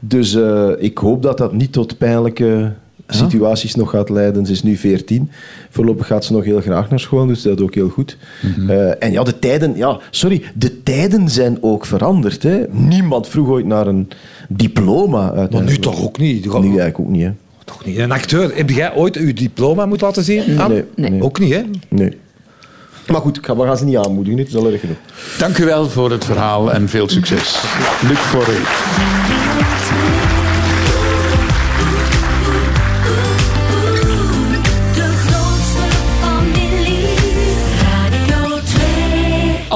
Dus 0.00 0.34
eh, 0.34 0.68
ik 0.78 0.98
hoop 0.98 1.22
dat 1.22 1.38
dat 1.38 1.52
niet 1.52 1.72
tot 1.72 1.98
pijnlijke 1.98 2.72
situaties 3.06 3.74
nog 3.74 3.90
gaat 3.90 4.08
leiden. 4.08 4.46
Ze 4.46 4.52
is 4.52 4.62
nu 4.62 4.76
14. 4.76 5.30
Voorlopig 5.70 6.06
gaat 6.06 6.24
ze 6.24 6.32
nog 6.32 6.44
heel 6.44 6.60
graag 6.60 6.90
naar 6.90 7.00
school, 7.00 7.26
dus 7.26 7.42
dat 7.42 7.58
is 7.58 7.64
ook 7.64 7.74
heel 7.74 7.88
goed. 7.88 8.16
Mhm. 8.42 8.70
Eh, 8.70 9.02
en 9.02 9.12
ja, 9.12 9.22
de 9.22 9.38
tijden, 9.38 9.76
ja, 9.76 9.98
sorry, 10.10 10.42
de 10.54 10.82
tijden 10.82 11.28
zijn 11.28 11.58
ook 11.60 11.86
veranderd. 11.86 12.42
Hè. 12.42 12.62
Niemand 12.70 13.28
vroeg 13.28 13.48
ooit 13.48 13.66
naar 13.66 13.86
een 13.86 14.08
diploma. 14.48 15.48
Maar 15.50 15.62
nu 15.62 15.78
toch 15.78 16.02
ook 16.02 16.18
niet? 16.18 16.44
Nu 16.44 16.50
eigenlijk 16.52 17.00
ook 17.00 17.08
niet, 17.08 17.22
hè. 17.22 17.32
Toch 17.64 17.84
niet. 17.84 17.98
Een 17.98 18.12
acteur, 18.12 18.56
heb 18.56 18.70
jij 18.70 18.94
ooit 18.94 19.16
uw 19.16 19.32
diploma 19.32 19.86
moeten 19.86 20.06
laten 20.06 20.24
zien? 20.24 20.56
Nee, 20.68 20.84
nee. 20.94 21.22
Ook 21.22 21.38
niet, 21.40 21.54
hè? 21.54 21.62
Nee. 21.88 22.16
Maar 23.10 23.20
goed, 23.20 23.36
ik 23.36 23.46
ga, 23.46 23.56
we 23.56 23.62
gaan 23.62 23.76
ze 23.76 23.84
niet 23.84 23.96
aanmoedigen. 23.96 24.38
Het 24.38 24.48
is 24.48 24.56
al 24.56 24.72
erg 24.72 24.80
genoeg. 24.80 24.96
Dank 25.38 25.58
u 25.58 25.64
wel 25.64 25.88
voor 25.88 26.10
het 26.10 26.24
verhaal 26.24 26.72
en 26.72 26.88
veel 26.88 27.08
succes. 27.08 27.62
Luc 28.08 28.18
Forey. 28.18 28.60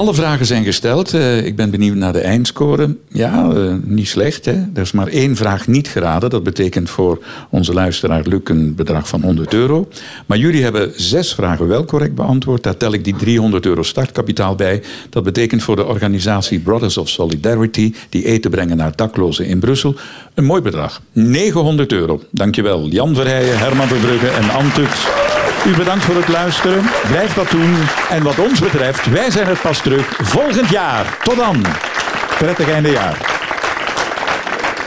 Alle 0.01 0.15
vragen 0.15 0.47
zijn 0.47 0.65
gesteld. 0.65 1.15
Eh, 1.15 1.47
ik 1.47 1.57
ben 1.57 1.71
benieuwd 1.71 1.97
naar 1.97 2.13
de 2.13 2.21
eindscore. 2.21 2.97
Ja, 3.09 3.51
eh, 3.51 3.75
niet 3.83 4.09
slecht. 4.09 4.45
Hè? 4.45 4.53
Er 4.53 4.81
is 4.81 4.93
maar 4.93 5.07
één 5.07 5.37
vraag 5.37 5.67
niet 5.67 5.89
geraden. 5.89 6.31
Dat 6.31 6.43
betekent 6.43 6.91
voor 6.91 7.25
onze 7.51 7.73
luisteraar 7.73 8.23
Luc 8.25 8.41
een 8.45 8.75
bedrag 8.75 9.09
van 9.09 9.23
100 9.23 9.55
euro. 9.55 9.89
Maar 10.27 10.39
jullie 10.39 10.63
hebben 10.63 10.93
zes 10.97 11.35
vragen 11.35 11.69
wel 11.69 11.85
correct 11.85 12.15
beantwoord. 12.15 12.63
Daar 12.63 12.77
tel 12.77 12.93
ik 12.93 13.05
die 13.05 13.17
300 13.17 13.67
euro 13.67 13.83
startkapitaal 13.83 14.55
bij. 14.55 14.83
Dat 15.11 15.23
betekent 15.23 15.63
voor 15.63 15.77
de 15.77 15.87
organisatie 15.87 16.59
Brothers 16.59 16.97
of 16.97 17.09
Solidarity... 17.09 17.95
die 18.09 18.25
eten 18.25 18.51
brengen 18.51 18.77
naar 18.77 18.93
daklozen 18.97 19.47
in 19.47 19.59
Brussel... 19.59 19.95
een 20.35 20.45
mooi 20.45 20.63
bedrag. 20.63 21.01
900 21.13 21.93
euro. 21.93 22.23
Dankjewel. 22.31 22.87
Jan 22.87 23.15
Verheijen, 23.15 23.59
Herman 23.59 23.87
Verbrugge 23.87 24.29
en 24.29 24.51
Antux. 24.51 25.07
U 25.67 25.77
bedankt 25.77 26.05
voor 26.05 26.15
het 26.15 26.29
luisteren. 26.29 26.83
Blijf 27.09 27.35
dat 27.35 27.51
doen. 27.51 27.75
En 28.11 28.23
wat 28.23 28.39
ons 28.39 28.61
betreft, 28.61 29.11
wij 29.11 29.31
zijn 29.31 29.47
er 29.47 29.59
pas 29.59 29.81
terug 29.81 30.17
volgend 30.23 30.69
jaar. 30.69 31.19
Tot 31.23 31.37
dan. 31.37 31.65
Prettig 32.39 32.71
einde 32.71 32.91
jaar. 32.91 33.39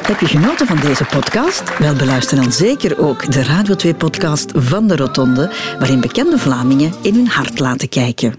Heb 0.08 0.20
je 0.20 0.28
genoten 0.28 0.68
van 0.68 0.80
deze 0.80 1.04
podcast? 1.04 1.78
Wel, 1.78 1.96
beluister 1.96 2.38
dan 2.38 2.52
zeker 2.52 3.00
ook 3.00 3.32
de 3.32 3.44
Radio 3.44 3.76
2-podcast 3.88 4.52
van 4.56 4.88
de 4.88 4.96
Rotonde, 4.96 5.52
waarin 5.80 6.02
bekende 6.02 6.38
Vlamingen 6.38 6.94
in 7.02 7.14
hun 7.14 7.28
hart 7.28 7.60
laten 7.60 7.90
kijken. 7.90 8.34